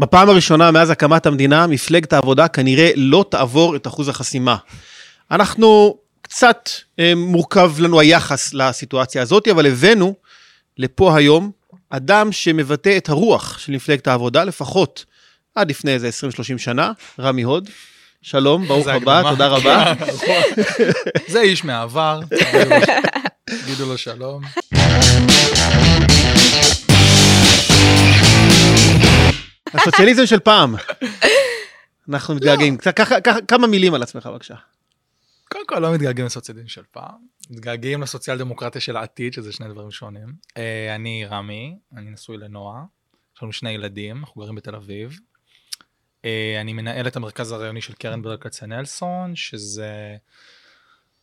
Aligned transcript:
בפעם 0.00 0.28
הראשונה 0.28 0.70
מאז 0.70 0.90
הקמת 0.90 1.26
המדינה, 1.26 1.66
מפלגת 1.66 2.12
העבודה 2.12 2.48
כנראה 2.48 2.90
לא 2.96 3.24
תעבור 3.30 3.76
את 3.76 3.86
אחוז 3.86 4.08
החסימה. 4.08 4.56
אנחנו, 5.30 5.96
קצת 6.22 6.70
אה, 6.98 7.12
מורכב 7.16 7.72
לנו 7.78 8.00
היחס 8.00 8.54
לסיטואציה 8.54 9.22
הזאת, 9.22 9.48
אבל 9.48 9.66
הבאנו 9.66 10.14
לפה 10.78 11.16
היום 11.16 11.50
אדם 11.90 12.32
שמבטא 12.32 12.96
את 12.96 13.08
הרוח 13.08 13.58
של 13.58 13.72
מפלגת 13.72 14.06
העבודה, 14.06 14.44
לפחות 14.44 15.04
עד 15.54 15.70
לפני 15.70 15.92
איזה 15.92 16.08
20-30 16.08 16.58
שנה, 16.58 16.92
רמי 17.20 17.42
הוד. 17.42 17.68
שלום, 18.22 18.66
ברוך 18.66 18.86
הבא. 18.86 19.22
תודה 19.30 19.48
רבה. 19.48 19.92
זה 21.28 21.40
איש 21.40 21.64
מהעבר, 21.64 22.20
תגידו 23.44 23.86
לו 23.86 23.98
שלום. 23.98 24.42
הסוציאליזם 29.74 30.26
של 30.26 30.38
פעם. 30.38 30.74
אנחנו 32.08 32.34
מתגעגעים. 32.34 32.76
ככה- 32.76 33.40
כמה 33.48 33.66
מילים 33.66 33.94
על 33.94 34.02
עצמך 34.02 34.26
בבקשה. 34.26 34.54
קודם 35.48 35.66
כל 35.66 35.78
לא 35.78 35.94
מתגעגעים 35.94 36.26
לסוציאליזם 36.26 36.68
של 36.68 36.82
פעם, 36.90 37.14
מתגעגעים 37.50 38.02
לסוציאל 38.02 38.38
דמוקרטיה 38.38 38.80
של 38.80 38.96
העתיד, 38.96 39.32
שזה 39.32 39.52
שני 39.52 39.68
דברים 39.68 39.90
שונים. 39.90 40.32
אה, 40.56 40.94
אני 40.94 41.24
רמי, 41.30 41.76
אני 41.96 42.10
נשוי 42.10 42.36
לנועה, 42.36 42.82
יש 43.36 43.42
לנו 43.42 43.52
שני 43.52 43.70
ילדים, 43.70 44.16
אנחנו 44.16 44.40
גרים 44.42 44.54
בתל 44.54 44.74
אביב. 44.74 45.18
אה, 46.24 46.58
אני 46.60 46.72
מנהל 46.72 47.06
את 47.06 47.16
המרכז 47.16 47.52
הרעיוני 47.52 47.80
של 47.80 47.92
קרן 47.92 48.22
ברל 48.22 48.36
כצנלסון, 48.36 49.36
שזה 49.36 50.16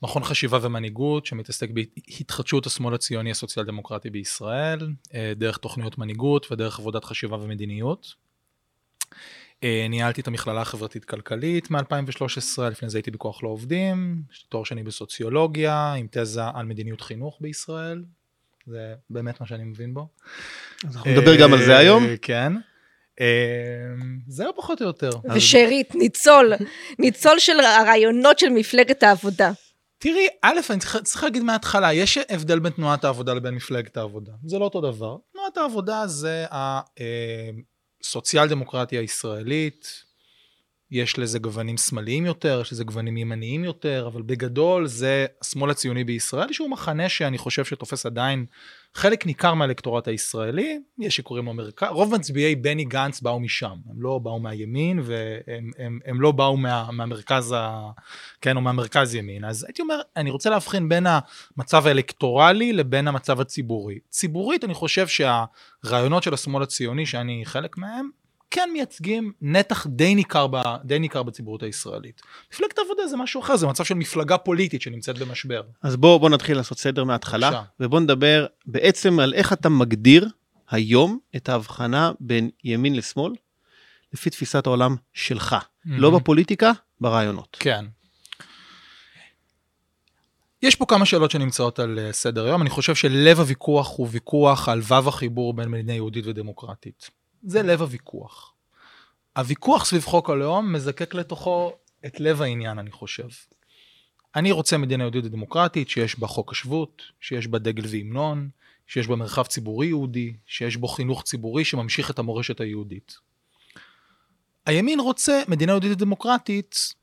מכון 0.04 0.24
חשיבה 0.24 0.60
ומנהיגות 0.62 1.26
שמתעסק 1.26 1.70
בהתחדשות 1.70 2.66
השמאל 2.66 2.94
הציוני 2.94 3.32
הסוציאל 3.32 3.66
דמוקרטי 3.66 4.10
בישראל, 4.10 4.80
אה, 5.14 5.34
דרך 5.36 5.58
תוכניות 5.58 5.98
מנהיגות 5.98 6.52
ודרך 6.52 6.80
עבודת 6.80 7.06
חשיבה 7.06 7.38
ומדיניות. 7.38 8.27
אה, 9.64 9.86
ניהלתי 9.90 10.22
את 10.22 10.28
המכללה 10.28 10.62
החברתית-כלכלית 10.62 11.72
מ-2013, 11.72 12.62
לפני 12.72 12.90
זה 12.90 12.98
הייתי 12.98 13.12
בכוח 13.12 13.44
לעובדים, 13.44 14.22
יש 14.32 14.40
לי 14.40 14.46
תואר 14.50 14.64
שני 14.64 14.84
בסוציולוגיה, 14.84 15.94
עם 15.94 16.08
תזה 16.12 16.42
על 16.54 16.66
מדיניות 16.66 17.02
חינוך 17.02 17.38
בישראל, 17.42 18.04
זה 18.68 18.94
באמת 19.10 19.42
מה 19.42 19.48
שאני 19.48 19.64
מבין 19.64 19.94
בו. 19.94 20.08
אז 20.88 20.96
אנחנו 20.96 21.12
נדבר 21.12 21.42
גם 21.42 21.54
על 21.54 21.60
זה 21.66 21.78
היום. 21.78 22.06
אה, 22.06 22.16
כן. 22.22 22.54
אה, 23.22 23.26
זהו 24.28 24.52
פחות 24.56 24.82
או 24.82 24.88
יותר. 24.88 25.10
ושארית, 25.36 25.96
ניצול, 25.96 26.54
ניצול 27.00 27.40
של 27.40 27.60
הרעיונות 27.60 28.40
של 28.40 28.50
מפלגת 28.50 29.04
העבודה. 29.04 29.52
תראי, 29.98 30.28
א', 30.42 30.60
אני 30.70 30.80
צריך, 30.80 30.98
צריך 30.98 31.24
להגיד 31.24 31.44
מההתחלה, 31.44 31.94
יש 31.94 32.18
הבדל 32.30 32.60
בין 32.60 32.72
תנועת 32.72 33.04
העבודה 33.04 33.34
לבין 33.34 33.54
מפלגת 33.54 33.98
העבודה. 33.98 34.32
זה 34.46 34.60
לא 34.60 34.66
אותו 34.66 34.82
דבר. 34.82 35.18
תנועת 35.34 35.58
העבודה 35.58 36.08
זה 36.08 36.46
הסוציאל 38.02 38.48
דמוקרטיה 38.48 39.02
הישראלית, 39.02 40.04
יש 40.92 41.20
לזה 41.20 41.40
גוונים 41.40 41.78
שמאליים 41.78 42.26
יותר, 42.26 42.60
יש 42.62 42.74
לזה 42.74 42.84
גוונים 42.84 43.18
ימניים 43.18 43.64
יותר, 43.64 44.10
אבל 44.14 44.22
בגדול 44.22 44.88
זה 44.88 45.26
השמאל 45.42 45.72
הציוני 45.72 46.04
בישראל, 46.04 46.54
שהוא 46.54 46.70
מחנה 46.70 47.10
שאני 47.10 47.38
חושב 47.38 47.66
שתופס 47.66 48.06
עדיין 48.06 48.46
חלק 48.94 49.26
ניכר 49.26 49.54
מהאלקטורט 49.54 50.08
הישראלי, 50.08 50.80
יש 51.00 51.16
שקוראים 51.16 51.46
לו 51.46 51.54
מרכז, 51.54 51.88
רוב 51.92 52.16
מצביעי 52.16 52.56
בני 52.56 52.86
גנץ 52.86 53.22
באו 53.22 53.40
משם, 53.40 53.76
הם 53.90 54.02
לא 54.02 54.20
באו 54.20 54.40
מהימין 54.40 55.00
והם 55.04 55.72
הם, 55.78 56.00
הם 56.06 56.22
לא 56.22 56.32
באו 56.32 56.58
מה, 56.58 56.92
מהמרכז, 56.92 57.56
ה, 57.58 57.90
כן, 58.42 58.56
או 58.56 58.62
מהמרכז 58.62 59.16
ימין. 59.16 59.46
אז 59.46 59.64
הייתי 59.64 59.82
אומר, 59.82 60.02
אני 60.16 60.30
רוצה 60.30 60.50
להבחין 60.50 60.90
בין 60.90 61.08
המצב 61.58 61.88
האלקטורלי 61.88 62.74
לבין 62.74 63.08
המצב 63.08 63.42
הציבורי. 63.42 64.00
ציבורית 64.10 64.64
אני 64.64 64.74
חושב 64.74 65.08
שהרעיונות 65.08 66.24
של 66.24 66.34
השמאל 66.34 66.64
הציוני, 66.64 67.06
שאני 67.06 67.42
חלק 67.46 67.78
מהם, 67.78 68.10
כן 68.52 68.70
מייצגים 68.74 69.32
נתח 69.42 69.88
די 69.88 70.16
ניכר, 70.16 70.48
ב, 70.48 70.62
די 70.84 71.00
ניכר 71.00 71.24
בציבוריות 71.24 71.64
הישראלית. 71.64 72.22
מפלגת 72.54 72.78
העבודה 72.78 73.08
זה 73.08 73.18
משהו 73.18 73.42
אחר, 73.42 73.56
זה 73.56 73.68
מצב 73.68 73.84
של 73.84 73.96
מפלגה 73.96 74.38
פוליטית 74.38 74.82
שנמצאת 74.82 75.18
במשבר. 75.18 75.62
אז 75.84 75.96
בוא, 75.96 76.18
בוא 76.18 76.30
נתחיל 76.30 76.58
לעשות 76.58 76.80
סדר 76.80 77.04
מההתחלה, 77.04 77.52
בבקשה. 77.52 77.64
ובוא 77.80 78.00
נדבר 78.00 78.46
בעצם 78.66 79.20
על 79.20 79.34
איך 79.34 79.54
אתה 79.54 79.70
מגדיר 79.70 80.28
היום 80.70 81.20
את 81.36 81.50
ההבחנה 81.50 82.12
בין 82.20 82.50
ימין 82.64 82.96
לשמאל, 82.96 83.34
לפי 84.14 84.30
תפיסת 84.30 84.68
העולם 84.68 84.96
שלך. 85.14 85.56
לא 85.86 86.12
בפוליטיקה, 86.12 86.72
ברעיונות. 87.02 87.58
כן. 87.60 87.86
יש 90.62 90.76
פה 90.76 90.86
כמה 90.86 91.06
שאלות 91.06 91.32
שנמצאות 91.32 91.80
על 91.80 92.00
אה, 92.00 92.14
סדר 92.14 92.46
היום. 92.46 92.62
אני 92.62 92.70
חושב 92.70 92.96
שלב 92.96 93.40
הוויכוח 93.40 93.98
הוא 93.98 94.08
ויכוח 94.12 94.70
על 94.70 94.80
וו 94.80 95.10
החיבור 95.10 95.54
בין 95.54 95.70
מדינה 95.72 95.94
יהודית 95.94 96.28
ודמוקרטית. 96.28 97.10
זה 97.44 97.64
לב 97.64 97.82
הוויכוח. 97.82 98.54
הוויכוח 99.38 99.86
סביב 99.86 100.06
חוק 100.06 100.30
הלאום 100.30 100.74
מזקק 100.74 101.14
לתוכו 101.14 101.74
את 102.06 102.20
לב 102.20 102.42
העניין, 102.42 102.80
אני 102.80 102.92
חושב. 102.92 103.28
אני 104.36 104.52
רוצה 104.52 104.78
מדינה 104.78 105.04
יהודית 105.04 105.26
ודמוקרטית 105.26 105.90
שיש 105.90 106.20
בה 106.20 106.28
חוק 106.28 106.52
השבות, 106.52 107.02
שיש 107.20 107.48
בה 107.48 107.60
דגל 107.60 107.84
והמנון, 107.88 108.50
שיש 108.88 109.08
בה 109.08 109.16
מרחב 109.16 109.44
ציבורי 109.44 109.88
יהודי, 109.88 110.34
שיש 110.46 110.78
בו 110.78 110.88
חינוך 110.88 111.24
ציבורי 111.24 111.66
שממשיך 111.66 112.12
את 112.12 112.20
המורשת 112.20 112.60
היהודית. 112.60 113.18
הימין 114.66 115.00
רוצה 115.00 115.42
מדינה 115.48 115.72
יהודית 115.72 115.92
ודמוקרטית 115.92 116.94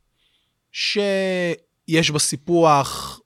שיש 0.73 2.11
בה 2.11 2.19
סיפוח 2.19 3.21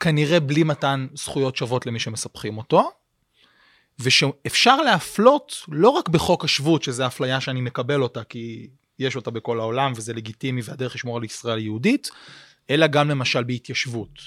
כנראה 0.00 0.40
בלי 0.40 0.62
מתן 0.62 1.06
זכויות 1.14 1.56
שוות 1.56 1.86
למי 1.86 1.98
שמספחים 1.98 2.58
אותו, 2.58 2.90
ושאפשר 3.98 4.76
להפלות 4.76 5.56
לא 5.68 5.88
רק 5.88 6.08
בחוק 6.08 6.44
השבות, 6.44 6.82
שזו 6.82 7.06
אפליה 7.06 7.40
שאני 7.40 7.60
מקבל 7.60 8.02
אותה 8.02 8.24
כי 8.24 8.68
יש 8.98 9.16
אותה 9.16 9.30
בכל 9.30 9.60
העולם 9.60 9.92
וזה 9.96 10.12
לגיטימי 10.12 10.60
והדרך 10.64 10.94
לשמור 10.94 11.16
על 11.16 11.24
ישראל 11.24 11.58
יהודית, 11.58 12.10
אלא 12.70 12.86
גם 12.86 13.10
למשל 13.10 13.44
בהתיישבות, 13.44 14.18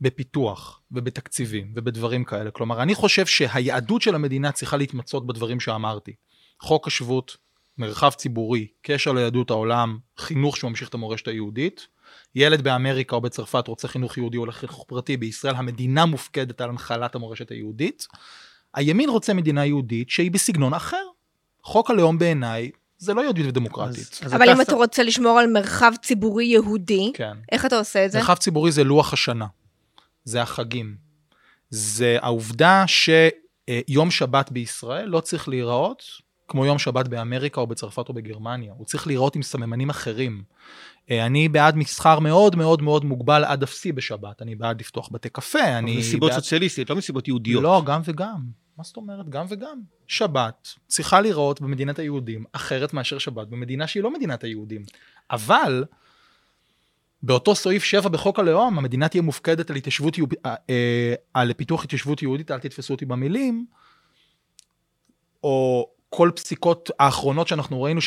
בפיתוח 0.00 0.80
ובתקציבים 0.90 1.72
ובדברים 1.76 2.24
כאלה. 2.24 2.50
כלומר, 2.50 2.82
אני 2.82 2.94
חושב 2.94 3.26
שהיהדות 3.26 4.02
של 4.02 4.14
המדינה 4.14 4.52
צריכה 4.52 4.76
להתמצות 4.76 5.26
בדברים 5.26 5.60
שאמרתי. 5.60 6.14
חוק 6.60 6.86
השבות, 6.86 7.36
מרחב 7.78 8.10
ציבורי, 8.10 8.66
קשר 8.82 9.12
ליהדות 9.12 9.50
העולם, 9.50 9.98
חינוך 10.18 10.56
שממשיך 10.56 10.88
את 10.88 10.94
המורשת 10.94 11.28
היהודית. 11.28 11.86
ילד 12.34 12.62
באמריקה 12.62 13.16
או 13.16 13.20
בצרפת 13.20 13.68
רוצה 13.68 13.88
חינוך 13.88 14.18
יהודי 14.18 14.36
או 14.36 14.46
לחינוך 14.46 14.84
פרטי, 14.88 15.16
בישראל 15.16 15.54
המדינה 15.54 16.06
מופקדת 16.06 16.60
על 16.60 16.70
הנחלת 16.70 17.14
המורשת 17.14 17.50
היהודית. 17.50 18.06
הימין 18.76 19.08
רוצה 19.10 19.34
מדינה 19.34 19.64
יהודית 19.66 20.10
שהיא 20.10 20.30
בסגנון 20.30 20.74
אחר. 20.74 21.02
חוק 21.62 21.90
הלאום 21.90 22.18
בעיניי 22.18 22.70
זה 22.98 23.14
לא 23.14 23.20
יהודית 23.20 23.46
ודמוקרטית. 23.46 23.98
אז- 24.22 24.26
אז 24.26 24.34
אבל 24.34 24.50
אם 24.50 24.56
ש- 24.56 24.60
אתה 24.60 24.74
רוצה 24.74 25.02
לשמור 25.02 25.38
על 25.38 25.46
מרחב 25.52 25.92
ציבורי 26.02 26.44
יהודי, 26.44 27.12
כן. 27.14 27.36
איך 27.52 27.66
אתה 27.66 27.78
עושה 27.78 28.06
את 28.06 28.12
זה? 28.12 28.18
מרחב 28.18 28.34
ציבורי 28.34 28.72
זה 28.72 28.84
לוח 28.84 29.12
השנה, 29.12 29.46
זה 30.24 30.42
החגים. 30.42 30.96
זה 31.70 32.16
העובדה 32.20 32.84
שיום 32.86 34.10
שבת 34.10 34.52
בישראל 34.52 35.08
לא 35.08 35.20
צריך 35.20 35.48
להיראות 35.48 36.02
כמו 36.48 36.66
יום 36.66 36.78
שבת 36.78 37.08
באמריקה 37.08 37.60
או 37.60 37.66
בצרפת 37.66 38.08
או 38.08 38.14
בגרמניה, 38.14 38.72
הוא 38.76 38.86
צריך 38.86 39.06
להיראות 39.06 39.36
עם 39.36 39.42
סממנים 39.42 39.90
אחרים. 39.90 40.42
אה, 41.10 41.26
אני 41.26 41.48
בעד 41.48 41.76
מסחר 41.76 42.18
מאוד 42.18 42.56
מאוד 42.56 42.82
מאוד 42.82 43.04
מוגבל 43.04 43.44
עד 43.44 43.62
אפסי 43.62 43.92
בשבת, 43.92 44.42
אני 44.42 44.54
בעד 44.54 44.80
לפתוח 44.80 45.08
בתי 45.12 45.28
קפה, 45.28 45.78
אני 45.78 45.96
מסיבות 45.96 46.30
בעד... 46.30 46.40
סוציאליסטיות, 46.40 46.90
לא 46.90 46.96
מסיבות 46.96 47.28
יהודיות. 47.28 47.62
לא, 47.62 47.82
גם 47.86 48.00
וגם. 48.04 48.65
מה 48.78 48.84
זאת 48.84 48.96
אומרת? 48.96 49.28
גם 49.28 49.46
וגם. 49.48 49.80
שבת 50.06 50.68
צריכה 50.86 51.20
להיראות 51.20 51.60
במדינת 51.60 51.98
היהודים 51.98 52.44
אחרת 52.52 52.92
מאשר 52.92 53.18
שבת 53.18 53.48
במדינה 53.48 53.86
שהיא 53.86 54.02
לא 54.02 54.14
מדינת 54.14 54.44
היהודים. 54.44 54.82
אבל 55.30 55.84
באותו 57.22 57.54
סעיף 57.54 57.84
7 57.84 58.08
בחוק 58.08 58.38
הלאום, 58.38 58.78
המדינה 58.78 59.08
תהיה 59.08 59.22
מופקדת 59.22 59.70
על 59.70 59.76
התיישבות 59.76 60.18
יהודית, 60.18 60.38
אה, 60.46 61.14
על 61.34 61.52
פיתוח 61.52 61.84
התיישבות 61.84 62.22
יהודית, 62.22 62.50
אל 62.50 62.58
תתפסו 62.58 62.94
אותי 62.94 63.04
במילים, 63.04 63.66
או 65.44 65.90
כל 66.08 66.30
פסיקות 66.34 66.90
האחרונות 66.98 67.48
שאנחנו 67.48 67.82
ראינו 67.82 68.00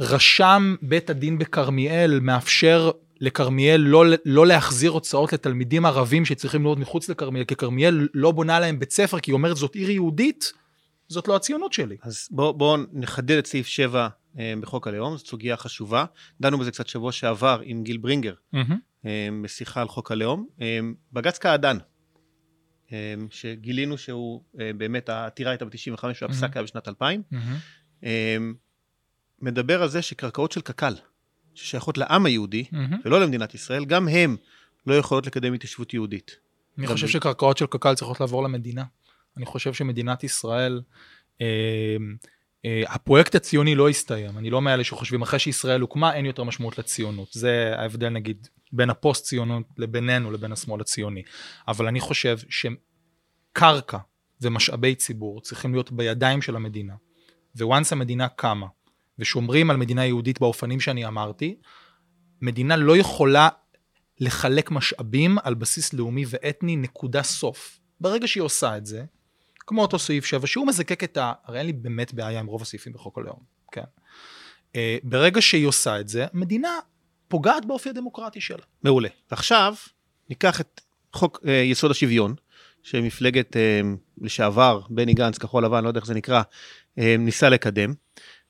שרשם 0.00 0.74
בית 0.82 1.10
הדין 1.10 1.38
בכרמיאל 1.38 2.20
מאפשר 2.20 2.90
לכרמיאל 3.22 3.80
לא, 3.80 4.04
לא 4.24 4.46
להחזיר 4.46 4.90
הוצאות 4.90 5.32
לתלמידים 5.32 5.86
ערבים 5.86 6.24
שצריכים 6.24 6.62
להיות 6.62 6.78
מחוץ 6.78 7.08
לכרמיאל, 7.08 7.44
כי 7.44 7.56
כרמיאל 7.56 8.08
לא 8.14 8.30
בונה 8.30 8.60
להם 8.60 8.78
בית 8.78 8.90
ספר, 8.90 9.20
כי 9.20 9.30
היא 9.30 9.34
אומרת 9.34 9.56
זאת 9.56 9.74
עיר 9.74 9.90
יהודית, 9.90 10.52
זאת 11.08 11.28
לא 11.28 11.36
הציונות 11.36 11.72
שלי. 11.72 11.96
אז 12.02 12.28
בואו 12.30 12.54
בוא 12.54 12.78
נחדד 12.92 13.38
את 13.38 13.46
סעיף 13.46 13.66
7 13.66 14.08
אה, 14.38 14.54
בחוק 14.60 14.88
הלאום, 14.88 15.16
זאת 15.16 15.26
סוגיה 15.26 15.56
חשובה. 15.56 16.04
דנו 16.40 16.58
בזה 16.58 16.70
קצת 16.70 16.88
שבוע 16.88 17.12
שעבר 17.12 17.60
עם 17.64 17.82
גיל 17.82 17.96
ברינגר, 17.96 18.34
אה, 19.06 19.28
בשיחה 19.42 19.80
על 19.80 19.88
חוק 19.88 20.12
הלאום. 20.12 20.46
אה, 20.60 20.80
בג"ץ 21.12 21.38
קעדאן, 21.38 21.78
אה, 22.92 23.14
שגילינו 23.30 23.98
שהוא 23.98 24.42
אה, 24.60 24.70
באמת, 24.76 25.08
העתירה 25.08 25.50
הייתה 25.50 25.64
ב-95 25.64 26.04
והפסק 26.22 26.56
היה 26.56 26.62
בשנת 26.62 26.88
2000, 26.88 27.22
אה, 28.04 28.36
מדבר 29.40 29.82
על 29.82 29.88
זה 29.88 30.02
שקרקעות 30.02 30.52
של 30.52 30.60
קק"ל, 30.60 30.94
ששייכות 31.54 31.98
לעם 31.98 32.26
היהודי 32.26 32.64
ולא 33.04 33.20
למדינת 33.20 33.54
ישראל, 33.54 33.84
גם 33.84 34.08
הם 34.08 34.36
לא 34.86 34.94
יכולות 34.94 35.26
לקדם 35.26 35.52
התיישבות 35.52 35.94
יהודית. 35.94 36.36
אני 36.78 36.86
חושב 36.86 37.06
ב- 37.06 37.10
שקרקעות 37.10 37.58
של 37.58 37.66
קק"ל 37.66 37.94
צריכות 37.94 38.20
לעבור 38.20 38.42
למדינה. 38.42 38.84
אני 39.36 39.46
חושב 39.46 39.72
שמדינת 39.72 40.24
ישראל, 40.24 40.82
אה, 41.40 41.46
אה, 42.64 42.82
הפרויקט 42.86 43.34
הציוני 43.34 43.74
לא 43.74 43.88
הסתיים, 43.88 44.38
אני 44.38 44.50
לא 44.50 44.62
מאלה 44.62 44.84
שחושבים 44.84 45.22
אחרי 45.22 45.38
שישראל 45.38 45.80
הוקמה 45.80 46.14
אין 46.14 46.26
יותר 46.26 46.44
משמעות 46.44 46.78
לציונות. 46.78 47.28
זה 47.32 47.74
ההבדל 47.76 48.08
נגיד 48.08 48.48
בין 48.72 48.90
הפוסט 48.90 49.24
ציונות 49.24 49.66
לבינינו 49.78 50.30
לבין 50.30 50.52
השמאל 50.52 50.80
הציוני. 50.80 51.22
אבל 51.68 51.86
אני 51.86 52.00
חושב 52.00 52.38
שקרקע 52.48 53.98
ומשאבי 54.40 54.94
ציבור 54.94 55.40
צריכים 55.40 55.72
להיות 55.72 55.92
בידיים 55.92 56.42
של 56.42 56.56
המדינה. 56.56 56.94
וואנס 57.60 57.92
המדינה 57.92 58.28
קמה 58.28 58.66
ושומרים 59.22 59.70
על 59.70 59.76
מדינה 59.76 60.06
יהודית 60.06 60.40
באופנים 60.40 60.80
שאני 60.80 61.06
אמרתי, 61.06 61.56
מדינה 62.40 62.76
לא 62.76 62.96
יכולה 62.96 63.48
לחלק 64.20 64.70
משאבים 64.70 65.38
על 65.42 65.54
בסיס 65.54 65.92
לאומי 65.92 66.24
ואתני 66.28 66.76
נקודה 66.76 67.22
סוף. 67.22 67.80
ברגע 68.00 68.28
שהיא 68.28 68.42
עושה 68.42 68.76
את 68.76 68.86
זה, 68.86 69.04
כמו 69.66 69.82
אותו 69.82 69.98
סעיף 69.98 70.24
7, 70.24 70.46
שהוא 70.46 70.66
מזקק 70.66 71.04
את 71.04 71.16
ה... 71.16 71.32
הרי 71.44 71.58
אין 71.58 71.66
לי 71.66 71.72
באמת 71.72 72.14
בעיה 72.14 72.40
עם 72.40 72.46
רוב 72.46 72.62
הסעיפים 72.62 72.92
בחוק 72.92 73.18
הלאום, 73.18 73.40
כן. 73.72 73.82
Uh, 74.72 74.76
ברגע 75.02 75.42
שהיא 75.42 75.66
עושה 75.66 76.00
את 76.00 76.08
זה, 76.08 76.26
מדינה 76.32 76.78
פוגעת 77.28 77.64
באופי 77.64 77.88
הדמוקרטי 77.88 78.40
שלה. 78.40 78.64
מעולה. 78.82 79.08
עכשיו, 79.30 79.74
ניקח 80.30 80.60
את 80.60 80.80
חוק 81.12 81.40
uh, 81.42 81.48
יסוד 81.48 81.90
השוויון, 81.90 82.34
שמפלגת 82.82 83.56
uh, 83.56 83.86
לשעבר, 84.20 84.80
בני 84.90 85.14
גנץ, 85.14 85.38
כחול 85.38 85.64
לבן, 85.64 85.84
לא 85.84 85.88
יודע 85.88 85.98
איך 85.98 86.06
זה 86.06 86.14
נקרא, 86.14 86.42
uh, 86.42 87.02
ניסה 87.18 87.48
לקדם. 87.48 87.94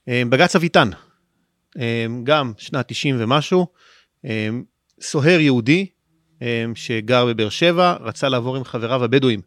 Uh, 0.08 0.12
בג"ץ 0.28 0.56
אביטן, 0.56 0.90
uh, 0.90 1.80
גם 2.24 2.52
שנת 2.58 2.88
90 2.88 3.16
ומשהו, 3.18 3.66
uh, 4.24 4.28
סוהר 5.00 5.40
יהודי 5.40 5.86
שגר 6.74 7.26
בבאר 7.26 7.48
שבע, 7.48 7.96
רצה 8.00 8.28
לעבור 8.28 8.56
עם 8.56 8.64
חבריו 8.64 9.04
הבדואים 9.04 9.40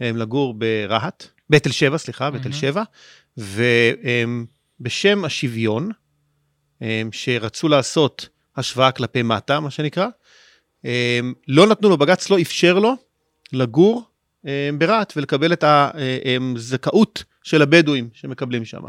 לגור 0.00 0.54
ברהט, 0.54 1.26
בתל 1.50 1.70
שבע, 1.70 1.98
סליחה, 1.98 2.30
בתל 2.30 2.52
שבע, 2.52 2.82
ובשם 4.80 5.24
השוויון, 5.24 5.90
שרצו 7.12 7.68
לעשות 7.68 8.28
השוואה 8.56 8.92
כלפי 8.92 9.22
מטה, 9.22 9.60
מה 9.60 9.70
שנקרא, 9.70 10.06
לא 11.48 11.66
נתנו 11.66 11.88
לו, 11.88 11.98
בג"ץ 11.98 12.30
לא 12.30 12.40
אפשר 12.40 12.78
לו 12.78 12.94
לגור 13.52 14.02
ברהט 14.78 15.12
ולקבל 15.16 15.52
את 15.52 15.64
הזכאות 16.56 17.24
של 17.42 17.62
הבדואים 17.62 18.08
שמקבלים 18.12 18.64
שם. 18.64 18.82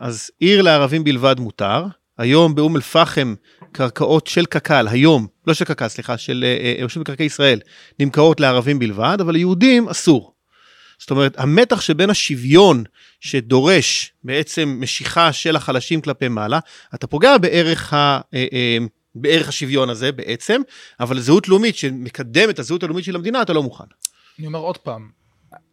אז 0.00 0.30
עיר 0.38 0.62
לערבים 0.62 1.04
בלבד 1.04 1.40
מותר, 1.40 1.86
היום 2.18 2.54
באום 2.54 2.76
אל-פחם 2.76 3.34
קרקעות 3.72 4.26
של 4.26 4.46
קק"ל, 4.46 4.88
היום, 4.88 5.26
לא 5.46 5.54
של 5.54 5.64
קק"ל, 5.64 5.88
סליחה, 5.88 6.18
של 6.18 6.44
אה, 6.46 6.74
אה, 6.78 6.84
רשות 6.84 7.00
מקרקעי 7.00 7.26
ישראל, 7.26 7.60
נמכרות 7.98 8.40
לערבים 8.40 8.78
בלבד, 8.78 9.18
אבל 9.20 9.32
ליהודים 9.32 9.88
אסור. 9.88 10.34
זאת 10.98 11.10
אומרת, 11.10 11.40
המתח 11.40 11.80
שבין 11.80 12.10
השוויון 12.10 12.84
שדורש 13.20 14.12
בעצם 14.24 14.78
משיכה 14.80 15.32
של 15.32 15.56
החלשים 15.56 16.00
כלפי 16.00 16.28
מעלה, 16.28 16.58
אתה 16.94 17.06
פוגע 17.06 17.38
בערך, 17.38 17.94
ה, 17.94 18.20
אה, 18.34 18.78
בערך 19.14 19.48
השוויון 19.48 19.90
הזה 19.90 20.12
בעצם, 20.12 20.60
אבל 21.00 21.20
זהות 21.20 21.48
לאומית 21.48 21.76
שמקדם 21.76 22.50
את 22.50 22.58
הזהות 22.58 22.82
הלאומית 22.82 23.04
של 23.04 23.16
המדינה, 23.16 23.42
אתה 23.42 23.52
לא 23.52 23.62
מוכן. 23.62 23.84
אני 24.38 24.46
אומר 24.46 24.58
עוד 24.58 24.78
פעם, 24.78 25.08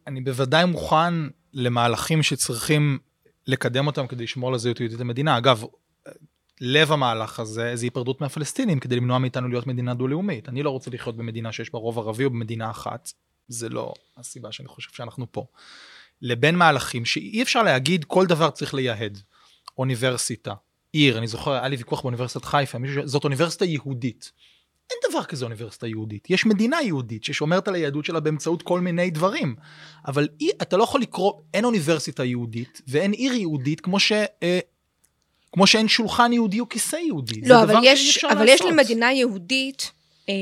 אני 0.08 0.22
בוודאי 0.22 0.66
מוכן 0.66 1.14
למהלכים 1.54 2.24
שצריכים 2.24 2.98
לקדם 3.48 3.88
אותם 3.88 4.08
כדי 4.08 4.24
לשמור 4.24 4.50
על 4.50 4.56
הזהות 4.56 4.78
היהודית 4.78 5.00
המדינה. 5.00 5.38
אגב, 5.38 5.64
לב 6.62 6.92
המהלך 6.92 7.40
הזה 7.40 7.76
זה 7.76 7.86
היפרדות 7.86 8.22
מהפלסטינים 8.22 8.80
כדי 8.80 8.96
למנוע 8.96 9.18
מאיתנו 9.18 9.48
להיות 9.48 9.68
מדינה 9.68 9.94
דו-לאומית. 9.94 10.50
אני 10.50 10.64
לא 10.64 10.70
רוצה 10.70 10.92
לחיות 10.92 11.18
במדינה 11.18 11.52
שיש 11.52 11.74
בה 11.74 11.80
רוב 11.80 12.00
ערבי 12.00 12.26
או 12.26 12.30
במדינה 12.30 12.72
אחת, 12.72 13.12
זה 13.48 13.70
לא 13.70 13.94
הסיבה 14.18 14.52
שאני 14.52 14.68
חושב 14.68 14.92
שאנחנו 14.92 15.32
פה. 15.32 15.46
לבין 16.22 16.56
מהלכים 16.56 17.06
שאי 17.06 17.42
אפשר 17.42 17.64
להגיד 17.64 18.06
כל 18.06 18.26
דבר 18.26 18.50
צריך 18.50 18.74
לייהד. 18.74 19.18
אוניברסיטה, 19.78 20.54
עיר, 20.92 21.18
אני 21.18 21.28
זוכר, 21.28 21.52
היה 21.52 21.68
לי 21.68 21.76
ויכוח 21.76 22.02
באוניברסיטת 22.02 22.46
חיפה, 22.46 22.78
מישהו, 22.78 23.08
זאת 23.08 23.24
אוניברסיטה 23.24 23.66
יהודית. 23.66 24.32
אין 24.92 25.12
דבר 25.12 25.24
כזה 25.24 25.46
אוניברסיטה 25.46 25.88
יהודית. 25.88 26.30
יש 26.30 26.46
מדינה 26.46 26.82
יהודית 26.82 27.24
ששומרת 27.24 27.68
על 27.68 27.76
היהדות 27.76 28.06
שלה 28.06 28.20
באמצעות 28.20 28.62
כל 28.62 28.80
מיני 28.80 29.10
דברים. 29.10 29.56
אבל 30.08 30.28
אי, 30.42 30.50
אתה 30.62 30.78
לא 30.78 30.84
יכול 30.84 31.02
לקרוא, 31.02 31.34
אין 31.54 31.66
אוניברסיטה 31.66 32.24
יהודית 32.24 32.82
ואין 32.88 33.12
עיר 33.12 33.34
יהודית 33.34 33.82
כמו 33.82 34.00
ש... 34.00 34.12
אה, 34.44 34.60
כמו 35.52 35.68
שאין 35.68 35.88
שולחן 35.88 36.34
יהודי 36.34 36.60
או 36.60 36.70
כיסא 36.70 36.96
יהודי. 36.96 37.42
לא, 37.42 37.64
אבל 37.64 37.76
יש, 37.84 38.24
אבל 38.24 38.46
לעשות. 38.46 38.68
יש 38.68 38.74
למדינה 38.74 39.14
יהודית 39.14 39.92
אה, 40.30 40.34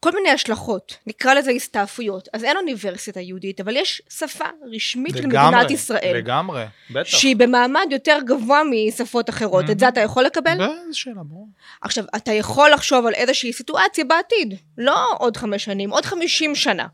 כל 0.00 0.10
מיני 0.14 0.30
השלכות, 0.30 0.96
נקרא 1.06 1.34
לזה 1.34 1.50
הסתעפויות. 1.50 2.28
אז 2.32 2.44
אין 2.44 2.56
אוניברסיטה 2.56 3.20
יהודית, 3.20 3.60
אבל 3.60 3.76
יש 3.76 4.02
שפה 4.10 4.44
רשמית 4.74 5.16
לגמרי, 5.16 5.36
למדינת 5.36 5.70
ישראל. 5.70 6.12
לגמרי, 6.16 6.64
בטח. 6.90 7.08
שהיא 7.08 7.36
במעמד 7.36 7.86
יותר 7.90 8.18
גבוה 8.26 8.62
משפות 8.70 9.30
אחרות. 9.30 9.64
Mm-hmm. 9.64 9.72
את 9.72 9.78
זה 9.78 9.88
אתה 9.88 10.00
יכול 10.00 10.24
לקבל? 10.24 10.58
באיזה 10.58 10.92
שאלה, 10.92 11.22
ברור. 11.24 11.48
עכשיו, 11.82 12.04
אתה 12.16 12.32
יכול 12.32 12.70
לחשוב 12.70 13.06
על 13.06 13.14
איזושהי 13.14 13.52
סיטואציה 13.52 14.04
בעתיד, 14.04 14.54
לא 14.78 15.06
עוד 15.18 15.36
חמש 15.36 15.64
שנים, 15.64 15.90
עוד 15.90 16.04
חמישים 16.04 16.54
שנה, 16.54 16.86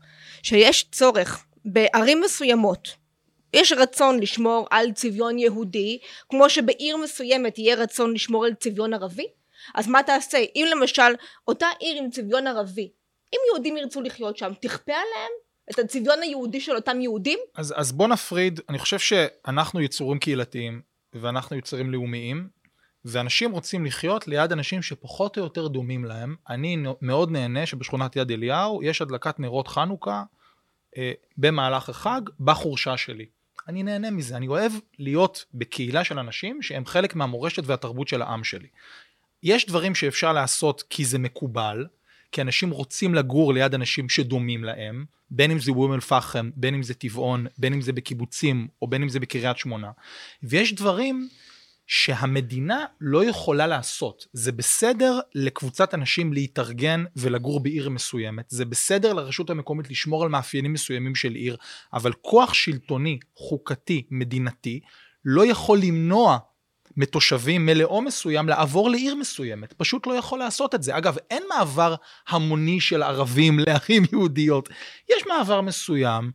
שיש 0.43 0.85
צורך 0.91 1.45
בערים 1.65 2.21
מסוימות, 2.21 3.03
יש 3.53 3.71
רצון 3.71 4.19
לשמור 4.19 4.67
על 4.69 4.91
צביון 4.91 5.39
יהודי, 5.39 5.97
כמו 6.29 6.49
שבעיר 6.49 6.97
מסוימת 6.97 7.59
יהיה 7.59 7.75
רצון 7.75 8.13
לשמור 8.13 8.45
על 8.45 8.53
צביון 8.53 8.93
ערבי, 8.93 9.27
אז 9.75 9.87
מה 9.87 10.03
תעשה? 10.03 10.37
אם 10.55 10.65
למשל 10.71 11.13
אותה 11.47 11.67
עיר 11.79 12.03
עם 12.03 12.09
צביון 12.09 12.47
ערבי, 12.47 12.91
אם 13.33 13.39
יהודים 13.47 13.77
ירצו 13.77 14.01
לחיות 14.01 14.37
שם, 14.37 14.51
תכפה 14.61 14.91
עליהם 14.91 15.31
את 15.71 15.79
הצביון 15.79 16.21
היהודי 16.21 16.61
של 16.61 16.75
אותם 16.75 17.01
יהודים? 17.01 17.39
אז, 17.55 17.73
אז 17.77 17.91
בוא 17.91 18.07
נפריד, 18.07 18.59
אני 18.69 18.79
חושב 18.79 18.99
שאנחנו 18.99 19.81
יצורים 19.81 20.19
קהילתיים, 20.19 20.81
ואנחנו 21.13 21.57
יצורים 21.57 21.91
לאומיים, 21.91 22.47
ואנשים 23.05 23.51
רוצים 23.51 23.85
לחיות 23.85 24.27
ליד 24.27 24.51
אנשים 24.51 24.81
שפחות 24.81 25.37
או 25.37 25.43
יותר 25.43 25.67
דומים 25.67 26.05
להם. 26.05 26.35
אני 26.49 26.77
מאוד 27.01 27.31
נהנה 27.31 27.65
שבשכונת 27.65 28.15
יד 28.15 28.31
אליהו 28.31 28.83
יש 28.83 29.01
הדלקת 29.01 29.39
נרות 29.39 29.67
חנוכה 29.67 30.23
אה, 30.97 31.11
במהלך 31.37 31.89
החג 31.89 32.21
בחורשה 32.39 32.97
שלי. 32.97 33.25
אני 33.67 33.83
נהנה 33.83 34.11
מזה, 34.11 34.37
אני 34.37 34.47
אוהב 34.47 34.71
להיות 34.99 35.45
בקהילה 35.53 36.03
של 36.03 36.19
אנשים 36.19 36.61
שהם 36.61 36.85
חלק 36.85 37.15
מהמורשת 37.15 37.63
והתרבות 37.65 38.07
של 38.07 38.21
העם 38.21 38.43
שלי. 38.43 38.67
יש 39.43 39.65
דברים 39.65 39.95
שאפשר 39.95 40.33
לעשות 40.33 40.83
כי 40.89 41.05
זה 41.05 41.19
מקובל, 41.19 41.85
כי 42.31 42.41
אנשים 42.41 42.69
רוצים 42.69 43.15
לגור 43.15 43.53
ליד 43.53 43.73
אנשים 43.73 44.09
שדומים 44.09 44.63
להם, 44.63 45.05
בין 45.31 45.51
אם 45.51 45.59
זה 45.59 45.71
באום 45.71 45.93
אל-פחם, 45.93 46.49
בין 46.55 46.73
אם 46.73 46.83
זה 46.83 46.93
טבעון, 46.93 47.45
בין 47.57 47.73
אם 47.73 47.81
זה 47.81 47.93
בקיבוצים, 47.93 48.67
או 48.81 48.87
בין 48.87 49.01
אם 49.01 49.09
זה 49.09 49.19
בקריית 49.19 49.57
שמונה. 49.57 49.91
ויש 50.43 50.73
דברים 50.73 51.29
שהמדינה 51.87 52.85
לא 53.01 53.25
יכולה 53.25 53.67
לעשות. 53.67 54.27
זה 54.33 54.51
בסדר 54.51 55.19
לקבוצת 55.35 55.93
אנשים 55.93 56.33
להתארגן 56.33 57.03
ולגור 57.15 57.59
בעיר 57.59 57.89
מסוימת, 57.89 58.45
זה 58.49 58.65
בסדר 58.65 59.13
לרשות 59.13 59.49
המקומית 59.49 59.89
לשמור 59.89 60.23
על 60.23 60.29
מאפיינים 60.29 60.73
מסוימים 60.73 61.15
של 61.15 61.33
עיר, 61.33 61.57
אבל 61.93 62.13
כוח 62.21 62.53
שלטוני, 62.53 63.19
חוקתי, 63.35 64.03
מדינתי, 64.11 64.79
לא 65.25 65.45
יכול 65.45 65.79
למנוע 65.79 66.37
מתושבים 66.97 67.65
מלאום 67.65 68.05
מסוים 68.05 68.49
לעבור 68.49 68.89
לעיר 68.89 69.15
מסוימת, 69.15 69.73
פשוט 69.73 70.07
לא 70.07 70.13
יכול 70.13 70.39
לעשות 70.39 70.75
את 70.75 70.83
זה. 70.83 70.97
אגב, 70.97 71.17
אין 71.31 71.43
מעבר 71.49 71.95
המוני 72.27 72.79
של 72.79 73.03
ערבים 73.03 73.59
לערים 73.59 74.03
יהודיות, 74.11 74.69
יש 75.09 75.27
מעבר 75.27 75.61
מסוים 75.61 76.31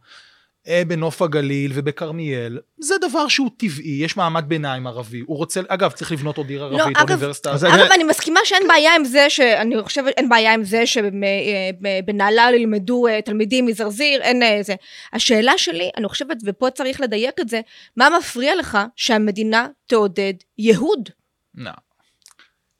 בנוף 0.86 1.22
הגליל 1.22 1.72
ובכרמיאל, 1.74 2.58
זה 2.78 2.94
דבר 3.00 3.28
שהוא 3.28 3.50
טבעי, 3.56 3.98
יש 4.04 4.16
מעמד 4.16 4.44
ביניים 4.48 4.86
ערבי, 4.86 5.20
הוא 5.26 5.36
רוצה, 5.36 5.60
אגב, 5.68 5.90
צריך 5.90 6.12
לבנות 6.12 6.36
עוד 6.36 6.48
עיר 6.48 6.64
ערבית, 6.64 6.96
לא, 6.96 7.02
אוניברסיטה. 7.02 7.50
אגב, 7.50 7.64
אגב, 7.64 7.92
אני 7.94 8.04
מסכימה 8.04 8.40
שאין 8.44 8.68
בעיה 8.68 8.94
עם 8.94 9.04
זה, 9.04 9.30
שאני 9.30 9.82
חושבת, 9.82 10.14
אין 10.16 10.28
בעיה 10.28 10.54
עם 10.54 10.64
זה 10.64 10.86
שבנהלל 10.86 12.52
ילמדו 12.56 13.06
אה, 13.06 13.22
תלמידים 13.22 13.66
מזרזיר, 13.66 14.22
אין 14.22 14.42
אה, 14.42 14.58
זה. 14.62 14.74
השאלה 15.12 15.58
שלי, 15.58 15.90
אני 15.96 16.08
חושבת, 16.08 16.36
ופה 16.44 16.70
צריך 16.70 17.00
לדייק 17.00 17.40
את 17.40 17.48
זה, 17.48 17.60
מה 17.96 18.08
מפריע 18.18 18.56
לך 18.56 18.78
שהמדינה 18.96 19.66
תעודד 19.86 20.34
יהוד? 20.58 21.08
לא. 21.54 21.70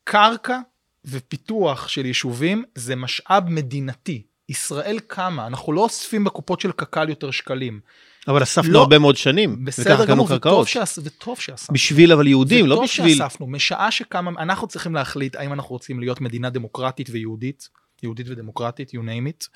קרקע 0.04 0.58
ופיתוח 1.04 1.88
של 1.88 2.06
יישובים 2.06 2.64
זה 2.74 2.96
משאב 2.96 3.44
מדינתי. 3.48 4.22
ישראל 4.48 4.98
קמה, 5.06 5.46
אנחנו 5.46 5.72
לא 5.72 5.80
אוספים 5.80 6.24
בקופות 6.24 6.60
של 6.60 6.72
קק"ל 6.72 7.08
יותר 7.08 7.30
שקלים. 7.30 7.80
אבל 8.28 8.42
אספנו 8.42 8.72
לא, 8.72 8.78
הרבה 8.78 8.98
מאוד 8.98 9.16
שנים. 9.16 9.64
בסדר 9.64 10.04
גמור, 10.04 10.28
וטוב, 10.30 10.68
שאס, 10.68 10.98
וטוב 11.04 11.40
שאספנו. 11.40 11.74
בשביל 11.74 12.12
אבל 12.12 12.26
יהודים, 12.26 12.66
לא 12.66 12.82
בשביל... 12.82 13.06
וטוב 13.06 13.18
שאספנו, 13.18 13.46
משעה 13.46 13.90
שקמה, 13.90 14.30
אנחנו 14.38 14.66
צריכים 14.68 14.94
להחליט 14.94 15.36
האם 15.36 15.52
אנחנו 15.52 15.70
רוצים 15.70 16.00
להיות 16.00 16.20
מדינה 16.20 16.50
דמוקרטית 16.50 17.10
ויהודית, 17.10 17.68
יהודית 18.02 18.26
ודמוקרטית, 18.28 18.90
you 18.90 18.98
name 18.98 19.44
it. 19.44 19.48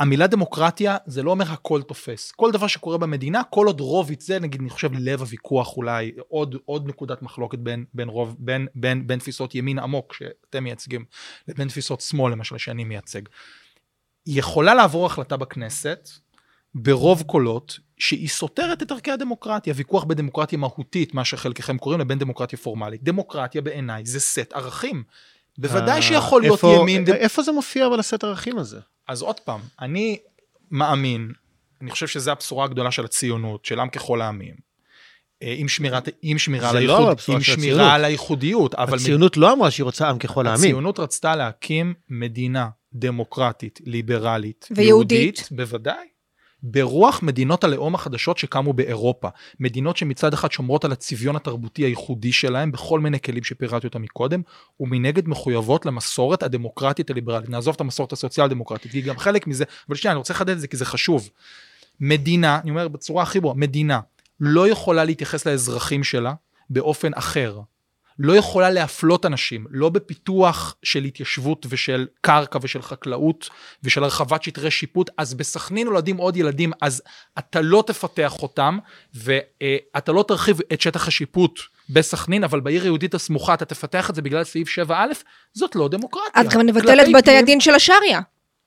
המילה 0.00 0.26
דמוקרטיה 0.26 0.96
זה 1.06 1.22
לא 1.22 1.30
אומר 1.30 1.52
הכל 1.52 1.82
תופס. 1.82 2.32
כל 2.32 2.50
דבר 2.52 2.66
שקורה 2.66 2.98
במדינה, 2.98 3.42
כל 3.42 3.66
עוד 3.66 3.80
רוב 3.80 4.10
יצא, 4.10 4.38
נגיד, 4.38 4.60
אני 4.60 4.70
חושב 4.70 4.90
לב 4.92 5.20
הוויכוח 5.20 5.76
אולי, 5.76 6.12
עוד, 6.28 6.56
עוד 6.64 6.88
נקודת 6.88 7.22
מחלוקת 7.22 7.58
בין, 7.58 7.84
בין, 7.94 8.08
רוב, 8.08 8.36
בין, 8.38 8.66
בין, 8.74 9.06
בין 9.06 9.18
תפיסות 9.18 9.54
ימין 9.54 9.78
עמוק 9.78 10.14
שאתם 10.14 10.64
מייצגים, 10.64 11.04
לבין 11.48 11.68
תפיסות 11.68 12.00
שמאל 12.00 12.32
למשל 12.32 12.58
שאני 12.58 12.84
מייצג. 12.84 13.22
יכולה 14.26 14.74
לעבור 14.74 15.06
החלטה 15.06 15.36
בכנסת, 15.36 16.08
ברוב 16.74 17.22
קולות, 17.22 17.78
שהיא 17.98 18.28
סותרת 18.28 18.82
את 18.82 18.90
ערכי 18.90 19.10
הדמוקרטיה. 19.10 19.74
ויכוח 19.76 20.04
בין 20.04 20.16
דמוקרטיה 20.16 20.58
מהותית, 20.58 21.14
מה 21.14 21.24
שחלקכם 21.24 21.78
קוראים, 21.78 22.00
לבין 22.00 22.18
דמוקרטיה 22.18 22.58
פורמלית. 22.58 23.02
דמוקרטיה 23.02 23.62
בעיניי 23.62 24.06
זה 24.06 24.20
סט 24.20 24.52
ערכים. 24.52 25.04
בוודאי 25.58 26.02
שיכול 26.02 26.42
להיות 26.42 26.60
ימין... 26.80 27.04
איפה 27.08 27.42
זה 27.42 27.52
מופיע 27.52 27.86
אבל 27.86 28.00
הסט 28.00 28.24
הערכים 28.24 28.58
הזה? 28.58 28.80
אז 29.08 29.22
עוד 29.22 29.40
פעם, 29.40 29.60
אני 29.80 30.18
מאמין, 30.70 31.32
אני 31.80 31.90
חושב 31.90 32.06
שזו 32.06 32.30
הבשורה 32.30 32.64
הגדולה 32.64 32.90
של 32.90 33.04
הציונות, 33.04 33.64
של 33.64 33.80
עם 33.80 33.88
ככל 33.88 34.20
העמים. 34.20 34.54
אה, 35.42 35.54
עם 35.56 35.68
שמירת, 35.68 36.08
עם 36.22 36.38
שמירה 36.38 36.72
זה 36.72 36.78
על 36.78 36.84
לא 36.84 36.96
הייחוד, 36.96 37.12
הבשורה 37.12 37.38
עם 37.38 37.44
של 37.44 37.54
שמירה 37.54 37.74
הציונות. 37.74 37.94
על 37.94 38.04
הייחודיות, 38.04 38.74
אבל 38.74 38.98
הציונות 38.98 39.36
לא 39.36 39.52
אמרה 39.52 39.70
שהיא 39.70 39.84
רוצה 39.84 40.08
עם 40.08 40.18
ככל 40.18 40.46
העמים. 40.46 40.64
הציונות 40.64 40.98
רצתה 40.98 41.36
להקים 41.36 41.94
מדינה 42.08 42.68
דמוקרטית, 42.92 43.80
ליברלית, 43.84 44.68
ויהודית. 44.70 45.18
יהודית, 45.18 45.48
בוודאי. 45.50 46.06
ברוח 46.68 47.22
מדינות 47.22 47.64
הלאום 47.64 47.94
החדשות 47.94 48.38
שקמו 48.38 48.72
באירופה. 48.72 49.28
מדינות 49.60 49.96
שמצד 49.96 50.34
אחד 50.34 50.52
שומרות 50.52 50.84
על 50.84 50.92
הצביון 50.92 51.36
התרבותי 51.36 51.82
הייחודי 51.82 52.32
שלהם 52.32 52.72
בכל 52.72 53.00
מיני 53.00 53.20
כלים 53.20 53.44
שפירטתי 53.44 53.86
אותם 53.86 54.02
מקודם, 54.02 54.42
ומנגד 54.80 55.28
מחויבות 55.28 55.86
למסורת 55.86 56.42
הדמוקרטית 56.42 57.10
הליברלית. 57.10 57.48
נעזוב 57.48 57.74
את 57.74 57.80
המסורת 57.80 58.12
הסוציאל 58.12 58.48
דמוקרטית, 58.48 58.92
כי 58.92 59.00
גם 59.00 59.18
חלק 59.18 59.46
מזה, 59.46 59.64
אבל 59.88 59.96
שנייה, 59.96 60.12
אני 60.12 60.18
רוצה 60.18 60.34
לחדד 60.34 60.50
את 60.50 60.60
זה 60.60 60.68
כי 60.68 60.76
זה 60.76 60.84
חשוב. 60.84 61.28
מדינה, 62.00 62.60
אני 62.62 62.70
אומר 62.70 62.88
בצורה 62.88 63.22
הכי 63.22 63.40
ברורה, 63.40 63.56
מדינה 63.56 64.00
לא 64.40 64.68
יכולה 64.68 65.04
להתייחס 65.04 65.46
לאזרחים 65.46 66.04
שלה 66.04 66.34
באופן 66.70 67.14
אחר. 67.14 67.60
לא 68.18 68.36
יכולה 68.36 68.70
להפלות 68.70 69.26
אנשים, 69.26 69.66
לא 69.70 69.88
בפיתוח 69.88 70.76
של 70.82 71.04
התיישבות 71.04 71.66
ושל 71.68 72.06
קרקע 72.20 72.58
ושל 72.62 72.82
חקלאות 72.82 73.50
ושל 73.82 74.04
הרחבת 74.04 74.42
שטרי 74.42 74.70
שיפוט, 74.70 75.10
אז 75.18 75.34
בסכנין 75.34 75.86
נולדים 75.86 76.16
עוד 76.16 76.36
ילדים, 76.36 76.72
אז 76.80 77.02
אתה 77.38 77.60
לא 77.60 77.84
תפתח 77.86 78.42
אותם, 78.42 78.78
ואתה 79.14 80.12
לא 80.12 80.24
תרחיב 80.28 80.58
את 80.72 80.80
שטח 80.80 81.08
השיפוט 81.08 81.60
בסכנין, 81.90 82.44
אבל 82.44 82.60
בעיר 82.60 82.82
היהודית 82.82 83.14
הסמוכה 83.14 83.54
אתה 83.54 83.64
תפתח 83.64 84.10
את 84.10 84.14
זה 84.14 84.22
בגלל 84.22 84.44
סעיף 84.44 84.68
7א, 84.68 84.92
זאת 85.52 85.76
לא 85.76 85.88
דמוקרטיה. 85.88 86.42
אז 86.42 86.48
גם 86.48 86.60
נבטל 86.60 87.00
את 87.00 87.06
בתי 87.16 87.36
הדין 87.36 87.60
של 87.60 87.74
השריעה. 87.74 88.20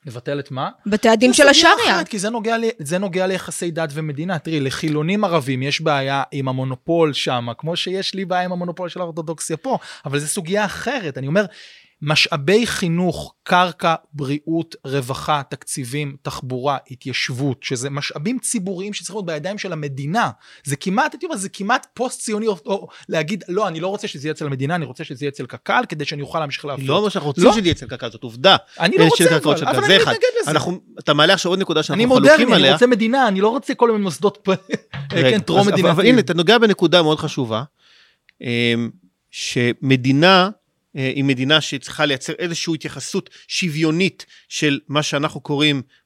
נבטל 0.06 0.40
את 0.40 0.50
מה? 0.50 0.70
בתי 0.86 1.08
הדין 1.08 1.30
זה 1.30 1.36
של 1.36 1.48
השריעה. 1.48 2.04
כי 2.04 2.18
זה 2.18 2.30
נוגע, 2.30 2.58
ל, 2.58 2.64
זה 2.78 2.98
נוגע 2.98 3.26
ליחסי 3.26 3.70
דת 3.70 3.88
ומדינה. 3.92 4.38
תראי, 4.38 4.60
לחילונים 4.60 5.24
ערבים 5.24 5.62
יש 5.62 5.80
בעיה 5.80 6.22
עם 6.32 6.48
המונופול 6.48 7.12
שם, 7.12 7.46
כמו 7.58 7.76
שיש 7.76 8.14
לי 8.14 8.24
בעיה 8.24 8.44
עם 8.44 8.52
המונופול 8.52 8.88
של 8.88 9.00
האורתודוקסיה 9.00 9.56
פה, 9.56 9.78
אבל 10.04 10.18
זו 10.18 10.26
סוגיה 10.26 10.64
אחרת. 10.64 11.18
אני 11.18 11.26
אומר, 11.26 11.44
משאבי 12.02 12.66
חינוך, 12.66 13.34
קרקע, 13.42 13.94
בריאות, 14.12 14.76
רווחה, 14.84 15.42
תקציבים, 15.50 16.16
תחבורה, 16.22 16.78
התיישבות, 16.90 17.62
שזה 17.62 17.90
משאבים 17.90 18.38
ציבוריים 18.38 18.92
שצריכים 18.92 19.16
להיות 19.16 19.26
בידיים 19.26 19.58
של 19.58 19.72
המדינה. 19.72 20.30
זה 20.64 20.76
כמעט, 20.76 21.12
הייתי 21.12 21.26
אומר, 21.26 21.36
זה 21.36 21.48
כמעט 21.48 21.86
פוסט-ציוני, 21.94 22.46
או, 22.46 22.56
או 22.66 22.88
להגיד, 23.08 23.44
לא, 23.48 23.68
אני 23.68 23.80
לא 23.80 23.88
רוצה 23.88 24.08
שזה 24.08 24.26
יהיה 24.26 24.32
אצל 24.32 24.46
המדינה, 24.46 24.74
אני 24.74 24.84
רוצה 24.84 25.04
שזה 25.04 25.24
יהיה 25.24 25.30
אצל 25.30 25.46
קק"ל, 25.46 25.84
כדי 25.88 26.04
שאני 26.04 26.22
אוכל 26.22 26.40
להמשיך 26.40 26.64
להפלות. 26.64 26.88
לא 26.88 26.96
אומר 26.98 27.08
שאנחנו 27.08 27.28
רוצים 27.28 27.44
לא. 27.44 27.52
שזה 27.52 27.60
יהיה 27.60 27.72
אצל 27.72 27.86
קק"ל, 27.86 28.10
זאת 28.10 28.22
עובדה. 28.22 28.56
אני 28.80 28.96
לא 28.98 29.02
אה, 29.02 29.08
רוצה 29.08 29.24
אבל, 29.24 29.36
אבל 29.36 29.76
קק"ל. 29.76 29.84
אני. 29.84 29.98
מתנגד 29.98 30.28
לזה. 30.42 30.50
אנחנו, 30.50 30.80
אתה 30.98 31.14
מעלה 31.14 31.34
עכשיו 31.34 31.52
עוד 31.52 31.58
נקודה 31.58 31.80
אני 31.80 31.84
שאנחנו 31.84 32.06
מודרני, 32.06 32.28
חלוקים 32.28 32.48
אני 32.48 32.56
עליה. 32.56 32.72
רוצה 32.72 32.86
מדינה, 32.86 33.28
אני 33.28 33.40
לא 33.40 33.48
רוצה 33.48 33.74
כל 33.74 33.90
מיני 33.90 34.02
מוסדות, 34.02 34.48
רגע, 35.12 35.30
כן, 35.30 35.40
טרום 35.40 35.66
מדינתיים. 35.66 35.86
אבל 35.86 36.06
הנה, 36.06 36.18
אתה 36.20 36.34
נוגע 36.34 36.58
בנקודה 36.58 37.02
מאוד 37.02 37.18
חשובה, 37.18 37.62
אמ, 38.40 38.90
שמדינה 39.30 40.44
אה, 40.44 40.59
היא 40.94 41.24
מדינה 41.24 41.60
שצריכה 41.60 42.06
לייצר 42.06 42.32
איזושהי 42.32 42.74
התייחסות 42.74 43.30
שוויונית 43.48 44.26
של 44.48 44.80
מה 44.88 45.02
שאנחנו 45.02 45.40
קוראים 45.40 45.76
אה, 45.76 45.99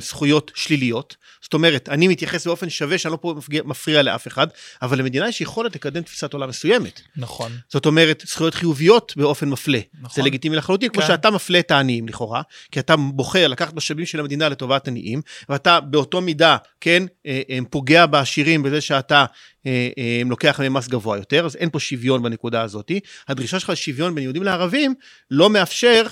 זכויות 0.00 0.52
שליליות. 0.54 1.16
זאת 1.42 1.54
אומרת, 1.54 1.88
אני 1.88 2.08
מתייחס 2.08 2.46
באופן 2.46 2.70
שווה 2.70 2.98
שאני 2.98 3.12
לא 3.12 3.18
פה 3.20 3.34
מפגיע- 3.36 3.62
מפריע 3.64 4.02
לאף 4.02 4.26
אחד, 4.26 4.46
אבל 4.82 4.98
למדינה 4.98 5.28
יש 5.28 5.40
יכולת 5.40 5.74
לקדם 5.74 6.02
תפיסת 6.02 6.32
עולם 6.32 6.48
מסוימת. 6.48 7.00
נכון. 7.16 7.52
זאת 7.68 7.86
אומרת, 7.86 8.22
זכויות 8.26 8.54
חיוביות 8.54 9.12
באופן 9.16 9.48
מפלה. 9.48 9.78
נכון. 10.00 10.14
זה 10.14 10.22
לגיטימי 10.22 10.56
לחלוטין, 10.56 10.88
כמו 10.88 11.02
כן. 11.02 11.08
שאתה 11.08 11.30
מפלה 11.30 11.58
את 11.58 11.70
העניים 11.70 12.08
לכאורה, 12.08 12.42
כי 12.72 12.80
אתה 12.80 12.96
בוחר 12.96 13.48
לקחת 13.48 13.74
משאבים 13.74 14.06
של 14.06 14.20
המדינה 14.20 14.48
לטובת 14.48 14.88
עניים, 14.88 15.20
ואתה 15.48 15.80
באותו 15.80 16.20
מידה, 16.20 16.56
כן, 16.80 17.02
אה, 17.26 17.42
אה, 17.50 17.58
פוגע 17.70 18.06
בעשירים 18.06 18.62
בזה 18.62 18.80
שאתה 18.80 19.24
אה, 19.66 19.88
אה, 19.98 20.22
לוקח 20.30 20.60
מהם 20.60 20.74
מס 20.74 20.88
גבוה 20.88 21.16
יותר, 21.16 21.46
אז 21.46 21.56
אין 21.56 21.70
פה 21.70 21.80
שוויון 21.80 22.22
בנקודה 22.22 22.62
הזאת. 22.62 22.92
הדרישה 23.28 23.60
שלך 23.60 23.70
לשוויון 23.70 24.14
בין 24.14 24.24
יהודים 24.24 24.42
לערבים 24.42 24.94
לא 25.30 25.50
מאפשר, 25.50 26.02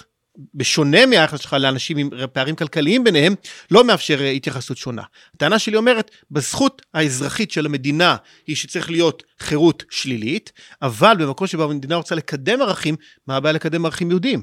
בשונה 0.55 1.07
מהיחס 1.07 1.41
שלך 1.41 1.53
לאנשים 1.53 1.97
עם 1.97 2.11
פערים 2.33 2.57
כלכליים 2.57 3.05
ביניהם, 3.05 3.35
לא 3.71 3.85
מאפשר 3.85 4.21
אה, 4.21 4.31
התייחסות 4.31 4.77
שונה. 4.77 5.03
הטענה 5.35 5.59
שלי 5.59 5.77
אומרת, 5.77 6.11
בזכות 6.31 6.83
האזרחית 6.95 7.51
של 7.51 7.67
המדינה 7.67 8.17
היא 8.47 8.57
שצריך 8.57 8.91
להיות 8.91 9.23
חירות 9.39 9.85
שלילית, 9.91 10.53
אבל 10.83 11.17
במקום 11.19 11.47
שבו 11.47 11.63
המדינה 11.63 11.97
רוצה 11.97 12.15
לקדם 12.15 12.63
ערכים, 12.63 12.97
מה 13.27 13.37
הבעיה 13.37 13.53
לקדם 13.53 13.85
ערכים 13.85 14.11
יהודיים? 14.11 14.43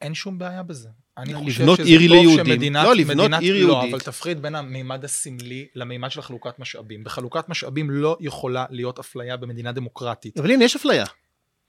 אין 0.00 0.14
שום 0.14 0.38
בעיה 0.38 0.62
בזה. 0.62 0.88
אני 1.18 1.32
לא, 1.32 1.38
חושב 1.38 1.52
שזה 1.52 1.82
עיר 1.82 2.00
טוב 2.00 2.10
ליהודים. 2.10 2.46
שמדינת... 2.46 2.84
לא, 2.84 2.94
לבנות 2.94 3.26
מדינת, 3.26 3.40
עיר 3.40 3.54
לא, 3.54 3.58
יהודית. 3.72 3.94
אבל 3.94 4.00
תפריד 4.00 4.42
בין 4.42 4.54
המימד 4.54 5.04
הסמלי 5.04 5.66
למימד 5.74 6.10
של 6.10 6.22
חלוקת 6.22 6.58
משאבים. 6.58 7.04
בחלוקת 7.04 7.48
משאבים 7.48 7.90
לא 7.90 8.16
יכולה 8.20 8.64
להיות 8.70 8.98
אפליה 8.98 9.36
במדינה 9.36 9.72
דמוקרטית. 9.72 10.38
אבל 10.38 10.50
הנה, 10.50 10.64
יש 10.64 10.76
אפליה. 10.76 11.04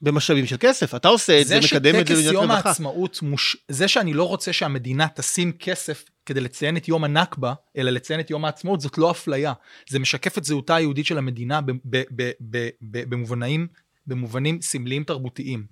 במשאבים 0.02 0.46
של 0.46 0.56
כסף, 0.60 0.94
אתה 0.94 1.08
עושה 1.08 1.40
את 1.40 1.46
זה, 1.46 1.58
מקדם 1.60 1.94
את 2.00 2.06
זה 2.06 2.14
שטקס 2.14 2.16
במדינת 2.16 2.32
יום 2.34 2.50
רווחה. 2.50 2.68
העצמאות, 2.68 3.22
מוש... 3.22 3.56
זה 3.68 3.88
שאני 3.88 4.14
לא 4.14 4.24
רוצה 4.28 4.52
שהמדינה 4.52 5.06
תשים 5.14 5.52
כסף 5.52 6.04
כדי 6.26 6.40
לציין 6.40 6.76
את 6.76 6.88
יום 6.88 7.04
הנכבה, 7.04 7.54
אלא 7.76 7.90
לציין 7.90 8.20
את 8.20 8.30
יום 8.30 8.44
העצמאות, 8.44 8.80
זאת 8.80 8.98
לא 8.98 9.10
אפליה. 9.10 9.52
זה 9.90 9.98
משקף 9.98 10.38
את 10.38 10.44
זהותה 10.44 10.76
היהודית 10.76 11.06
של 11.06 11.18
המדינה 11.18 11.60
ב- 11.60 11.72
ב- 11.84 12.02
ב- 12.40 12.68
במובנים, 12.80 13.66
במובנים 14.06 14.60
סמליים 14.62 15.04
תרבותיים. 15.04 15.66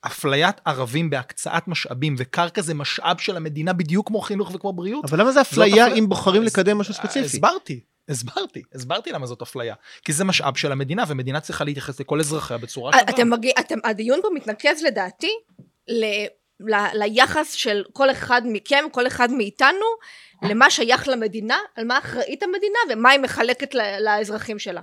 אפליית 0.00 0.56
ערבים 0.64 1.10
בהקצאת 1.10 1.68
משאבים, 1.68 2.14
וקרקע 2.18 2.62
זה 2.62 2.74
משאב 2.74 3.18
של 3.18 3.36
המדינה 3.36 3.72
בדיוק 3.72 4.06
כמו 4.08 4.20
חינוך 4.20 4.50
וכמו 4.54 4.72
בריאות. 4.72 5.04
אבל 5.04 5.20
למה 5.20 5.32
זה 5.32 5.40
אפליה 5.40 5.66
אפליה. 5.86 5.98
אם 5.98 6.08
בוחרים 6.08 6.42
אז- 6.42 6.48
לקדם 6.48 6.78
משהו 6.78 6.94
ספציפי? 6.94 7.26
הסברתי, 7.26 7.80
הסברתי, 8.08 8.62
הסברתי 8.74 9.12
למה 9.12 9.26
זאת 9.26 9.42
אפליה. 9.42 9.74
כי 10.04 10.12
זה 10.12 10.24
משאב 10.24 10.56
של 10.56 10.72
המדינה, 10.72 11.04
ומדינה 11.08 11.40
צריכה 11.40 11.64
להתייחס 11.64 12.00
לכל 12.00 12.20
אזרחיה 12.20 12.58
בצורה 12.58 12.92
שווה. 12.92 13.10
אתם 13.10 13.30
מגיע, 13.30 13.52
אתם, 13.60 13.78
הדיון 13.84 14.20
פה 14.22 14.28
מתנקז 14.34 14.82
לדעתי 14.82 15.30
ל, 15.88 16.04
ל, 16.60 16.74
ליחס 16.94 17.52
של 17.52 17.84
כל 17.92 18.10
אחד 18.10 18.42
מכם, 18.44 18.84
כל 18.92 19.06
אחד 19.06 19.30
מאיתנו, 19.32 19.86
למה 20.42 20.70
שייך 20.70 21.08
למדינה, 21.08 21.58
על 21.76 21.84
מה 21.84 21.98
אחראית 21.98 22.42
המדינה 22.42 22.78
ומה 22.90 23.10
היא 23.10 23.20
מחלקת 23.20 23.74
ל, 23.74 23.80
לאזרחים 24.00 24.58
שלה. 24.58 24.80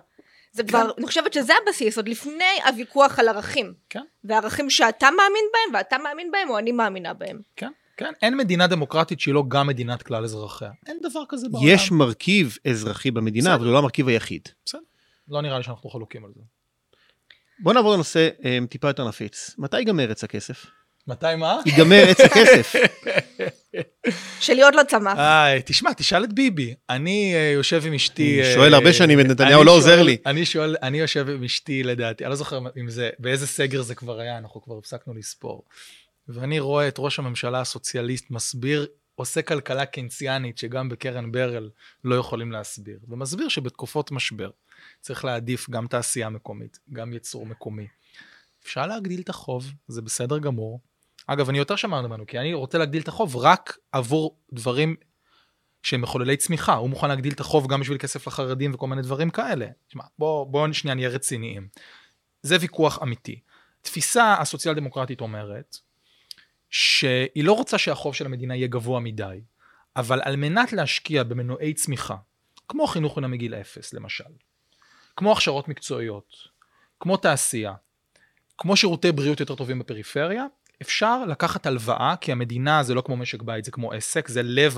זה 0.52 0.64
כבר, 0.64 0.92
אני 0.98 1.06
חושבת 1.06 1.34
שזה 1.34 1.54
הבסיס, 1.62 1.98
עוד 1.98 2.10
לפני 2.10 2.60
הוויכוח 2.66 3.20
על 3.20 3.28
ערכים. 3.28 3.74
כן. 3.90 4.04
וערכים 4.24 4.70
שאתה 4.70 5.06
מאמין 5.12 5.46
בהם, 5.54 5.76
ואתה 5.76 5.98
מאמין 5.98 6.32
בהם, 6.32 6.50
או 6.50 6.58
אני 6.58 6.72
מאמינה 6.72 7.14
בהם. 7.14 7.40
כן, 7.56 7.72
כן. 7.98 8.14
אין 8.22 8.38
מדינה 8.38 8.68
דמוקרטית 8.68 9.20
שהיא 9.20 9.34
לא 9.34 9.44
גם 9.48 9.68
מדינת 9.68 10.04
כלל 10.04 10.24
אזרחיה. 10.24 10.72
אין 10.88 10.98
דבר 11.04 11.22
כזה 11.30 11.50
בעולם. 11.50 11.68
יש 11.68 11.92
מרכיב 11.92 12.58
אזרחי 12.68 13.12
במדינה, 13.12 13.44
בסדר. 13.50 13.56
אבל 13.56 13.66
הוא 13.66 13.74
לא 13.74 13.78
המרכיב 13.80 14.08
היחיד. 14.08 14.42
לא 15.28 15.42
נראה 15.42 15.58
לי 15.58 15.64
שאנחנו 15.64 15.90
חלוקים 15.90 16.26
על 16.26 16.32
זה. 16.36 16.42
בוא 17.60 17.74
נעבור 17.74 17.94
לנושא 17.94 18.30
אה, 18.46 18.60
טיפה 18.70 18.88
יותר 18.88 19.08
נפיץ. 19.08 19.56
מתי 19.58 19.78
ייגמר 19.80 20.12
עץ 20.12 20.24
הכסף? 20.24 20.66
מתי 21.08 21.26
מה? 21.38 21.60
ייגמר 21.66 22.04
עץ 22.10 22.20
הכסף. 22.20 22.74
שלי 24.40 24.64
עוד 24.64 24.76
לא 24.76 24.82
צמח. 24.88 25.18
איי, 25.18 25.62
תשמע, 25.66 25.94
תשאל 25.94 26.24
את 26.24 26.34
ביבי. 26.34 26.74
אני 26.90 27.34
אה, 27.36 27.52
יושב 27.54 27.84
עם 27.86 27.94
אשתי... 27.94 28.40
אני 28.42 28.50
אה, 28.50 28.54
שואל 28.54 28.74
הרבה 28.74 28.94
שנים 28.94 29.20
את 29.20 29.26
נתניהו, 29.26 29.64
לא 29.64 29.72
שואל- 29.72 29.78
עוזר 29.78 30.04
לי. 30.04 30.18
אני 30.26 30.46
שואל, 30.46 30.76
אני 30.82 31.00
יושב 31.00 31.30
עם 31.30 31.44
אשתי, 31.44 31.84
לדעתי, 31.84 32.24
אני 32.24 32.30
לא 32.30 32.36
זוכר 32.36 32.60
אם 32.80 32.90
זה, 32.90 33.10
באיזה 33.20 33.48
סגר 33.48 33.82
זה 33.82 33.96
כבר 33.96 34.20
היה, 34.20 34.38
אנחנו 34.38 34.62
כבר 34.62 34.78
הפסקנו 34.78 35.14
לספור. 35.14 35.64
ואני 36.28 36.60
רואה 36.60 36.88
את 36.88 36.96
ראש 36.98 37.20
הממשלה 37.20 37.62
הסוציאליסט 37.62 38.32
מסביר, 38.32 38.88
עושה 39.16 39.42
כלכלה 39.42 39.86
קיינסיאנית 39.86 40.58
שגם 40.58 40.90
בקרן 40.90 41.32
ברל 41.32 41.70
לא 42.04 42.16
יכולים 42.16 42.52
להסביר. 42.52 43.00
ומסביר 43.08 43.48
שבתקופות 43.48 44.12
משבר 44.12 44.50
צריך 45.02 45.26
להעדיף 45.26 45.70
גם 45.70 45.88
תעשייה 45.88 46.30
מקומית, 46.30 46.80
גם 46.94 47.14
ייצור 47.14 47.46
מקומי. 47.46 47.88
אפשר 48.64 48.88
להגדיל 48.88 49.22
את 49.22 49.30
החוב, 49.30 49.72
זה 49.88 50.02
בסדר 50.02 50.38
גמור. 50.38 50.80
אגב, 51.28 51.50
אני 51.50 51.58
יותר 51.58 51.76
שמענו 51.76 52.08
ממנו, 52.08 52.26
כי 52.26 52.40
אני 52.40 52.54
רוצה 52.54 52.78
להגדיל 52.78 53.02
את 53.02 53.08
החוב 53.08 53.36
רק 53.38 53.78
עבור 53.92 54.38
דברים 54.54 54.96
שהם 55.84 56.02
מחוללי 56.02 56.38
צמיחה. 56.38 56.74
הוא 56.74 56.90
מוכן 56.90 57.08
להגדיל 57.08 57.34
את 57.34 57.40
החוב 57.40 57.68
גם 57.68 57.80
בשביל 57.82 57.98
כסף 57.98 58.28
לחרדים 58.28 58.74
וכל 58.74 58.88
מיני 58.88 59.02
דברים 59.02 59.30
כאלה. 59.30 59.68
תשמע, 59.88 60.04
בואו 60.20 60.46
בוא 60.46 60.72
שנייה 60.72 60.96
נהיה 60.96 61.10
רציניים. 61.10 61.68
זה 62.42 62.58
ויכוח 62.60 63.00
אמיתי. 63.04 63.40
תפיסה 63.82 64.34
הסוציאל 64.34 64.74
דמוקרטית 64.74 65.22
אומרת 65.22 65.78
שהיא 66.78 67.44
לא 67.44 67.54
רוצה 67.54 67.78
שהחוב 67.78 68.16
של 68.16 68.26
המדינה 68.26 68.56
יהיה 68.56 68.68
גבוה 68.68 69.00
מדי, 69.00 69.42
אבל 69.96 70.22
על 70.24 70.36
מנת 70.36 70.74
להשקיע 70.74 71.24
במנועי 71.24 71.74
צמיחה, 71.74 72.16
כמו 72.68 72.88
חינוך 72.88 73.14
חינם 73.14 73.32
מגיל 73.32 73.56
אפס 73.56 73.94
למשל, 73.94 74.24
כמו 75.16 75.32
הכשרות 75.32 75.68
מקצועיות, 75.68 76.34
כמו 77.00 77.18
תעשייה, 77.18 77.74
כמו 78.58 78.78
שירותי 78.78 79.12
בריאות 79.12 79.40
יותר 79.40 79.56
טובים 79.56 79.80
בפריפריה, 79.80 80.46
אפשר 80.82 81.26
לקחת 81.26 81.66
הלוואה, 81.66 82.16
כי 82.22 82.32
המדינה 82.32 82.84
זה 82.84 82.94
לא 82.94 83.02
כמו 83.02 83.18
משק 83.18 83.42
בית, 83.42 83.66
זה 83.66 83.72
כמו 83.72 83.92
עסק, 83.92 84.28
זה 84.28 84.44
לב, 84.44 84.78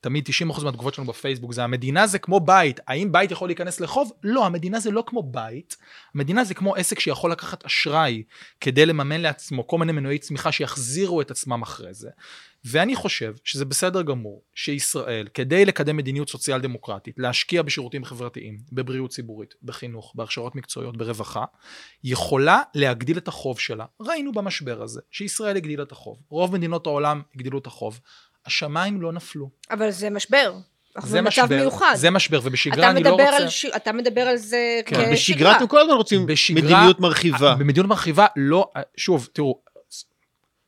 תמיד 0.00 0.28
90% 0.50 0.64
מהתגובות 0.64 0.94
שלנו 0.94 1.08
בפייסבוק 1.08 1.52
זה 1.52 1.64
המדינה 1.64 2.06
זה 2.06 2.18
כמו 2.18 2.40
בית. 2.40 2.80
האם 2.88 3.12
בית 3.12 3.30
יכול 3.30 3.48
להיכנס 3.48 3.80
לחוב? 3.80 4.12
לא, 4.22 4.46
המדינה 4.46 4.80
זה 4.80 4.90
לא 4.90 5.04
כמו 5.06 5.22
בית. 5.22 5.76
המדינה 6.14 6.44
זה 6.44 6.54
כמו 6.54 6.74
עסק 6.74 7.00
שיכול 7.00 7.32
לקחת 7.32 7.64
אשראי 7.64 8.22
כדי 8.60 8.86
לממן 8.86 9.20
לעצמו 9.20 9.66
כל 9.66 9.78
מיני 9.78 9.92
מנועי 9.92 10.18
צמיחה 10.18 10.52
שיחזירו 10.52 11.20
את 11.20 11.30
עצמם 11.30 11.62
אחרי 11.62 11.94
זה. 11.94 12.10
ואני 12.64 12.94
חושב 12.96 13.34
שזה 13.44 13.64
בסדר 13.64 14.02
גמור 14.02 14.42
שישראל, 14.54 15.28
כדי 15.34 15.64
לקדם 15.64 15.96
מדיניות 15.96 16.30
סוציאל 16.30 16.60
דמוקרטית, 16.60 17.14
להשקיע 17.18 17.62
בשירותים 17.62 18.04
חברתיים, 18.04 18.58
בבריאות 18.72 19.10
ציבורית, 19.10 19.54
בחינוך, 19.62 20.12
בהכשרות 20.14 20.54
מקצועיות, 20.56 20.96
ברווחה, 20.96 21.44
יכולה 22.04 22.62
להגדיל 22.74 23.18
את 23.18 23.28
החוב 23.28 23.58
שלה. 23.60 23.84
ראינו 24.00 24.32
במשבר 24.32 24.82
הזה 24.82 25.00
שישראל 25.10 25.56
הגדילה 25.56 25.82
את 25.82 25.92
החוב, 25.92 26.18
רוב 26.28 26.52
מדינות 26.52 26.86
העולם 26.86 27.22
הגדילו 27.34 27.58
את 27.58 27.66
החוב. 27.66 28.00
השמיים 28.46 29.02
לא 29.02 29.12
נפלו. 29.12 29.50
אבל 29.70 29.90
זה 29.90 30.10
משבר. 30.10 30.54
זה 31.02 31.22
משבר, 31.22 31.56
מיוחד. 31.60 31.92
זה 31.96 32.10
משבר, 32.10 32.40
ובשגרה 32.44 32.90
אני 32.90 33.02
לא 33.02 33.10
רוצה... 33.10 33.36
על 33.36 33.48
ש... 33.48 33.64
אתה 33.64 33.92
מדבר 33.92 34.20
על 34.20 34.36
זה 34.36 34.80
כן, 34.86 34.96
כשגרה. 34.96 35.12
בשגרה 35.12 35.56
אתם 35.56 35.66
כל 35.66 35.80
הזמן 35.80 35.92
רוצים 35.94 36.26
בשגרה- 36.26 36.62
מדיניות 36.64 37.00
מרחיבה. 37.00 37.54
במדיניות 37.54 37.86
מרחיבה 37.86 38.26
לא, 38.36 38.70
שוב, 38.96 39.28
תראו, 39.32 39.60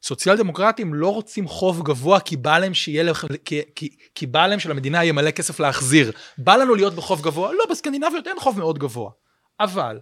סוציאל 0.03 0.37
דמוקרטים 0.37 0.95
לא 0.95 1.15
רוצים 1.15 1.49
חוב 1.49 1.83
גבוה 1.83 2.21
כי 2.21 2.37
בא 2.37 2.59
להם 2.59 2.75
שיהיה 2.75 3.03
להם, 3.03 3.15
כי, 3.45 3.61
כי, 3.75 3.89
כי 4.15 4.27
בא 4.27 4.47
להם 4.47 4.59
שלמדינה 4.59 5.05
יהיה 5.05 5.13
מלא 5.13 5.31
כסף 5.31 5.61
להחזיר. 5.61 6.13
בא 6.39 6.57
לנו 6.57 6.75
להיות 6.75 6.95
בחוב 6.95 7.23
גבוה? 7.23 7.53
לא, 7.53 7.65
בסקנדינביות 7.71 8.27
אין 8.27 8.41
חוב 8.41 8.59
מאוד 8.59 8.79
גבוה. 8.79 9.11
אבל 9.61 9.99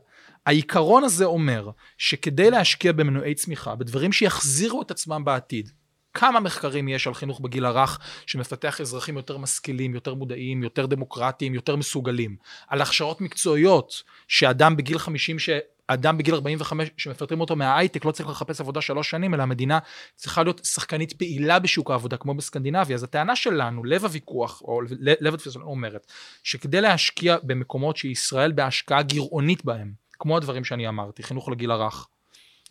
העיקרון 0.47 1.05
הזה 1.05 1.25
אומר 1.25 1.71
שכדי 1.99 2.51
להשקיע 2.51 2.93
במנועי 2.93 3.35
צמיחה, 3.35 3.75
בדברים 3.75 4.13
שיחזירו 4.13 4.83
את 4.83 4.91
עצמם 4.91 5.25
בעתיד, 5.25 5.71
כמה 6.15 6.41
מחקרים 6.41 6.89
יש 6.89 7.07
על 7.07 7.15
חינוך 7.15 7.41
בגיל 7.41 7.65
הרך 7.65 7.99
שמפתח 8.27 8.81
אזרחים 8.81 9.17
יותר 9.17 9.39
משכילים, 9.39 9.95
יותר 9.95 10.15
מודעים, 10.15 10.63
יותר 10.63 10.87
דמוקרטיים, 10.87 11.55
יותר 11.55 11.77
מסוגלים. 11.77 12.37
על 12.69 12.81
הכשרות 12.81 13.21
מקצועיות, 13.21 14.03
שאדם 14.29 14.77
בגיל 14.77 14.99
50, 14.99 15.39
ש... 15.39 15.51
אדם 15.89 16.19
בגיל 16.19 16.35
45 16.35 16.89
שמפטרים 16.97 17.41
אותו 17.41 17.57
מההייטק 17.57 18.05
לא 18.05 18.11
צריך 18.11 18.29
לחפש 18.29 18.61
עבודה 18.61 18.81
שלוש 18.81 19.11
שנים, 19.11 19.35
אלא 19.35 19.43
המדינה 19.43 19.79
צריכה 20.17 20.43
להיות 20.43 20.61
שחקנית 20.65 21.13
פעילה 21.13 21.59
בשוק 21.59 21.91
העבודה, 21.91 22.17
כמו 22.17 22.35
בסקנדינביה. 22.35 22.95
אז 22.95 23.03
הטענה 23.03 23.37
שלנו, 23.37 23.85
לב 23.85 24.05
הוויכוח, 24.05 24.63
או 24.63 24.81
לב 25.01 25.35
התפיסה 25.35 25.61
אומרת, 25.61 26.13
שכדי 26.43 26.81
להשקיע 26.81 27.37
במקומות 27.43 27.97
שישראל 27.97 28.53
בהשקעה 28.53 29.03
גירעונית 29.03 29.65
בהם, 29.65 29.93
כמו 30.13 30.37
הדברים 30.37 30.65
שאני 30.65 30.89
אמרתי, 30.89 31.23
חינוך 31.23 31.49
לגיל 31.49 31.71
הרך, 31.71 32.09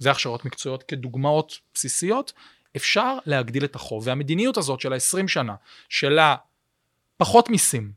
והכשרות 0.02 0.46
מקצועיות 0.46 0.84
כדוגמאות 0.84 1.60
בסיסיות, 1.74 2.34
אפשר 2.76 3.18
להגדיל 3.26 3.66
את 3.66 3.76
החוב. 3.76 4.08
והמדיניות 4.08 4.58
הזאת 4.58 4.82
של 4.82 4.94
ה-20 4.94 5.28
שנה, 5.28 5.56
שלה 5.90 6.36
פחות 7.18 7.50
מיסים, 7.50 7.92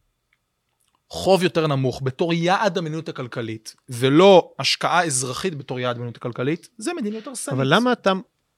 חוב 1.11 1.43
יותר 1.43 1.67
נמוך 1.67 2.01
בתור 2.05 2.35
יעד 2.35 2.79
המדיניות 2.79 3.09
הכלכלית, 3.09 3.75
ולא 3.89 4.53
השקעה 4.59 5.05
אזרחית 5.05 5.55
בתור 5.55 5.81
יעד 5.81 5.97
המדיניות 5.97 6.17
הכלכלית, 6.17 6.69
זה 6.79 6.91
מדיניות 6.95 7.27
הרסנית. 7.27 7.55
אבל 7.57 7.75
למה 7.75 7.93
אתה 7.93 8.13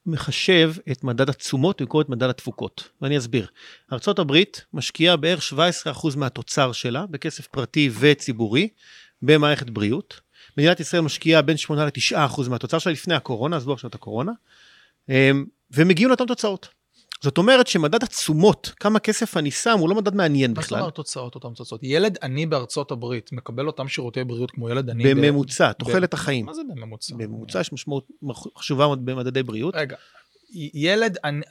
מחשב 0.05 0.73
את 0.91 1.03
מדד 1.03 1.29
התשומות 1.29 1.81
במקום 1.81 2.01
את 2.01 2.09
מדד 2.09 2.29
התפוקות? 2.29 2.89
ואני 3.01 3.17
אסביר. 3.17 3.47
ארה"ב 3.93 4.33
משקיעה 4.73 5.17
בערך 5.17 5.53
17% 5.53 6.17
מהתוצר 6.17 6.71
שלה 6.71 7.05
בכסף 7.05 7.47
פרטי 7.47 7.89
וציבורי 7.99 8.67
במערכת 9.21 9.69
בריאות. 9.69 10.19
מדינת 10.57 10.79
ישראל 10.79 11.01
משקיעה 11.01 11.41
בין 11.41 11.57
8 11.57 11.85
ל-9% 11.85 12.49
מהתוצר 12.49 12.79
שלה 12.79 12.93
לפני 12.93 13.15
הקורונה, 13.15 13.57
עזבו 13.57 13.73
עכשיו 13.73 13.89
את 13.89 13.95
הקורונה, 13.95 14.31
אמ, 15.09 15.45
ומגיעים 15.71 16.09
לאותן 16.09 16.25
תוצאות. 16.25 16.67
זאת 17.23 17.37
אומרת 17.37 17.67
שמדד 17.67 18.03
התשומות, 18.03 18.71
כמה 18.79 18.99
כסף 18.99 19.37
אני 19.37 19.51
שם, 19.51 19.79
הוא 19.79 19.89
לא 19.89 19.95
מדד 19.95 20.15
מעניין 20.15 20.51
מה 20.51 20.55
זאת 20.61 20.65
בכלל. 20.65 20.79
אומרת 20.79 20.95
תוצאות, 20.95 21.35
אותן 21.35 21.53
תוצאות? 21.53 21.81
ילד 21.83 22.17
עני 22.23 22.45
בארצות 22.45 22.91
הברית 22.91 23.31
מקבל 23.31 23.67
אותם 23.67 23.87
שירותי 23.87 24.23
בריאות 24.23 24.51
כמו 24.51 24.69
ילד 24.69 24.89
עני... 24.89 25.03
ב- 25.03 25.17
בממוצע, 25.17 25.69
ב- 25.69 25.73
תוחלת 25.73 26.13
החיים. 26.13 26.45
מה 26.45 26.53
זה 26.53 26.61
בממוצע? 26.75 27.15
בממוצע 27.15 27.59
יש 27.59 27.73
משמעות 27.73 28.07
חשובה 28.57 28.85
מאוד 28.85 29.05
במדדי 29.05 29.43
בריאות. 29.43 29.75
רגע, 29.75 29.95
ילד 30.73 31.17
עני... 31.23 31.41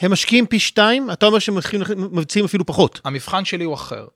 הם 0.00 0.12
משקיעים 0.12 0.46
פי 0.46 0.58
שתיים, 0.58 1.10
אתה 1.10 1.26
אומר 1.26 1.38
שהם 1.38 1.54
מבצעים 1.96 2.44
אפילו 2.44 2.66
פחות. 2.66 3.00
המבחן 3.04 3.44
שלי 3.44 3.64
הוא 3.64 3.74
אחר. 3.74 4.06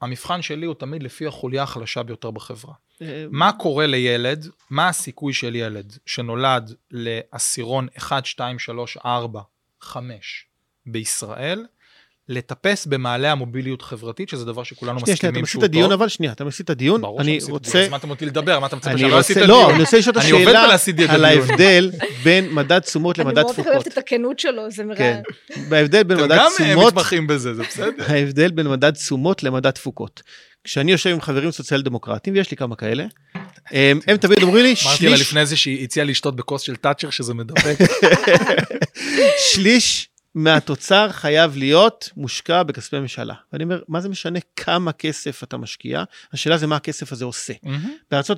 המבחן 0.00 0.42
שלי 0.42 0.66
הוא 0.66 0.74
תמיד 0.74 1.02
לפי 1.02 1.26
החוליה 1.26 1.62
החלשה 1.62 2.02
ביותר 2.02 2.30
בחברה. 2.30 2.74
אה, 3.02 3.26
מה 3.30 3.52
קורה 3.52 3.86
לילד, 3.86 4.46
מה 4.70 4.88
הסיכוי 4.88 5.32
של 5.32 5.54
ילד 5.54 5.96
שנולד 6.06 6.74
לעשירון 6.90 7.86
1, 7.98 8.26
2, 8.26 8.58
3, 8.58 8.96
4, 8.96 9.40
5 9.82 10.46
בישראל, 10.86 11.66
לטפס 12.28 12.86
במעלה 12.86 13.32
המוביליות 13.32 13.82
חברתית, 13.82 14.28
שזה 14.28 14.44
דבר 14.44 14.62
שכולנו 14.62 15.00
שנייה, 15.00 15.16
שנייה, 15.16 15.16
אתה 15.16 15.26
מסכימים 15.26 15.42
מסיט 15.42 15.52
שהוא 15.52 15.64
את 15.64 15.64
הדיון, 15.64 15.90
טוב. 15.90 15.92
אבל 15.92 16.08
שנייה, 16.08 16.32
אתה 16.32 16.44
מסיט 16.44 16.64
את 16.64 16.70
הדיון. 16.70 17.00
ברור 17.00 17.20
אני 17.20 17.24
שאני 17.26 17.36
עשיתי 17.36 17.52
רוצה... 17.52 17.72
דיון, 17.72 17.84
הזמנתם 17.84 18.10
אותי 18.10 18.26
לדבר, 18.26 18.60
מה 18.60 18.66
אתה 18.66 18.76
מצפה 18.76 18.90
אני 18.90 18.98
שאני 18.98 19.10
לא 19.10 19.18
אעשה 19.18 19.32
את 19.32 19.36
רוצה, 19.38 19.44
הדיון? 19.52 19.62
לא, 19.68 19.70
אני 19.70 19.80
רוצה 19.80 19.98
לשאול 19.98 20.18
את 20.18 20.22
אני 20.22 20.30
עובד 20.30 20.46
השאלה 20.46 21.04
את 21.04 21.10
על 21.10 21.24
הדיון. 21.24 21.48
ההבדל 21.48 21.90
בין 22.22 22.52
מדד 22.52 22.78
תשומות 22.78 23.18
אני 23.18 23.24
למדד 23.24 23.42
מאוד 23.42 23.52
תפוקות. 23.52 23.72
אוהבת 23.72 23.88
את 23.88 23.98
הכנות 23.98 24.38
שלו, 24.38 24.70
זה 24.70 24.84
מראה. 24.84 24.96
כן. 24.96 25.22
בהבדל 25.68 26.02
בין 26.02 26.16
אתם 26.16 26.24
מדד 26.26 26.36
גם 26.36 26.46
אה, 26.46 26.66
תשומות, 26.66 26.92
מתמחים 26.92 27.26
בזה, 27.26 27.54
זה 27.54 27.62
בסדר. 27.62 28.04
ההבדל 28.08 28.50
בין 28.50 28.68
מדד 28.68 28.90
תשומות 28.90 29.42
למדד 29.42 29.70
תפוקות. 29.70 30.22
כשאני 30.64 30.92
יושב 30.92 31.10
עם 31.10 31.20
חברים 31.20 31.50
סוציאל 31.50 31.82
דמוקרטיים, 31.82 32.36
ויש 32.36 32.50
לי 32.50 32.56
כמה 32.56 32.76
כאלה, 32.76 33.04
הם 33.70 34.00
הם 34.06 34.16
תמיד 34.16 34.42
אומרים 34.42 34.64
לי, 34.64 34.74
אמרתי 34.84 35.08
לה 35.08 35.16
שליש, 35.16 35.20
לפני 35.20 35.46
זה 35.46 35.56
שהיא 35.56 35.84
הציעה 35.84 36.06
לשתות 36.06 36.36
בכוס 36.36 36.62
של 36.62 36.76
תאצ'ר 36.76 37.10
שזה 37.10 37.34
מדבק. 37.34 37.78
שליש 39.52 40.08
מהתוצר 40.34 41.08
חייב 41.12 41.56
להיות 41.56 42.10
מושקע 42.16 42.62
בכספי 42.62 42.98
ממשלה. 42.98 43.34
ואני 43.52 43.64
אומר, 43.64 43.80
מה 43.88 44.00
זה 44.00 44.08
משנה 44.08 44.38
כמה 44.56 44.92
כסף 44.92 45.42
אתה 45.42 45.56
משקיע? 45.56 46.04
השאלה 46.32 46.58
זה 46.58 46.66
מה 46.66 46.76
הכסף 46.76 47.12
הזה 47.12 47.24
עושה. 47.24 47.52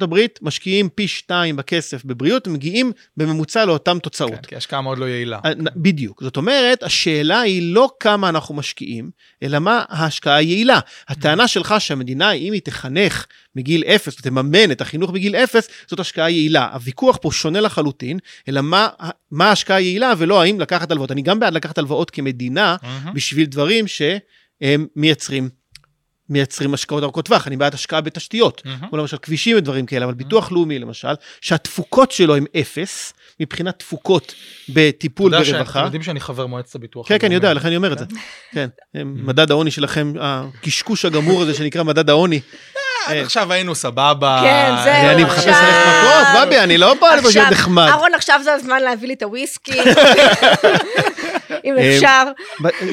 הברית 0.03 0.39
משקיעים 0.43 0.89
פי 0.89 1.09
שתיים 1.09 1.57
בכסף 1.57 2.05
בבריאות, 2.05 2.49
ומגיעים 2.49 2.93
בממוצע 3.17 3.65
לאותן 3.65 3.99
תוצאות. 3.99 4.31
כן, 4.31 4.43
כי 4.43 4.57
השקעה 4.57 4.81
מאוד 4.81 4.99
לא 4.99 5.05
יעילה. 5.05 5.39
אה, 5.45 5.53
בדיוק. 5.77 6.23
זאת 6.23 6.37
אומרת, 6.37 6.83
השאלה 6.83 7.41
היא 7.41 7.75
לא 7.75 7.91
כמה 8.01 8.29
אנחנו 8.29 8.55
משקיעים, 8.55 9.11
אלא 9.43 9.59
מה 9.59 9.85
ההשקעה 9.89 10.37
היעילה. 10.37 10.81
הטענה 11.09 11.49
שלך 11.49 11.75
שהמדינה, 11.79 12.33
אם 12.33 12.53
היא 12.53 12.61
תחנך 12.65 13.27
מגיל 13.57 13.85
אפס, 13.85 14.17
תממן 14.17 14.71
את 14.71 14.81
החינוך 14.81 15.11
בגיל 15.11 15.37
אפס, 15.37 15.69
זאת 15.87 16.01
השקעה 16.01 16.31
יעילה. 16.31 16.69
הוויכוח 16.73 17.19
פה 17.21 17.33
שונה 17.33 17.61
לחלוטין, 17.61 18.19
אלא 18.49 18.61
מה, 18.61 18.89
מה 19.31 19.49
ההשקעה 19.49 19.77
היעילה, 19.77 20.13
ולא 20.19 20.43
האם 20.43 20.61
לקחת 20.61 20.91
הלוואות. 20.91 21.13
אני 21.13 21.23
גם 21.23 21.41
בעד 21.41 21.55
לקחת 21.55 21.79
הלוואות 21.79 22.11
כמדינה, 22.11 22.77
מהמם. 22.83 23.15
בשביל 23.15 23.47
דברים 23.47 23.87
שהם 23.87 24.87
מייצרים. 24.97 25.49
מייצרים 26.31 26.75
השקעות 26.75 27.03
ארוכות 27.03 27.25
טווח, 27.25 27.47
אני 27.47 27.57
בעד 27.57 27.75
השקעה 27.75 28.01
בתשתיות, 28.01 28.63
מהמם. 28.65 28.89
כמו 28.89 28.99
למשל 28.99 29.17
כבישים 29.17 29.57
ודברים 29.57 29.87
כאלה, 29.87 30.05
אבל 30.05 30.15
ביטוח 30.15 30.53
לאומי 30.53 30.79
למשל, 30.79 31.15
שהתפוקות 31.41 32.13
שלו 32.13 32.37
הם 32.37 32.45
אפס, 32.61 33.13
מבחינת 33.41 33.79
תפוקות 33.79 34.35
בטיפול 34.69 35.35
אתה 35.35 35.43
יודע 35.43 35.53
ברווחה. 35.53 35.73
שאתם 35.73 35.85
יודעים 35.85 36.03
שאני 36.03 36.21
חבר 36.21 36.47
מועצת 36.47 36.75
הביטוח. 36.75 37.09
כן, 37.09 37.19
כן, 37.19 37.27
אני 37.27 37.35
הלאומי. 37.35 37.49
יודע, 37.49 37.55
לכן 37.55 37.67
אני 37.67 37.77
אומר 37.77 37.93
את 37.93 37.99
זה. 37.99 38.05
כן, 38.53 38.69
מדד 39.05 39.51
העוני 39.51 39.71
שלכם, 39.71 40.13
הקשקוש 40.21 41.05
הגמור 41.05 41.43
הזה 41.43 41.55
שנקרא 41.55 41.83
מדד 41.83 42.11
העוני. 42.11 42.41
עד 43.07 43.17
עכשיו 43.17 43.53
היינו 43.53 43.75
סבבה. 43.75 44.41
כן, 44.43 44.73
זהו, 44.85 44.93
אני 44.95 45.23
עכשיו- 45.23 45.27
מחפש 45.27 45.47
ללכת 45.47 45.87
מכות, 45.89 46.47
בבי, 46.47 46.59
אני 46.59 46.79
לא 46.79 46.95
בא 46.95 47.15
לפה 47.15 47.29
להיות 47.35 47.53
נחמד. 47.53 47.89
אהרון, 47.89 48.15
עכשיו 48.15 48.41
זה 48.45 48.53
הזמן 48.53 48.83
להביא 48.83 49.09
לי 49.09 49.15
את 49.15 49.23
הוויסקי. 49.23 49.81
אם 51.65 51.79
אה, 51.79 51.95
אפשר. 51.97 52.23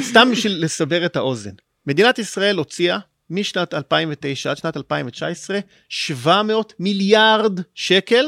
סתם 0.02 0.30
בשביל 0.32 0.64
לסבר 0.66 1.06
את 1.06 1.16
האוזן. 1.16 1.52
מדינת 1.88 2.20
ישראל 2.20 2.58
הוציאה 2.58 2.98
משנת 3.30 3.74
2009 3.74 4.52
עד 4.52 4.58
שנת 4.58 4.78
2019 4.78 5.60
700 5.90 6.74
מיליארד 6.80 7.60
שקל 7.76 8.26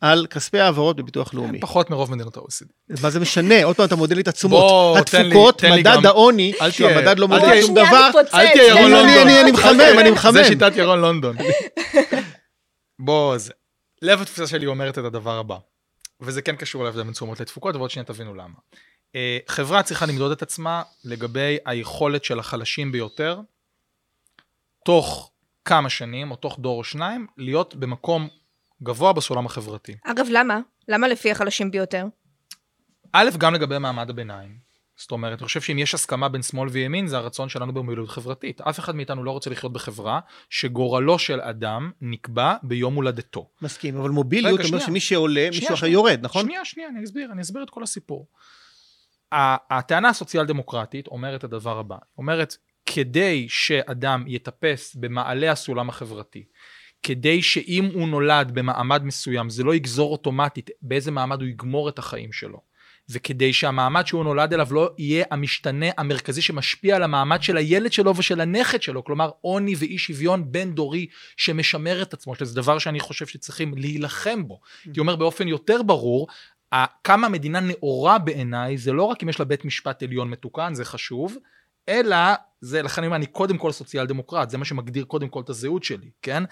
על 0.00 0.26
כספי 0.30 0.60
העברות 0.60 0.96
בביטוח 0.96 1.34
לאומי. 1.34 1.60
פחות 1.60 1.90
מרוב 1.90 2.10
מדינות 2.10 2.36
ה-OECD. 2.36 3.02
מה 3.02 3.10
זה 3.10 3.20
משנה? 3.20 3.64
עוד 3.64 3.76
פעם 3.76 3.86
אתה 3.86 3.96
מודד 3.96 4.12
לי 4.16 4.22
את 4.22 4.28
התשומות. 4.28 4.60
בוא, 4.60 5.00
תן 5.00 5.22
לי- 5.22 5.26
התפוקות, 5.28 5.58
תן 5.58 5.72
לי 5.72 5.80
מדד 5.80 6.06
העוני, 6.06 6.52
שהוא 6.70 6.90
המדד 6.90 7.18
לא 7.18 7.28
מודד 7.28 7.42
שום 7.60 7.74
שנייה 7.76 7.88
דבר. 7.88 8.10
אל 8.34 8.48
תהיה 8.52 8.66
ירון 8.68 8.90
לונדון. 8.90 9.28
אני- 9.28 9.52
מחמם, 9.52 9.98
אני 10.00 10.10
מחמם. 10.10 10.32
זה 10.32 10.44
שיטת 10.44 10.72
ירון 10.76 11.00
לונדון. 11.00 11.36
בוא, 12.98 13.38
זה. 13.38 13.52
לב 14.02 14.20
התפיסה 14.22 14.46
שלי 14.46 14.66
אומרת 14.66 14.98
את 14.98 15.04
הדבר 15.04 15.38
הבא, 15.38 15.56
וזה 16.20 16.42
כן 16.42 16.56
קשור 16.56 16.84
להבדל 16.84 17.02
בין 17.02 17.12
תשומות 17.12 17.40
לתפוקות, 17.40 17.76
ועוד 17.76 17.90
שניה 17.90 18.04
תבינו 18.04 18.34
למה. 18.34 18.54
אה, 19.16 19.38
חברה 19.48 19.82
צריכה 19.82 20.06
למדוד 20.06 20.32
את 20.32 20.42
עצמה 20.42 20.82
לגבי 21.04 21.56
היכולת 21.66 22.24
של 22.24 22.38
החלשים 22.38 22.92
ביותר, 22.92 23.40
תוך 24.84 25.30
כמה 25.64 25.90
שנים, 25.90 26.30
או 26.30 26.36
תוך 26.36 26.58
דור 26.60 26.78
או 26.78 26.84
שניים, 26.84 27.26
להיות 27.38 27.74
במקום 27.74 28.28
גבוה 28.82 29.12
בסולם 29.12 29.46
החברתי. 29.46 29.96
אגב, 30.04 30.26
למה? 30.30 30.60
למה 30.88 31.08
לפי 31.08 31.30
החלשים 31.30 31.70
ביותר? 31.70 32.04
א', 33.12 33.30
גם 33.38 33.54
לגבי 33.54 33.78
מעמד 33.78 34.10
הביניים. 34.10 34.66
זאת 34.96 35.12
אומרת, 35.12 35.38
אני 35.38 35.46
חושב 35.46 35.60
שאם 35.60 35.78
יש 35.78 35.94
הסכמה 35.94 36.28
בין 36.28 36.42
שמאל 36.42 36.68
וימין, 36.68 37.06
זה 37.06 37.16
הרצון 37.16 37.48
שלנו 37.48 37.74
במוביליות 37.74 38.08
חברתית. 38.08 38.60
אף 38.60 38.78
אחד 38.78 38.94
מאיתנו 38.94 39.24
לא 39.24 39.30
רוצה 39.30 39.50
לחיות 39.50 39.72
בחברה 39.72 40.20
שגורלו 40.50 41.18
של 41.18 41.40
אדם 41.40 41.90
נקבע 42.00 42.54
ביום 42.62 42.94
הולדתו. 42.94 43.50
מסכים, 43.62 43.96
אבל 43.96 44.10
מוביליות 44.10 44.60
אומר. 44.64 44.78
שמי 44.78 45.00
שעולה, 45.00 45.48
מישהו 45.50 45.74
אחר. 45.74 45.86
יורד, 45.86 46.18
נכון? 46.22 46.44
שנייה, 46.44 46.64
שנייה, 46.64 46.88
אני 46.88 47.04
אסביר, 47.04 47.32
אני 47.32 47.42
אסביר 47.42 47.62
את 47.62 47.70
כל 47.70 47.82
הסיפור. 47.82 48.28
הטענה 49.70 50.08
הסוציאל 50.08 50.46
דמוקרטית 50.46 51.06
אומרת 51.06 51.38
את 51.38 51.44
הדבר 51.44 51.78
הבא, 51.78 51.96
אומרת, 52.18 52.56
כדי 52.86 53.46
שאדם 53.48 54.24
יטפס 54.26 54.94
במעלה 54.94 55.52
הסולם 55.52 55.88
החברתי, 55.88 56.44
כדי 57.06 57.42
שאם 57.42 57.90
הוא 57.94 58.08
נולד 58.08 58.50
במעמד 58.54 59.04
מסוים, 59.04 59.50
זה 59.50 59.64
לא 59.64 59.74
יגזור 59.74 60.12
אוטומטית 60.12 60.70
באיזה 60.82 61.10
מעמד 61.10 61.40
הוא 61.40 61.48
יגמור 61.48 61.88
את 61.88 61.98
החיים 61.98 62.32
שלו. 62.32 62.60
וכדי 63.08 63.52
שהמעמד 63.52 64.06
שהוא 64.06 64.24
נולד 64.24 64.52
אליו 64.52 64.68
לא 64.70 64.90
יהיה 64.98 65.24
המשתנה 65.30 65.86
המרכזי 65.98 66.42
שמשפיע 66.42 66.96
על 66.96 67.02
המעמד 67.02 67.42
של 67.42 67.56
הילד 67.56 67.92
שלו 67.92 68.16
ושל 68.16 68.40
הנכד 68.40 68.82
שלו, 68.82 69.04
כלומר 69.04 69.30
עוני 69.40 69.74
ואי 69.78 69.98
שוויון 69.98 70.52
בין 70.52 70.74
דורי 70.74 71.06
שמשמר 71.36 72.02
את 72.02 72.14
עצמו, 72.14 72.34
שזה 72.34 72.54
דבר 72.54 72.78
שאני 72.78 73.00
חושב 73.00 73.26
שצריכים 73.26 73.74
להילחם 73.76 74.48
בו. 74.48 74.60
הייתי 74.84 75.00
אומר 75.00 75.16
באופן 75.16 75.48
יותר 75.48 75.82
ברור, 75.82 76.26
כמה 77.04 77.28
מדינה 77.28 77.60
נאורה 77.60 78.18
בעיניי 78.18 78.78
זה 78.78 78.92
לא 78.92 79.02
רק 79.02 79.22
אם 79.22 79.28
יש 79.28 79.38
לה 79.38 79.44
בית 79.44 79.64
משפט 79.64 80.02
עליון 80.02 80.30
מתוקן, 80.30 80.74
זה 80.74 80.84
חשוב, 80.84 81.36
אלא 81.88 82.16
זה, 82.60 82.82
לכן 82.82 83.00
אני 83.00 83.06
אומר, 83.06 83.16
אני 83.16 83.26
קודם 83.26 83.58
כל 83.58 83.72
סוציאל 83.72 84.06
דמוקרט, 84.06 84.50
זה 84.50 84.58
מה 84.58 84.64
שמגדיר 84.64 85.04
קודם 85.04 85.28
כל 85.28 85.40
את 85.40 85.50
הזהות 85.50 85.84
שלי, 85.84 86.10
כן? 86.22 86.42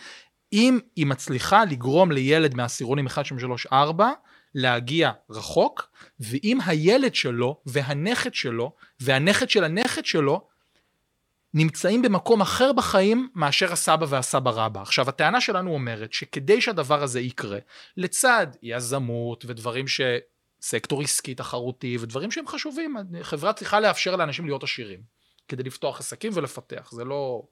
אם 0.55 0.79
היא 0.97 1.07
מצליחה 1.07 1.65
לגרום 1.65 2.13
לילד 2.13 2.55
מהעשירונים 2.55 3.07
1, 3.07 3.27
2, 3.27 3.41
3, 3.41 3.67
4, 3.67 4.11
להגיע 4.55 5.11
רחוק, 5.31 5.91
ואם 6.21 6.59
הילד 6.67 7.15
שלו 7.15 7.61
והנכד 7.67 8.35
שלו 8.35 8.73
והנכד 9.01 9.51
של 9.51 9.65
הנכד 9.65 10.05
שלו 10.05 10.49
נמצאים 11.55 12.03
במקום 12.03 12.41
אחר 12.41 12.73
בחיים 12.73 13.29
מאשר 13.35 13.73
הסבא 13.73 14.07
והסבא 14.09 14.51
רבא. 14.51 14.83
עכשיו, 14.83 15.09
הטענה 15.09 15.41
שלנו 15.41 15.75
אומרת 15.75 16.13
שכדי 16.13 16.61
שהדבר 16.61 17.03
הזה 17.03 17.21
יקרה, 17.21 17.59
לצד 17.97 18.47
יזמות 18.63 19.45
ודברים 19.49 19.89
ש... 19.89 20.01
סקטור 20.65 21.03
עסקי 21.03 21.35
תחרותי 21.35 21.97
ודברים 22.01 22.31
שהם 22.31 22.47
חשובים, 22.47 22.97
חברה 23.23 23.53
צריכה 23.53 23.81
לאפשר 23.81 24.17
לאנשים 24.17 24.45
להיות 24.47 24.63
עשירים 24.63 25.01
כדי 25.49 25.63
לפתוח 25.63 26.01
עסקים 26.01 26.33
ולפתח, 26.35 26.91
זה 26.93 27.05
לא... 27.05 27.43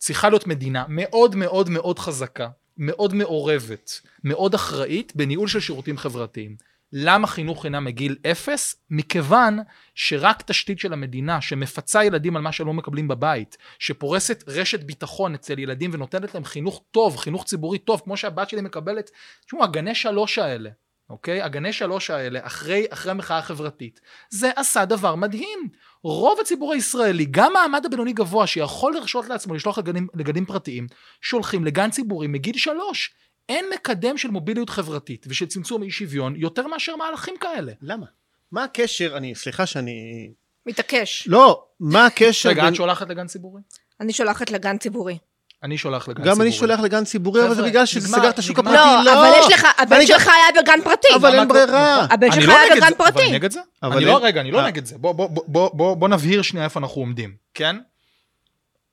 צריכה 0.00 0.28
להיות 0.28 0.46
מדינה 0.46 0.84
מאוד 0.88 1.36
מאוד 1.36 1.70
מאוד 1.70 1.98
חזקה, 1.98 2.48
מאוד 2.78 3.14
מעורבת, 3.14 4.00
מאוד 4.24 4.54
אחראית 4.54 5.16
בניהול 5.16 5.48
של 5.48 5.60
שירותים 5.60 5.98
חברתיים. 5.98 6.56
למה 6.92 7.26
חינוך 7.26 7.62
חינם 7.62 7.84
מגיל 7.84 8.16
אפס? 8.30 8.76
מכיוון 8.90 9.58
שרק 9.94 10.42
תשתית 10.42 10.78
של 10.78 10.92
המדינה 10.92 11.40
שמפצה 11.40 12.04
ילדים 12.04 12.36
על 12.36 12.42
מה 12.42 12.52
שהם 12.52 12.66
לא 12.66 12.72
מקבלים 12.72 13.08
בבית, 13.08 13.56
שפורסת 13.78 14.44
רשת 14.46 14.82
ביטחון 14.82 15.34
אצל 15.34 15.58
ילדים 15.58 15.90
ונותנת 15.94 16.34
להם 16.34 16.44
חינוך 16.44 16.82
טוב, 16.90 17.16
חינוך 17.16 17.44
ציבורי 17.44 17.78
טוב, 17.78 18.00
כמו 18.04 18.16
שהבת 18.16 18.50
שלי 18.50 18.60
מקבלת, 18.60 19.10
תשמעו, 19.46 19.64
הגני 19.64 19.94
שלוש 19.94 20.38
האלה, 20.38 20.70
אוקיי? 21.10 21.42
הגני 21.42 21.72
שלוש 21.72 22.10
האלה, 22.10 22.40
אחרי, 22.42 22.86
אחרי 22.90 23.10
המחאה 23.10 23.38
החברתית, 23.38 24.00
זה 24.30 24.50
עשה 24.56 24.84
דבר 24.84 25.14
מדהים. 25.14 25.68
רוב 26.02 26.40
הציבור 26.40 26.72
הישראלי, 26.72 27.26
גם 27.30 27.52
מעמד 27.52 27.86
הבינוני 27.86 28.12
גבוה, 28.12 28.46
שיכול 28.46 28.92
להרשות 28.92 29.28
לעצמו 29.28 29.54
לשלוח 29.54 29.78
לגנים, 29.78 30.06
לגנים 30.14 30.46
פרטיים, 30.46 30.86
שולחים 31.20 31.64
לגן 31.64 31.90
ציבורי 31.90 32.26
מגיל 32.26 32.58
שלוש. 32.58 33.14
אין 33.48 33.64
מקדם 33.74 34.18
של 34.18 34.30
מוביליות 34.30 34.70
חברתית 34.70 35.26
ושל 35.28 35.46
צמצום 35.46 35.82
אי 35.82 35.90
שוויון 35.90 36.36
יותר 36.36 36.66
מאשר 36.66 36.96
מהלכים 36.96 37.34
כאלה. 37.40 37.72
למה? 37.82 38.06
מה 38.52 38.64
הקשר, 38.64 39.16
אני, 39.16 39.34
סליחה 39.34 39.66
שאני... 39.66 40.30
מתעקש. 40.66 41.28
לא, 41.28 41.64
מה 41.80 42.06
הקשר 42.06 42.48
רגע, 42.48 42.62
בין... 42.62 42.72
את 42.72 42.76
שולחת 42.76 43.08
לגן 43.08 43.26
ציבורי? 43.26 43.62
אני 44.00 44.12
שולחת 44.12 44.50
לגן 44.50 44.78
ציבורי. 44.78 45.18
אני 45.62 45.78
שולח 45.78 46.08
לגן 46.08 46.22
גם 46.22 46.28
ציבורי. 46.30 46.48
אני 46.48 46.52
שולח 46.56 46.80
לגן 46.80 47.04
ציבורי, 47.04 47.46
אבל 47.46 47.54
זה 47.54 47.62
בגלל 47.62 47.86
שסגרת 47.86 48.38
השוק 48.38 48.58
נגמר. 48.58 48.70
הפרטי, 48.72 49.04
לא, 49.04 49.12
לא. 49.14 49.20
אבל 49.28 49.38
יש 49.38 49.52
לך, 49.52 49.66
הבן 49.78 49.96
אני 49.96 50.06
שלך 50.06 50.26
היה 50.28 50.62
בגן 50.62 50.80
פרטי. 50.84 51.08
אבל 51.14 51.38
אין 51.38 51.48
ברירה. 51.48 51.96
נכון. 51.96 52.12
הבן 52.12 52.32
שלך 52.32 52.48
לא 52.48 52.58
היה 52.58 52.70
בגן 52.70 52.80
זה, 52.80 52.86
אבל 52.86 52.96
פרטי. 52.96 53.22
אני 53.22 53.32
נגד 53.32 53.50
זה? 53.50 53.60
אני 53.82 54.04
לא, 54.04 54.20
רגע, 54.22 54.40
אני 54.40 54.50
לא 54.50 54.58
אה. 54.60 54.66
נגד 54.66 54.84
זה. 54.84 54.98
בוא- 54.98 56.08
נבהיר 56.08 56.42
שנייה 56.42 56.64
איפה 56.64 56.80
אנחנו 56.80 57.00
עומדים, 57.00 57.34
כן? 57.54 57.76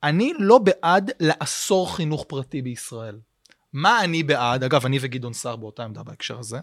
אני 0.04 0.34
לא 0.40 0.58
בעד 0.58 1.12
לאסור 1.20 1.96
חינוך 1.96 2.26
פרטי 2.28 2.62
בישראל. 2.62 3.16
מה 3.74 4.04
אני 4.04 4.24
בעד? 4.24 4.64
אגב, 4.64 4.86
אני 4.86 4.98
וגדעון 5.02 5.34
סער 5.34 5.56
באותה 5.56 5.84
עמדה 5.84 6.04
בהקשר 6.04 6.40
הזה. 6.40 6.58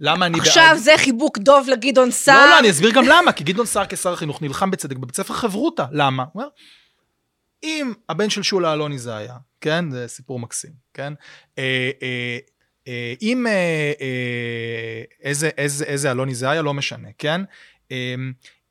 למה 0.00 0.26
אני 0.26 0.38
בעד? 0.38 0.46
עכשיו 0.48 0.76
זה 0.78 0.92
חיבוק 0.96 1.38
דוב 1.38 1.68
לגדעון 1.68 2.10
סער. 2.10 2.36
לא, 2.44 2.50
לא, 2.50 2.58
אני 2.58 2.70
אסביר 2.70 2.90
גם 2.90 3.04
למה, 3.08 3.32
כי 3.32 3.44
גדעון 3.44 3.66
סער 3.66 3.86
כשר 3.86 4.12
החינוך 4.12 4.42
נלחם 4.42 4.70
בצדק 4.70 4.96
בבית 4.96 5.16
ספר 5.16 5.34
חברותא. 5.34 5.84
למה? 5.92 6.22
הוא 6.32 6.42
אומר, 6.42 6.48
אם 7.62 7.92
הבן 8.08 8.30
של 8.30 8.42
שולה 8.42 8.72
אלוני 8.72 8.98
זה 8.98 9.16
היה, 9.16 9.36
כן? 9.60 9.90
זה 9.90 10.08
סיפור 10.08 10.38
מקסים, 10.38 10.72
כן? 10.94 11.12
אה, 11.58 11.90
אה, 12.02 12.38
אה, 12.88 13.14
אם 13.22 13.46
איזה, 15.20 15.48
איזה, 15.48 15.84
איזה 15.84 16.10
אלוני 16.10 16.34
זה 16.34 16.50
היה, 16.50 16.62
לא 16.62 16.74
משנה, 16.74 17.08
כן? 17.18 17.40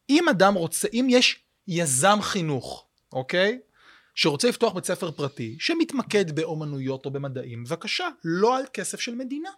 אם 0.10 0.30
אדם 0.30 0.54
רוצה, 0.54 0.88
אם 0.93 1.08
יש 1.10 1.39
יזם 1.67 2.17
חינוך, 2.21 2.88
אוקיי? 3.13 3.60
שרוצה 4.15 4.49
לפתוח 4.49 4.73
בית 4.73 4.86
ספר 4.86 5.12
פרטי, 5.12 5.56
שמתמקד 5.60 6.32
באומנויות 6.32 7.06
או 7.06 7.12
במדעים, 7.12 7.63
בבקשה, 7.63 8.08
לא 8.23 8.58
על 8.58 8.63
כסף 8.73 8.99
של 8.99 9.15
מדינה. 9.15 9.49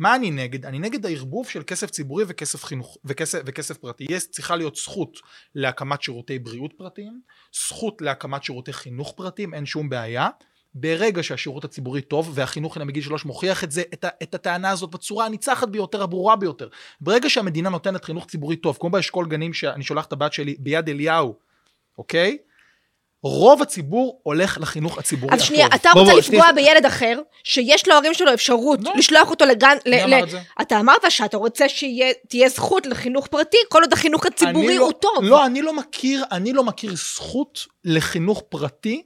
מה 0.00 0.16
אני 0.16 0.30
נגד? 0.30 0.66
אני 0.66 0.78
נגד 0.78 1.06
הערבוב 1.06 1.48
של 1.48 1.62
כסף 1.66 1.90
ציבורי 1.90 2.24
וכסף 2.28 2.64
חינוך 2.64 2.96
וכסף, 3.04 3.40
וכסף 3.46 3.76
פרטי. 3.76 4.06
יש 4.10 4.30
צריכה 4.30 4.56
להיות 4.56 4.76
זכות 4.76 5.18
להקמת 5.54 6.02
שירותי 6.02 6.38
בריאות 6.38 6.72
פרטיים, 6.76 7.20
זכות 7.68 8.02
להקמת 8.02 8.44
שירותי 8.44 8.72
חינוך 8.72 9.12
פרטיים, 9.16 9.54
אין 9.54 9.66
שום 9.66 9.88
בעיה. 9.88 10.28
ברגע 10.74 11.22
שהשירות 11.22 11.64
הציבורי 11.64 12.02
טוב 12.02 12.30
והחינוך 12.34 12.76
הנה 12.76 12.84
מגיל 12.84 13.02
שלוש 13.02 13.24
מוכיח 13.24 13.64
את 13.64 13.70
זה, 13.70 13.82
את, 13.94 14.04
את 14.22 14.34
הטענה 14.34 14.70
הזאת 14.70 14.90
בצורה 14.90 15.26
הניצחת 15.26 15.68
ביותר, 15.68 16.02
הברורה 16.02 16.36
ביותר. 16.36 16.68
ברגע 17.00 17.30
שהמדינה 17.30 17.70
נותנת 17.70 18.04
חינוך 18.04 18.26
ציבורי 18.26 18.56
טוב, 18.56 18.78
כמו 18.80 18.90
באשכול 18.90 19.28
גנים 19.28 19.52
שאני 19.52 19.84
שולח 19.84 20.06
את 20.06 20.12
הבת 20.12 20.32
שלי 20.32 20.56
ביד 20.58 20.88
אליהו, 20.88 21.34
אוקיי? 21.98 22.38
רוב 23.22 23.62
הציבור 23.62 24.20
הולך 24.22 24.58
לחינוך 24.60 24.98
הציבורי 24.98 25.34
אז 25.34 25.42
שנייה. 25.42 25.66
אתה 25.74 25.90
בוא, 25.92 26.00
רוצה 26.00 26.12
בוא, 26.12 26.20
לפגוע. 26.20 26.52
בילד 26.52 26.86
אחר, 26.86 27.20
שיש 27.44 27.88
להורים 27.88 28.14
שלו 28.14 28.34
אפשרות 28.34 28.78
לא. 28.84 28.92
לשלוח 28.96 29.30
אותו 29.30 29.44
לגן... 29.44 29.76
מי 29.86 29.90
ל- 29.90 30.04
אמר 30.04 30.24
את 30.24 30.30
זה? 30.30 30.40
אתה 30.60 30.80
אמרת 30.80 31.00
שאתה 31.08 31.36
רוצה 31.36 31.66
שתהיה 31.68 32.48
זכות 32.48 32.86
לחינוך 32.86 33.26
פרטי, 33.26 33.56
כל 33.68 33.82
עוד 33.82 33.92
החינוך 33.92 34.26
הציבורי 34.26 34.66
אני 34.66 34.76
הוא 34.76 34.88
לא, 34.88 34.92
טוב. 35.00 35.24
לא, 35.24 35.46
אני 35.46 35.62
לא 35.62 35.72
מכיר, 35.72 36.24
אני 36.32 36.52
לא 36.52 36.64
מכיר 36.64 36.94
זכות 36.96 37.66
לחינוך 37.84 38.42
פרטי 38.48 39.02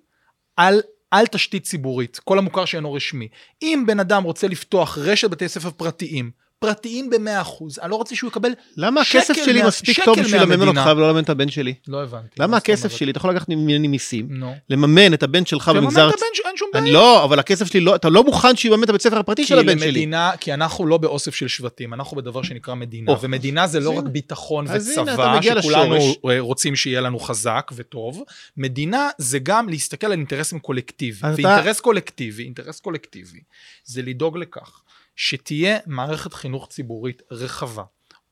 על, 0.56 0.80
על 1.10 1.26
תשתית 1.26 1.64
ציבורית, 1.64 2.20
כל 2.24 2.38
המוכר 2.38 2.64
שאינו 2.64 2.92
רשמי. 2.92 3.28
אם 3.62 3.84
בן 3.86 4.00
אדם 4.00 4.22
רוצה 4.22 4.48
לפתוח 4.48 4.98
רשת 4.98 5.30
בתי 5.30 5.48
ספר 5.48 5.70
פרטיים, 5.70 6.43
פרטיים 6.66 7.10
ב-100%, 7.10 7.64
אני 7.82 7.90
לא 7.90 7.96
רוצה 7.96 8.16
שהוא 8.16 8.28
יקבל 8.28 8.50
למה 8.76 9.04
שקל 9.04 9.18
הכסף 9.18 9.34
שלי 9.44 9.62
מספיק 9.62 10.04
טוב 10.04 10.20
בשביל 10.20 10.42
לממן 10.42 10.58
מהמדינה. 10.58 10.80
אותך 10.84 10.96
ולא 10.96 11.08
לממן 11.08 11.22
את 11.22 11.30
הבן 11.30 11.50
שלי? 11.50 11.74
לא 11.88 12.02
הבנתי. 12.02 12.28
למה 12.38 12.56
הכסף? 12.56 12.92
שלי, 12.92 13.10
אתה 13.10 13.18
יכול 13.18 13.34
לקחת 13.34 13.48
ממני 13.48 13.88
מיסים. 13.88 14.42
לממן 14.70 15.14
את 15.14 15.22
הבן 15.22 15.46
שלך 15.46 15.68
תממן 15.68 15.80
במגזר... 15.80 16.08
את 16.08 16.14
הבן 16.14 16.26
ש- 16.34 16.40
אין 16.46 16.56
שום 16.56 16.68
בעיה. 16.72 16.92
לא, 16.92 17.24
אבל 17.24 17.38
הכסף 17.38 17.66
שלי 17.66 17.80
לא, 17.80 17.94
אתה 17.94 18.08
לא 18.08 18.24
מוכן 18.24 18.56
שיממן 18.56 18.82
את 18.82 18.88
הבית 18.88 19.02
ספר 19.02 19.18
הפרטי 19.18 19.46
של 19.46 19.58
הבן 19.58 19.78
שלי. 19.78 20.06
כי 20.40 20.54
אנחנו 20.54 20.86
לא 20.86 20.96
באוסף 20.96 21.34
של 21.34 21.48
שבטים, 21.48 21.94
אנחנו 21.94 22.16
בדבר 22.16 22.42
שנקרא 22.42 22.74
מדינה, 22.74 23.12
ומדינה 23.20 23.66
זה 23.66 23.80
לא 23.80 23.90
רק. 23.90 24.04
ביטחון 24.04 24.66
וצבא, 24.74 25.40
שכולנו. 25.60 25.96
רוצים 26.38 26.76
שיהיה 26.76 27.00
לנו 27.00 27.18
חזק 27.18 27.70
וטוב, 27.74 28.22
מדינה 28.56 29.08
זה 29.18 29.38
גם 29.38 29.68
להסתכל 29.68 30.06
על 30.06 30.12
אינטרסים 30.12 30.58
קולקטיביים, 30.58 31.34
ואינטרס 31.36 31.80
קולקטיבי, 31.80 32.44
אינטרס 32.44 32.80
קולקטיבי, 32.80 33.40
זה 33.84 34.02
לדאוג 34.02 34.38
לכך 34.38 34.80
שתהיה 35.16 35.78
מערכת 35.86 36.34
חינוך 36.34 36.68
ציבורית 36.68 37.22
רחבה, 37.30 37.84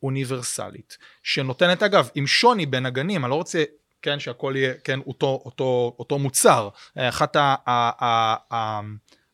אוניברסלית, 0.02 0.96
שנותנת, 1.22 1.82
אגב, 1.82 2.08
עם 2.14 2.26
שוני 2.26 2.66
בין 2.66 2.86
הגנים, 2.86 3.24
אני 3.24 3.30
לא 3.30 3.34
רוצה... 3.34 3.64
כן, 4.02 4.20
שהכל 4.20 4.54
יהיה, 4.56 4.74
כן, 4.84 5.00
אותו, 5.06 5.42
אותו, 5.44 5.96
אותו 5.98 6.18
מוצר. 6.18 6.68
אחת 6.96 7.36
ה, 7.36 7.54
ה, 7.66 8.04
ה, 8.04 8.36
ה, 8.54 8.80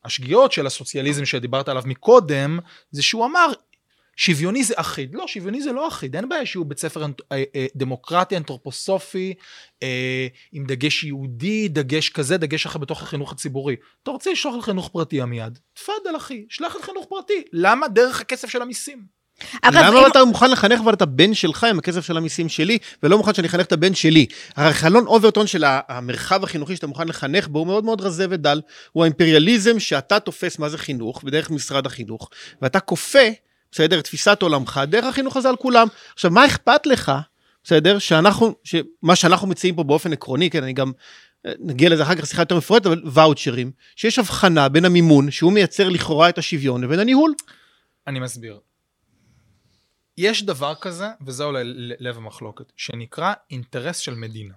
השגיאות 0.05 0.51
של 0.51 0.67
הסוציאליזם 0.67 1.25
שדיברת 1.25 1.69
עליו 1.69 1.83
מקודם, 1.85 2.59
זה 2.91 3.03
שהוא 3.03 3.25
אמר, 3.25 3.47
שוויוני 4.19 4.63
זה 4.63 4.73
אחיד. 4.77 5.15
לא, 5.15 5.27
שוויוני 5.27 5.61
זה 5.61 5.71
לא 5.71 5.87
אחיד, 5.87 6.15
אין 6.15 6.29
בעיה 6.29 6.45
שהוא 6.45 6.65
בית 6.65 6.79
ספר 6.79 7.03
אה, 7.03 7.07
אה, 7.55 7.65
דמוקרטי, 7.75 8.37
אנתרופוסופי, 8.37 9.33
אה, 9.83 10.27
עם 10.51 10.65
דגש 10.65 11.03
יהודי, 11.03 11.67
דגש 11.67 12.09
כזה, 12.09 12.37
דגש 12.37 12.65
אחר 12.65 12.79
בתוך 12.79 13.01
החינוך 13.03 13.31
הציבורי. 13.31 13.75
אתה 14.03 14.11
רוצה 14.11 14.31
לשלוח 14.31 14.55
לחינוך 14.55 14.89
פרטי 14.93 15.21
עמיד? 15.21 15.59
תפאדל 15.73 16.17
אחי, 16.17 16.45
שלח 16.49 16.75
לחינוך 16.75 17.05
פרטי. 17.09 17.43
למה? 17.53 17.87
דרך 17.87 18.21
הכסף 18.21 18.49
של 18.49 18.61
המיסים. 18.61 19.19
אגב, 19.61 19.83
למה 19.83 19.99
אם- 19.99 20.11
אתה 20.11 20.25
מוכן 20.25 20.51
לחנך 20.51 20.79
אבל 20.79 20.93
את 20.93 21.01
הבן 21.01 21.33
שלך 21.33 21.63
עם 21.63 21.79
הכסף 21.79 22.05
של 22.05 22.17
המיסים 22.17 22.49
שלי, 22.49 22.77
ולא 23.03 23.17
מוכן 23.17 23.33
שאני 23.33 23.47
אחנך 23.47 23.65
את 23.65 23.71
הבן 23.71 23.95
שלי? 23.95 24.25
הרי 24.55 24.73
חלון 24.73 25.05
אוברטון 25.07 25.47
של 25.47 25.63
המרחב 25.67 26.43
החינוכי 26.43 26.75
שאתה 26.75 26.87
מוכן 26.87 27.07
לחנך 27.07 27.47
בו 27.47 27.59
הוא 27.59 27.67
מאוד 27.67 27.85
מאוד 27.85 28.01
רזה 28.01 28.25
ודל. 28.29 28.61
הוא 28.91 29.03
האימפריאליזם 29.03 29.79
שאתה 29.79 30.19
תופס 30.19 30.59
מה 30.59 30.69
זה 30.69 30.77
חינוך, 30.77 31.23
בדרך 31.23 31.49
משרד 31.49 31.85
החינוך, 31.85 32.29
ואתה 32.61 32.79
כופה, 32.79 33.19
בסדר, 33.71 34.01
תפיסת 34.01 34.41
עולמך, 34.41 34.81
דרך 34.87 35.05
החינוך 35.05 35.37
הזה 35.37 35.49
על 35.49 35.55
כולם. 35.55 35.87
עכשיו, 36.13 36.31
מה 36.31 36.45
אכפת 36.45 36.85
לך? 36.85 37.11
בסדר? 37.63 37.99
שאנחנו, 37.99 38.55
שמה 38.63 39.15
שאנחנו 39.15 39.47
מציעים 39.47 39.75
פה 39.75 39.83
באופן 39.83 40.13
עקרוני, 40.13 40.49
כן, 40.49 40.63
אני 40.63 40.73
גם 40.73 40.91
אה, 41.45 41.51
נגיע 41.59 41.89
לזה 41.89 42.03
אחר 42.03 42.15
כך 42.15 42.25
שיחה 42.25 42.41
יותר 42.41 42.57
מפורטת, 42.57 42.85
אבל 42.85 43.01
ואוצ'רים, 43.05 43.71
שיש 43.95 44.19
הבחנה 44.19 44.69
בין 44.69 44.85
המימון, 44.85 45.31
שהוא 45.31 45.53
מייצר 45.53 45.89
לכאורה 45.89 46.29
את 46.29 46.37
השוויון, 46.37 46.83
לבין 46.83 46.99
הניהול. 46.99 47.33
אני 48.07 48.19
מסביר. 48.19 48.59
יש 50.17 50.43
דבר 50.43 50.75
כזה, 50.75 51.07
וזה 51.25 51.43
אולי 51.43 51.61
לב 51.99 52.17
המחלוקת, 52.17 52.65
שנקרא 52.77 53.33
אינטרס 53.51 53.97
של 53.97 54.15
מדינה. 54.15 54.53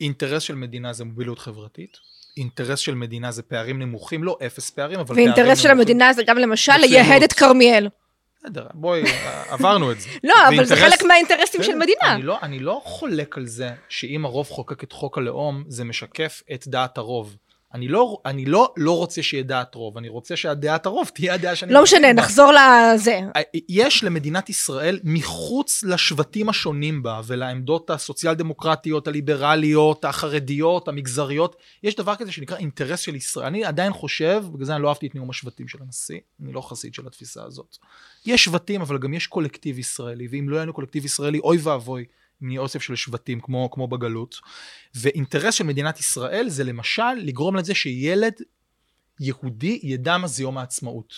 אינטרס 0.00 0.42
של 0.42 0.54
מדינה 0.54 0.92
זה 0.92 1.04
מוביליות 1.04 1.38
חברתית, 1.38 1.96
אינטרס 2.36 2.78
של 2.78 2.94
מדינה 2.94 3.32
זה 3.32 3.42
פערים 3.42 3.78
נמוכים, 3.78 4.24
לא 4.24 4.38
אפס 4.46 4.70
פערים, 4.70 4.98
אבל 4.98 5.08
פערים 5.08 5.24
נמוכים. 5.26 5.42
ואינטרס 5.44 5.62
של 5.62 5.70
המדינה 5.70 6.12
זה 6.12 6.22
גם 6.26 6.38
למשל. 6.38 6.76
לייהד 6.76 7.22
את 7.22 7.32
כרמיאל. 7.32 7.88
בסדר, 8.46 8.66
בואי, 8.74 9.02
עברנו 9.48 9.92
את 9.92 10.00
זה. 10.00 10.08
לא, 10.24 10.34
אבל 10.48 10.64
זה 10.64 10.74
ואינטרס- 10.74 10.90
חלק 10.90 11.02
מהאינטרסים 11.02 11.62
של 11.62 11.68
בסדר, 11.72 11.78
מדינה. 11.78 12.14
אני 12.14 12.22
לא, 12.22 12.38
אני 12.42 12.58
לא 12.58 12.80
חולק 12.84 13.36
על 13.38 13.46
זה 13.46 13.68
שאם 13.88 14.24
הרוב 14.24 14.48
חוקק 14.50 14.84
את 14.84 14.92
חוק 14.92 15.18
הלאום, 15.18 15.64
זה 15.68 15.84
משקף 15.84 16.42
את 16.54 16.68
דעת 16.68 16.98
הרוב. 16.98 17.36
אני 17.74 17.88
לא, 17.88 18.18
אני 18.26 18.44
לא, 18.44 18.72
לא 18.76 18.96
רוצה 18.96 19.22
שיהיה 19.22 19.42
דעת 19.42 19.74
רוב, 19.74 19.98
אני 19.98 20.08
רוצה 20.08 20.36
שהדעת 20.36 20.86
הרוב 20.86 21.10
תהיה 21.14 21.34
הדעה 21.34 21.56
שאני... 21.56 21.72
לא 21.72 21.82
משנה, 21.82 22.06
בה. 22.06 22.12
נחזור 22.12 22.52
לזה. 22.52 23.20
יש 23.68 24.04
למדינת 24.04 24.50
ישראל 24.50 25.00
מחוץ 25.04 25.84
לשבטים 25.84 26.48
השונים 26.48 27.02
בה 27.02 27.20
ולעמדות 27.26 27.90
הסוציאל 27.90 28.34
דמוקרטיות, 28.34 29.08
הליברליות, 29.08 30.04
החרדיות, 30.04 30.88
המגזריות, 30.88 31.56
יש 31.82 31.96
דבר 31.96 32.16
כזה 32.16 32.32
שנקרא 32.32 32.56
אינטרס 32.56 33.00
של 33.00 33.14
ישראל. 33.14 33.46
אני 33.46 33.64
עדיין 33.64 33.92
חושב, 33.92 34.44
בגלל 34.52 34.66
זה 34.66 34.74
אני 34.74 34.82
לא 34.82 34.88
אהבתי 34.88 35.06
את 35.06 35.14
נאום 35.14 35.30
השבטים 35.30 35.68
של 35.68 35.78
הנשיא, 35.82 36.18
אני 36.42 36.52
לא 36.52 36.60
חסיד 36.60 36.94
של 36.94 37.06
התפיסה 37.06 37.44
הזאת. 37.44 37.76
יש 38.26 38.44
שבטים, 38.44 38.80
אבל 38.80 38.98
גם 38.98 39.14
יש 39.14 39.26
קולקטיב 39.26 39.78
ישראלי, 39.78 40.28
ואם 40.30 40.48
לא 40.48 40.56
היה 40.56 40.62
לנו 40.62 40.72
קולקטיב 40.72 41.04
ישראלי, 41.04 41.38
אוי 41.38 41.58
ואבוי. 41.62 42.04
אם 42.42 42.48
נהיה 42.48 42.60
אוסף 42.60 42.82
של 42.82 42.96
שבטים 42.96 43.40
כמו, 43.40 43.70
כמו 43.70 43.88
בגלות. 43.88 44.36
ואינטרס 44.94 45.54
של 45.54 45.64
מדינת 45.64 46.00
ישראל 46.00 46.48
זה 46.48 46.64
למשל 46.64 47.12
לגרום 47.18 47.56
לזה 47.56 47.74
שילד 47.74 48.34
יהודי 49.20 49.80
ידע 49.82 50.18
מה 50.18 50.26
זה 50.26 50.42
יום 50.42 50.58
העצמאות. 50.58 51.14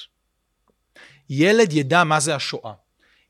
ילד 1.31 1.73
ידע 1.73 2.05
מה 2.05 2.21
זה 2.21 2.35
השואה. 2.35 2.73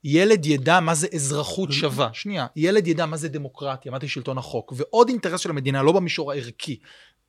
ילד 0.04 0.46
ידע 0.46 0.80
מה 0.80 0.94
זה 0.94 1.06
אזרחות 1.14 1.72
שווה. 1.72 2.10
שנייה, 2.12 2.46
ילד 2.56 2.86
ידע 2.86 3.06
מה 3.06 3.16
זה 3.16 3.28
דמוקרטיה, 3.28 3.92
מה 3.92 3.98
זה 4.00 4.08
שלטון 4.08 4.38
החוק. 4.38 4.72
ועוד 4.76 5.08
אינטרס 5.08 5.40
של 5.40 5.50
המדינה, 5.50 5.82
לא 5.82 5.92
במישור 5.92 6.32
הערכי, 6.32 6.78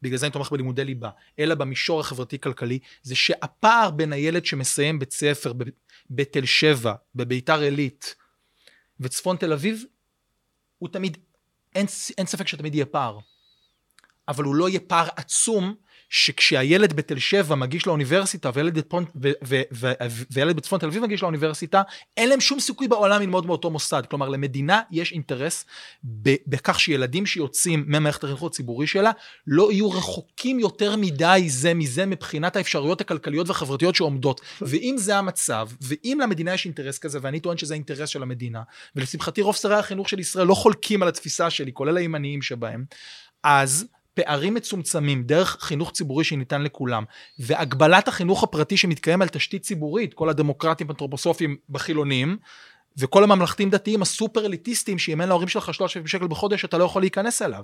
בגלל 0.02 0.18
זה 0.18 0.26
אני 0.26 0.34
תומך 0.34 0.52
בלימודי 0.52 0.86
ליבה, 0.86 1.10
אלא 1.40 1.56
במישור 1.56 2.00
החברתי-כלכלי, 2.00 2.80
זה 3.02 3.16
שהפער 3.16 3.92
בין 3.92 4.14
הילד 4.14 4.46
שמסיים 4.46 5.00
בית 5.00 5.12
ספר 5.12 5.54
בתל 6.10 6.46
שבע, 6.46 6.94
בביתר 7.16 7.62
עילית, 7.62 8.16
וצפון 9.00 9.38
תל 9.38 9.54
אביב, 9.54 9.84
הוא 10.80 10.90
תמיד, 10.90 11.18
אין, 11.76 11.86
אין 12.18 12.26
ספק 12.26 12.48
שתמיד 12.48 12.76
יהיה 12.76 12.86
פער. 12.86 13.20
אבל 14.28 14.44
הוא 14.44 14.56
לא 14.56 14.70
יהיה 14.70 14.80
פער 14.80 15.08
עצום, 15.16 15.76
שכשהילד 16.10 16.94
בתל 16.94 17.20
שבע 17.20 17.56
מגיש 17.56 17.88
לאוניברסיטה 17.88 18.50
וילד, 18.54 18.74
בצפון, 18.74 19.06
ו, 19.16 19.30
ו, 19.44 19.62
ו, 19.74 19.92
ו, 20.10 20.24
וילד 20.32 20.56
בצפון 20.56 20.80
תל 20.80 20.86
אביב 20.86 21.04
מגיש 21.04 21.22
לאוניברסיטה, 21.24 21.82
אין 22.18 22.30
להם 22.30 22.42
שום 22.42 22.60
סיכוי 22.60 22.88
בעולם 22.88 23.22
ללמוד 23.22 23.48
באותו 23.48 23.70
מוסד. 23.70 24.04
כלומר, 24.10 24.30
למדינה 24.30 24.82
יש 24.92 25.12
אינטרס 25.12 25.66
ב, 26.04 26.36
בכך 26.48 26.80
שילדים 26.80 27.26
שיוצאים 27.26 27.86
ממערכת 27.88 28.24
החינוך 28.24 28.44
הציבורי 28.44 28.88
שלה, 28.88 29.12
לא 29.48 29.72
יהיו 29.72 29.92
רחוקים 29.92 30.60
יותר 30.60 30.96
מדי 30.96 31.46
זה 31.48 31.74
מזה 31.74 32.06
מבחינת 32.06 32.56
האפשרויות 32.56 33.02
הכלכליות 33.02 33.48
והחברתיות 33.48 33.96
שעומדות. 33.96 34.42
ואם 34.62 34.96
זה 34.98 35.18
המצב, 35.18 35.70
ואם 35.82 36.20
למדינה 36.22 36.54
יש 36.54 36.66
אינטרס 36.66 36.98
כזה, 36.98 37.20
ואני 37.22 37.40
טוען 37.40 37.58
שזה 37.58 37.74
האינטרס 37.74 38.10
של 38.10 38.24
המדינה, 38.24 38.62
ולשמחתי 38.96 39.42
רוב 39.42 39.56
שרי 39.56 39.76
החינוך 39.76 40.10
של 40.10 40.20
ישראל 40.20 40.48
לא 40.48 40.54
חולקים 40.54 41.04
על 41.04 41.10
התפיסה 41.10 41.50
שלי, 41.50 41.74
כולל 41.74 41.98
הימניים 41.98 42.42
שבהם, 42.42 42.86
אז 43.44 43.88
פערים 44.20 44.54
מצומצמים 44.54 45.24
דרך 45.24 45.58
חינוך 45.60 45.92
ציבורי 45.92 46.24
שניתן 46.24 46.62
לכולם, 46.62 47.04
והגבלת 47.40 48.08
החינוך 48.08 48.44
הפרטי 48.44 48.78
שמתקיים 48.78 49.22
על 49.22 49.28
תשתית 49.28 49.62
ציבורית, 49.62 50.14
כל 50.14 50.30
הדמוקרטים 50.30 50.88
האנתרופוסופיים 50.88 51.58
בחילונים, 51.70 52.38
וכל 52.98 53.24
הממלכתיים 53.24 53.70
דתיים 53.70 54.02
הסופר 54.02 54.46
אליטיסטים, 54.46 55.00
שאם 55.00 55.22
אין 55.22 55.30
להורים 55.30 55.48
שלך 55.48 55.74
3,000 55.74 56.08
שקל 56.08 56.28
בחודש, 56.28 56.66
אתה 56.66 56.78
לא 56.78 56.84
יכול 56.84 57.02
להיכנס 57.02 57.42
אליו. 57.42 57.64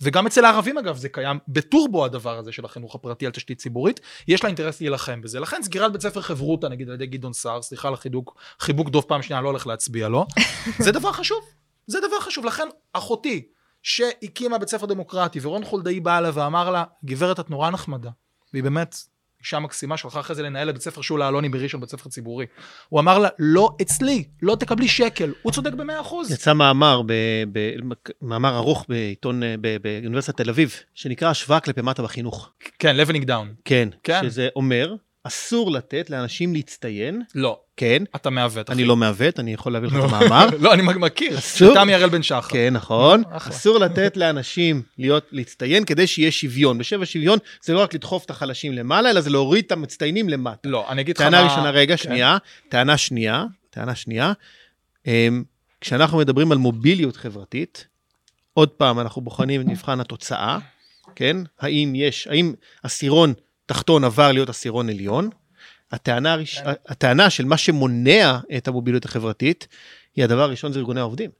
וגם 0.00 0.26
אצל 0.26 0.44
הערבים 0.44 0.78
אגב 0.78 0.96
זה 0.96 1.08
קיים 1.08 1.38
בטורבו 1.48 2.04
הדבר 2.04 2.38
הזה 2.38 2.52
של 2.52 2.64
החינוך 2.64 2.94
הפרטי 2.94 3.26
על 3.26 3.32
תשתית 3.32 3.58
ציבורית, 3.58 4.00
יש 4.28 4.42
לה 4.42 4.48
אינטרס 4.48 4.80
להילחם 4.80 5.20
בזה. 5.20 5.40
לכן 5.40 5.62
סגירת 5.62 5.92
בית 5.92 6.00
ספר 6.00 6.20
חברותא 6.20 6.66
נגיד 6.66 6.88
על 6.88 6.94
ידי 6.94 7.06
גדעון 7.06 7.32
סער, 7.32 7.62
סליחה 7.62 7.88
על 7.88 7.94
החיבוק, 7.94 8.36
חיבוק 8.60 8.88
דוב 8.88 9.04
פעם 9.08 9.22
שנייה, 9.22 9.42
לא 9.42 9.48
הולך 9.48 9.66
להצביע 9.66 10.08
לו, 10.08 10.26
זה 10.84 10.92
דבר 10.92 11.12
חשוב, 11.12 11.44
זה 11.86 11.98
דבר 12.00 12.20
חשוב. 12.20 12.44
לכן 12.44 12.68
אחותי, 12.92 13.48
שהקימה 13.82 14.58
בית 14.58 14.68
ספר 14.68 14.86
דמוקרטי, 14.86 15.38
ורון 15.42 15.64
חולדאי 15.64 16.00
בא 16.00 16.18
אליה 16.18 16.30
ואמר 16.34 16.70
לה, 16.70 16.84
גברת 17.04 17.40
את 17.40 17.50
נורא 17.50 17.70
נחמדה, 17.70 18.10
והיא 18.52 18.62
באמת 18.62 18.96
אישה 19.40 19.58
מקסימה 19.58 19.96
שהלכה 19.96 20.20
אחרי 20.20 20.36
זה 20.36 20.42
לנהל 20.42 20.68
את 20.68 20.74
בית 20.74 20.82
ספר 20.82 21.00
שולה 21.00 21.28
אלוני 21.28 21.48
בראשון, 21.48 21.80
בית 21.80 21.90
ספר 21.90 22.10
ציבורי. 22.10 22.46
הוא 22.88 23.00
אמר 23.00 23.18
לה, 23.18 23.28
לא 23.38 23.76
אצלי, 23.82 24.24
לא 24.42 24.54
תקבלי 24.54 24.88
שקל. 24.88 25.32
הוא 25.42 25.52
צודק 25.52 25.72
במאה 25.72 26.00
אחוז. 26.00 26.32
יצא 26.32 26.52
מאמר, 26.52 27.02
ב, 27.06 27.12
ב, 27.52 27.76
מאמר 28.22 28.56
ארוך 28.56 28.86
בעיתון, 28.88 29.42
ב- 29.60 29.76
באוניברסיטת 29.82 30.36
תל 30.36 30.50
אביב, 30.50 30.76
שנקרא 30.94 31.28
השוואה 31.28 31.60
כלפי 31.60 31.82
מטה 31.82 32.02
בחינוך. 32.02 32.50
כן, 32.78 32.96
Leveling 32.96 33.24
down. 33.24 33.54
כן, 33.64 33.88
כן. 34.02 34.20
שזה 34.22 34.48
אומר, 34.56 34.94
אסור 35.24 35.70
לתת 35.70 36.10
לאנשים 36.10 36.54
להצטיין, 36.54 37.22
לא, 37.34 37.60
כן, 37.76 38.02
אתה 38.16 38.30
מעוות. 38.30 38.70
אני 38.70 38.82
אחי. 38.82 38.88
לא 38.88 38.96
מעוות, 38.96 39.40
אני 39.40 39.52
יכול 39.52 39.72
להביא 39.72 39.88
לך 39.88 39.94
את 39.94 40.00
המאמר. 40.04 40.46
לא, 40.60 40.72
אני 40.72 40.82
מכיר. 40.82 41.38
אסור. 41.38 41.74
תמי 41.74 41.94
הראל 41.94 42.08
בן 42.08 42.22
שחר. 42.22 42.48
כן, 42.48 42.72
נכון. 42.72 43.22
אחלה. 43.30 43.52
אסור 43.52 43.78
לתת 43.78 44.16
לאנשים 44.16 44.82
להיות, 44.98 45.26
להצטיין 45.32 45.84
כדי 45.84 46.06
שיהיה 46.06 46.30
שוויון. 46.30 46.78
בשבע 46.78 47.06
שוויון 47.06 47.38
זה 47.62 47.72
לא 47.72 47.80
רק 47.80 47.94
לדחוף 47.94 48.24
את 48.24 48.30
החלשים 48.30 48.72
למעלה, 48.72 49.10
אלא 49.10 49.20
זה 49.20 49.30
להוריד 49.30 49.64
את 49.64 49.72
המצטיינים 49.72 50.28
למטה. 50.28 50.68
לא, 50.68 50.90
אני 50.90 51.00
אגיד 51.02 51.16
לך 51.16 51.22
טענה 51.22 51.42
מה... 51.42 51.48
ראשונה, 51.48 51.70
רגע, 51.70 51.96
כן. 51.96 52.02
שנייה. 52.02 52.36
טענה 52.68 52.96
שנייה, 52.96 53.44
טענה 53.70 53.94
שנייה. 53.94 54.32
אמ, 55.06 55.42
כשאנחנו 55.80 56.18
מדברים 56.18 56.52
על 56.52 56.58
מוביליות 56.58 57.16
חברתית, 57.16 57.86
עוד 58.54 58.68
פעם, 58.68 59.00
אנחנו 59.00 59.22
בוחנים 59.22 59.60
את 59.60 59.66
מבחן 59.66 60.00
התוצאה, 60.00 60.58
כן? 61.14 61.36
האם 61.60 61.92
יש, 61.96 62.26
האם 62.26 62.52
עשירון 62.82 63.34
תחתון 63.72 64.04
עבר 64.04 64.32
להיות 64.32 64.48
עשירון 64.48 64.88
עליון? 64.88 65.30
הטענה, 65.92 66.32
הראש... 66.32 66.58
כן. 66.58 66.70
הטענה 66.88 67.30
של 67.30 67.44
מה 67.44 67.56
שמונע 67.56 68.38
את 68.56 68.68
המוביליות 68.68 69.04
החברתית, 69.04 69.68
היא 70.16 70.24
הדבר 70.24 70.42
הראשון, 70.42 70.72
זה 70.72 70.78
ארגוני 70.78 71.00
העובדים. 71.00 71.30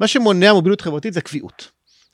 מה 0.00 0.06
שמונע 0.06 0.52
מוביליות 0.52 0.80
חברתית 0.80 1.12
זה 1.12 1.20
קביעות. 1.20 1.70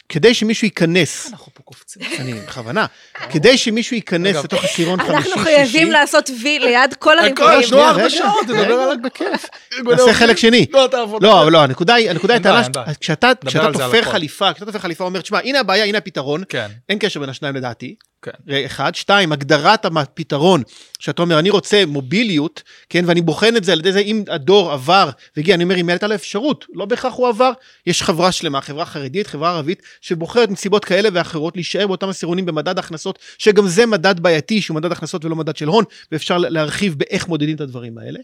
כדי 0.09 0.35
שמישהו 0.35 0.65
ייכנס, 0.65 1.31
אנחנו 1.31 1.53
פה 1.55 1.63
קופצים. 1.63 2.03
אני 2.19 2.33
בכוונה, 2.33 2.87
כדי 3.31 3.59
שמישהו 3.59 3.97
ייכנס 3.97 4.37
לתוך 4.37 4.65
עשירון 4.65 4.99
חמישי, 5.01 5.13
אנחנו 5.17 5.43
חייבים 5.43 5.67
שישי, 5.67 5.85
לעשות 5.85 6.31
וי 6.43 6.59
ליד 6.59 6.95
כל 6.95 7.19
הכל, 7.19 7.43
הריבועים. 7.43 7.73
לנו 7.73 7.83
ארבע 7.83 8.01
רגע, 8.01 8.11
שעות, 8.11 8.45
תדבר 8.47 8.61
רגע, 8.61 8.91
על 8.91 8.97
בכיף. 9.05 9.47
נעשה. 9.87 10.13
חלק 10.15 10.37
שני. 10.37 10.67
לא. 10.73 10.89
לא, 11.21 11.53
לא, 11.53 11.63
הנקודה 11.63 11.95
היא, 11.95 12.11
הנקודה 12.11 12.35
היא, 12.35 12.43
טענה. 12.43 12.63
כשאתה 13.01 13.33
תופר 13.73 13.99
הכל. 13.99 14.03
חליפה, 14.03 14.53
כשאתה 14.53 14.67
תופר 14.67 14.79
חליפה, 14.79 15.05
אומר, 15.05 15.21
תשמע, 15.21 15.39
הנה 15.45 15.61
הבעיה, 15.61 15.85
הנה 15.85 15.99
הפתרון, 15.99 16.43
כן, 16.49 16.67
אין 16.89 16.99
קשר 16.99 17.21
בין 17.21 17.29
השניים 17.29 17.55
לדעתי. 17.55 17.95
כן. 18.25 18.31
אחד, 18.67 18.95
שתיים, 18.95 19.33
הגדרת 19.33 19.85
הפתרון, 19.85 20.63
שאתה 20.99 21.23
אומר, 21.23 21.39
אני 21.39 21.51
רוצה 21.51 21.87
מוביליות, 21.87 22.63
כן, 22.89 23.05
ואני 23.07 23.21
בוחן 23.21 23.57
את 23.57 23.65
זה 23.65 23.73
על 23.73 23.79
ידי 23.79 23.93
זה, 23.93 23.99
אם 23.99 24.25
הדור 24.29 24.73
עבר 24.73 25.11
והגיע, 25.37 25.55
אני 25.55 25.65
אומר, 25.65 25.77
אם 25.77 25.89
הייתה 25.89 26.07
לו 26.07 26.15
אפשרות, 26.15 26.65
לא 26.75 26.85
בהכרח 26.85 27.15
הוא 27.15 27.29
עבר, 27.29 27.53
יש 27.87 28.03
חברה 28.03 28.33
שלמה, 28.33 28.61
חברה 28.61 28.85
חרדית, 28.85 29.27
חברה 29.27 29.51
ערבית, 29.51 29.83
שבוחרת 30.01 30.51
מסיבות 30.51 30.85
כאלה 30.85 31.09
ואחרות 31.13 31.57
להישאר 31.57 31.87
באותם 31.87 32.09
עשירונים 32.09 32.47
במדד 32.47 32.79
הכנסות, 32.79 33.19
שגם 33.39 33.69
זה 33.69 33.87
מדד 33.87 34.21
בעייתי, 34.21 34.63
שהוא 34.63 34.75
מדד 34.75 34.93
הכנסות 34.93 35.25
ולא 35.25 35.37
מדד 35.37 35.57
של 35.57 35.69
הון, 35.69 35.85
ואפשר 36.13 36.39
להרחיב 36.39 36.95
באיך 36.99 37.29
מודדים 37.29 37.57
את 37.57 37.61
הדברים 37.61 37.99
האלה. 37.99 38.21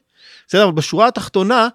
בסדר, 0.49 0.65
אבל 0.65 0.73
בשורה 0.73 1.09
התחתונה, 1.09 1.69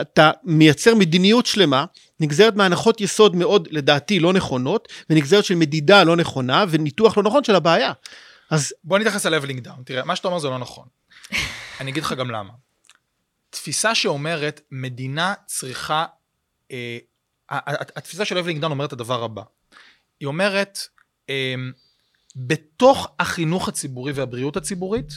אתה 0.00 0.30
מייצר 0.44 0.94
מדיניות 0.94 1.46
שלמה, 1.46 1.84
נגזרת 2.20 2.56
מהנחות 2.56 3.00
יסוד 3.00 3.36
מאוד, 3.36 3.68
לדעתי, 3.70 4.20
לא 4.20 4.32
נכונות, 4.32 4.88
ונגזרת 5.10 5.44
של 5.44 5.54
מדידה 5.54 6.04
לא 6.04 6.16
נכונה, 6.16 6.64
וניתוח 6.70 7.16
לא 7.16 7.22
נכון 7.22 7.44
של 7.44 7.54
הבעיה. 7.54 7.92
אז 8.50 8.72
בוא 8.84 8.98
נתייחס 8.98 9.26
ל-leveling 9.26 9.66
down. 9.66 9.84
תראה, 9.84 10.04
מה 10.04 10.16
שאתה 10.16 10.28
אומר 10.28 10.38
זה 10.38 10.48
לא 10.48 10.58
נכון. 10.58 10.86
אני 11.80 11.90
אגיד 11.90 12.02
לך 12.02 12.12
גם 12.12 12.30
למה. 12.30 12.52
תפיסה 13.50 13.94
שאומרת, 13.94 14.60
מדינה 14.70 15.34
צריכה... 15.46 16.06
אה, 16.70 16.98
התפיסה 17.96 18.24
של 18.24 18.38
leveling 18.38 18.62
down 18.62 18.70
אומרת 18.70 18.88
את 18.88 18.92
הדבר 18.92 19.24
הבא. 19.24 19.42
היא 20.20 20.26
אומרת, 20.26 20.78
אה, 21.30 21.54
בתוך 22.36 23.14
החינוך 23.18 23.68
הציבורי 23.68 24.12
והבריאות 24.12 24.56
הציבורית, 24.56 25.12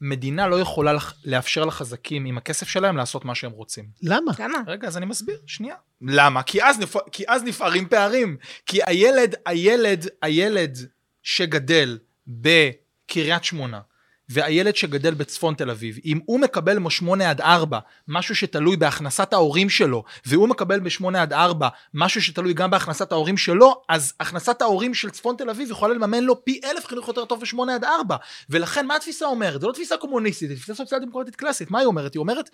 מדינה 0.00 0.46
לא 0.48 0.60
יכולה 0.60 0.92
לח- 0.92 1.14
לאפשר 1.24 1.64
לחזקים 1.64 2.24
עם 2.24 2.38
הכסף 2.38 2.68
שלהם 2.68 2.96
לעשות 2.96 3.24
מה 3.24 3.34
שהם 3.34 3.50
רוצים. 3.50 3.84
למה? 4.02 4.32
למה? 4.38 4.58
רגע, 4.66 4.88
אז 4.88 4.96
אני 4.96 5.06
מסביר, 5.06 5.38
שנייה. 5.46 5.74
למה? 6.02 6.42
כי 6.42 6.62
אז, 6.64 6.78
נפ... 6.78 6.96
כי 7.12 7.24
אז 7.28 7.42
נפערים 7.42 7.88
פערים. 7.88 8.36
כי 8.66 8.78
הילד, 8.86 9.34
הילד, 9.46 10.06
הילד 10.22 10.78
שגדל 11.22 11.98
בקריית 12.26 13.44
שמונה, 13.44 13.80
והילד 14.28 14.76
שגדל 14.76 15.14
בצפון 15.14 15.54
תל 15.54 15.70
אביב, 15.70 15.98
אם 16.04 16.20
הוא 16.24 16.40
מקבל 16.40 16.78
משמונה 16.78 17.30
עד 17.30 17.40
ארבע, 17.40 17.78
משהו 18.08 18.36
שתלוי 18.36 18.76
בהכנסת 18.76 19.32
ההורים 19.32 19.70
שלו, 19.70 20.04
והוא 20.26 20.48
מקבל 20.48 20.80
בשמונה 20.80 21.22
עד 21.22 21.32
ארבע, 21.32 21.68
משהו 21.94 22.22
שתלוי 22.22 22.54
גם 22.54 22.70
בהכנסת 22.70 23.12
ההורים 23.12 23.36
שלו, 23.36 23.82
אז 23.88 24.12
הכנסת 24.20 24.62
ההורים 24.62 24.94
של 24.94 25.10
צפון 25.10 25.36
תל 25.36 25.50
אביב 25.50 25.70
יכולה 25.70 25.94
לממן 25.94 26.24
לו 26.24 26.44
פי 26.44 26.60
אלף 26.64 26.86
חינוך 26.86 27.08
יותר 27.08 27.24
טוב 27.24 27.40
בשמונה 27.40 27.74
עד 27.74 27.84
ארבע. 27.84 28.16
ולכן 28.50 28.86
מה 28.86 28.96
התפיסה 28.96 29.26
אומרת? 29.26 29.60
זו 29.60 29.68
לא 29.68 29.72
תפיסה 29.72 29.96
קומוניסטית, 29.96 30.48
זו 30.48 30.54
תפיסה 30.54 30.74
סוציאל 30.74 31.00
דמוקרטית 31.00 31.36
קלאסית. 31.36 31.70
מה 31.70 31.78
היא 31.78 31.86
אומרת? 31.86 32.14
היא 32.14 32.20
אומרת, 32.20 32.50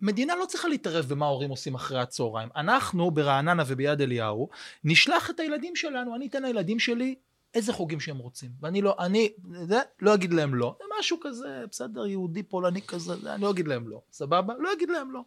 מדינה 0.00 0.34
לא 0.36 0.44
צריכה 0.44 0.68
להתערב 0.68 1.04
במה 1.08 1.26
ההורים 1.26 1.50
עושים 1.50 1.74
אחרי 1.74 2.00
הצהריים. 2.00 2.48
אנחנו 2.56 3.10
ברעננה 3.10 3.62
וביד 3.66 4.00
אליהו, 4.00 4.48
נשלח 4.84 5.30
את 5.30 5.40
הילדים 5.40 5.76
שלנו, 5.76 6.16
אני 6.16 6.26
אתן 6.26 6.42
לילדים 6.42 6.78
שלי 6.78 7.14
איזה 7.56 7.72
חוגים 7.72 8.00
שהם 8.00 8.18
רוצים. 8.18 8.50
ואני 8.60 8.82
לא, 8.82 8.96
אני, 8.98 9.32
זה, 9.68 9.80
לא 10.00 10.14
אגיד 10.14 10.32
להם 10.32 10.54
לא. 10.54 10.76
זה 10.78 10.84
משהו 10.98 11.18
כזה, 11.22 11.64
בסדר, 11.70 12.06
יהודי 12.06 12.42
פולני 12.42 12.82
כזה, 12.82 13.16
זה, 13.16 13.34
אני 13.34 13.42
לא 13.42 13.50
אגיד 13.50 13.68
להם 13.68 13.88
לא. 13.88 14.00
סבבה? 14.12 14.54
לא 14.58 14.72
אגיד 14.72 14.90
להם 14.90 15.12
לא. 15.12 15.20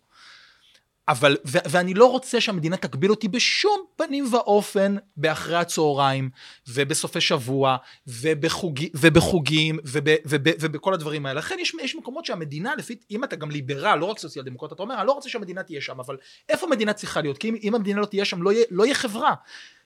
אבל, 1.10 1.38
ו- 1.48 1.58
ואני 1.70 1.94
לא 1.94 2.12
רוצה 2.12 2.42
שהמדינה 2.42 2.78
תגביל 2.78 3.12
אותי 3.12 3.28
בשום 3.28 3.86
פנים 3.96 4.34
ואופן 4.34 4.96
באחרי 5.18 5.56
הצהריים, 5.56 6.30
ובסופי 6.68 7.22
שבוע, 7.22 7.78
ובחוג, 8.08 8.80
ובחוגים, 8.94 9.80
וב, 9.86 10.04
וב, 10.26 10.42
ובכל 10.62 10.94
הדברים 10.94 11.26
האלה. 11.26 11.39
לכן 11.39 11.56
יש, 11.60 11.76
יש 11.82 11.96
מקומות 11.96 12.26
שהמדינה, 12.26 12.76
לפי, 12.76 12.96
אם 13.12 13.24
אתה 13.24 13.36
גם 13.36 13.52
ליברל, 13.52 13.96
לא 14.00 14.06
רק 14.06 14.20
סוציאל 14.20 14.46
דמוקרט, 14.46 14.72
אתה 14.74 14.84
אומר, 14.84 15.00
אני 15.00 15.08
לא 15.08 15.12
רוצה 15.12 15.30
שהמדינה 15.30 15.63
תהיה 15.63 15.82
שם, 15.82 16.00
אבל 16.00 16.18
איפה 16.50 16.65
המדינה 16.68 16.94
צריכה 16.94 17.22
להיות? 17.22 17.38
כי 17.38 17.50
אם, 17.50 17.56
אם 17.63 17.76
המדינה 17.76 18.02
לא 18.02 18.06
תהיה 18.06 18.26
שם, 18.26 18.42
לא 18.44 18.54
יהיה, 18.54 18.65
לא 18.72 18.84
יהיה 18.84 18.96
חברה. 18.96 19.34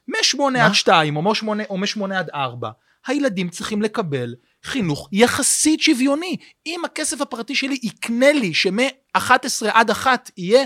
משמונה 0.07 0.65
עד 0.65 0.73
שתיים, 0.73 1.15
או 1.15 1.21
משמונה, 1.21 1.63
או 1.69 1.77
משמונה 1.77 2.19
עד 2.19 2.29
ארבע, 2.29 2.69
הילדים 3.07 3.49
צריכים 3.49 3.81
לקבל 3.81 4.35
חינוך 4.63 5.09
יחסית 5.11 5.81
שוויוני. 5.81 6.37
אם 6.65 6.85
הכסף 6.85 7.21
הפרטי 7.21 7.55
שלי 7.55 7.79
יקנה 7.83 8.31
לי 8.31 8.53
שמ-11 8.53 9.19
עד 9.71 9.89
1 9.89 10.31
יהיה 10.37 10.65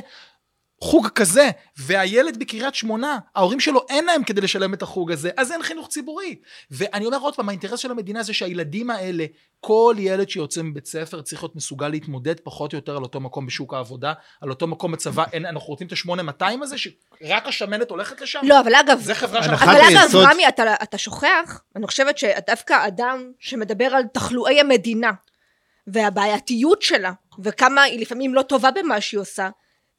חוג 0.81 1.07
כזה, 1.07 1.49
והילד 1.77 2.39
בקריית 2.39 2.75
שמונה, 2.75 3.17
ההורים 3.35 3.59
שלו 3.59 3.85
אין 3.89 4.05
להם 4.05 4.23
כדי 4.23 4.41
לשלם 4.41 4.73
את 4.73 4.81
החוג 4.81 5.11
הזה, 5.11 5.29
אז 5.37 5.51
אין 5.51 5.63
חינוך 5.63 5.87
ציבורי. 5.87 6.35
ואני 6.71 7.05
אומר 7.05 7.17
עוד 7.17 7.35
פעם, 7.35 7.49
האינטרס 7.49 7.79
של 7.79 7.91
המדינה 7.91 8.23
זה 8.23 8.33
שהילדים 8.33 8.89
האלה, 8.89 9.25
כל 9.59 9.95
ילד 9.99 10.29
שיוצא 10.29 10.61
מבית 10.61 10.85
ספר 10.85 11.21
צריך 11.21 11.43
להיות 11.43 11.55
מסוגל 11.55 11.87
להתמודד 11.87 12.39
פחות 12.39 12.73
או 12.73 12.77
יותר 12.77 12.97
על 12.97 13.03
אותו 13.03 13.19
מקום 13.19 13.45
בשוק 13.45 13.73
העבודה, 13.73 14.13
על 14.41 14.49
אותו 14.49 14.67
מקום 14.67 14.91
בצבא, 14.91 15.23
אין, 15.33 15.45
אנחנו 15.45 15.67
רוצים 15.67 15.87
את 15.87 15.91
ה-8200 15.91 16.63
הזה, 16.63 16.77
שרק 16.77 17.47
השמנת 17.47 17.89
הולכת 17.89 18.21
לשם? 18.21 18.39
לא, 18.43 18.59
אבל 18.59 18.75
אגב, 18.75 18.99
זה 18.99 19.15
חברה 19.15 19.43
שאנחנו... 19.43 19.71
אבל 19.71 19.81
אגב, 19.81 20.15
רמי, 20.15 20.47
אתה, 20.47 20.73
אתה 20.83 20.97
שוכח, 20.97 21.61
אני 21.75 21.87
חושבת 21.87 22.17
שדווקא 22.17 22.87
אדם 22.87 23.31
שמדבר 23.39 23.85
על 23.85 24.03
תחלואי 24.13 24.59
המדינה, 24.59 25.11
והבעייתיות 25.87 26.81
שלה, 26.81 27.11
וכמה 27.43 27.81
היא 27.81 27.99
לפעמים 27.99 28.35
לא 28.35 28.41
טובה 28.41 28.69
במה 28.71 29.01
שהיא 29.01 29.19
עושה, 29.19 29.49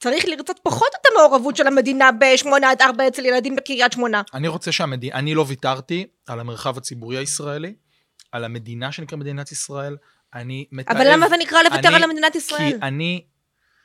צריך 0.00 0.24
לרצות 0.28 0.60
פחות 0.62 0.88
את 1.00 1.06
המעורבות 1.12 1.56
של 1.56 1.66
המדינה 1.66 2.10
בשמונה 2.20 2.70
עד 2.70 2.82
ארבע 2.82 3.08
אצל 3.08 3.26
ילדים 3.26 3.56
בקריית 3.56 3.92
שמונה. 3.92 4.22
אני 4.34 4.48
רוצה 4.48 4.72
שהמדינה, 4.72 5.14
אני 5.14 5.34
לא 5.34 5.44
ויתרתי 5.48 6.06
על 6.26 6.40
המרחב 6.40 6.78
הציבורי 6.78 7.16
הישראלי, 7.16 7.74
על 8.32 8.44
המדינה 8.44 8.92
שנקרא 8.92 9.18
מדינת 9.18 9.52
ישראל, 9.52 9.96
אני 10.34 10.66
מתעב... 10.72 10.96
אבל 10.96 11.12
למה 11.12 11.28
זה 11.28 11.36
נקרא 11.36 11.62
לוותר 11.62 11.94
על 11.94 12.06
מדינת 12.06 12.34
ישראל? 12.36 12.70
כי 12.70 12.86
אני 12.86 13.24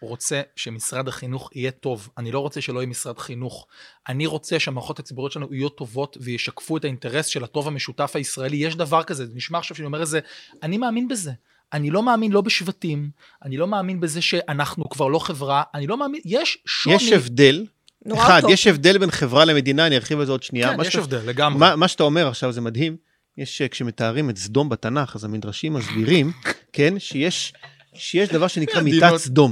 רוצה 0.01 0.41
שמשרד 0.55 1.07
החינוך 1.07 1.49
יהיה 1.55 1.71
טוב. 1.71 2.09
אני 2.17 2.31
לא 2.31 2.39
רוצה 2.39 2.61
שלא 2.61 2.79
יהיה 2.79 2.87
משרד 2.87 3.19
חינוך. 3.19 3.67
אני 4.09 4.25
רוצה 4.25 4.59
שהמערכות 4.59 4.99
הציבוריות 4.99 5.31
שלנו 5.31 5.53
יהיו 5.53 5.69
טובות 5.69 6.17
וישקפו 6.21 6.77
את 6.77 6.83
האינטרס 6.83 7.25
של 7.25 7.43
הטוב 7.43 7.67
המשותף 7.67 8.11
הישראלי. 8.15 8.57
יש 8.57 8.75
דבר 8.75 9.03
כזה, 9.03 9.25
זה 9.25 9.31
נשמע 9.35 9.57
עכשיו 9.57 9.77
שאני 9.77 9.85
אומר 9.85 10.01
את 10.01 10.07
זה, 10.07 10.19
אני 10.63 10.77
מאמין 10.77 11.07
בזה. 11.07 11.31
אני 11.73 11.89
לא 11.89 12.03
מאמין 12.03 12.31
לא 12.31 12.41
בשבטים, 12.41 13.09
אני 13.45 13.57
לא 13.57 13.67
מאמין 13.67 13.99
בזה 13.99 14.21
שאנחנו 14.21 14.89
כבר 14.89 15.07
לא 15.07 15.19
חברה, 15.19 15.63
אני 15.73 15.87
לא 15.87 15.97
מאמין, 15.97 16.21
יש 16.25 16.57
שוני. 16.65 16.95
יש 16.95 17.11
הבדל, 17.11 17.65
נורא 18.05 18.23
אחד, 18.23 18.41
טוב. 18.41 18.49
יש 18.51 18.67
הבדל 18.67 18.97
בין 18.97 19.11
חברה 19.11 19.45
למדינה, 19.45 19.87
אני 19.87 19.95
ארחיב 19.95 20.19
על 20.19 20.25
זה 20.25 20.31
עוד 20.31 20.43
שנייה. 20.43 20.75
כן, 20.75 20.81
יש 20.81 20.87
שאתה- 20.87 20.99
הבדל, 20.99 21.21
לגמרי. 21.25 21.59
מה, 21.59 21.75
מה 21.75 21.87
שאתה 21.87 22.03
אומר 22.03 22.27
עכשיו 22.27 22.51
זה 22.51 22.61
מדהים, 22.61 22.97
יש, 23.37 23.61
כשמתארים 23.61 24.29
את 24.29 24.37
סדום 24.37 24.69
בתנ"ך, 24.69 25.15
אז 25.15 25.23
המדרשים 25.23 25.73
מסבירים, 25.73 26.31
כן, 26.73 26.99
שיש, 26.99 27.53
שיש 27.95 28.29
דבר 28.29 28.47
שנקרא 28.47 28.81
מיטת. 28.87 29.17
סדום. 29.17 29.51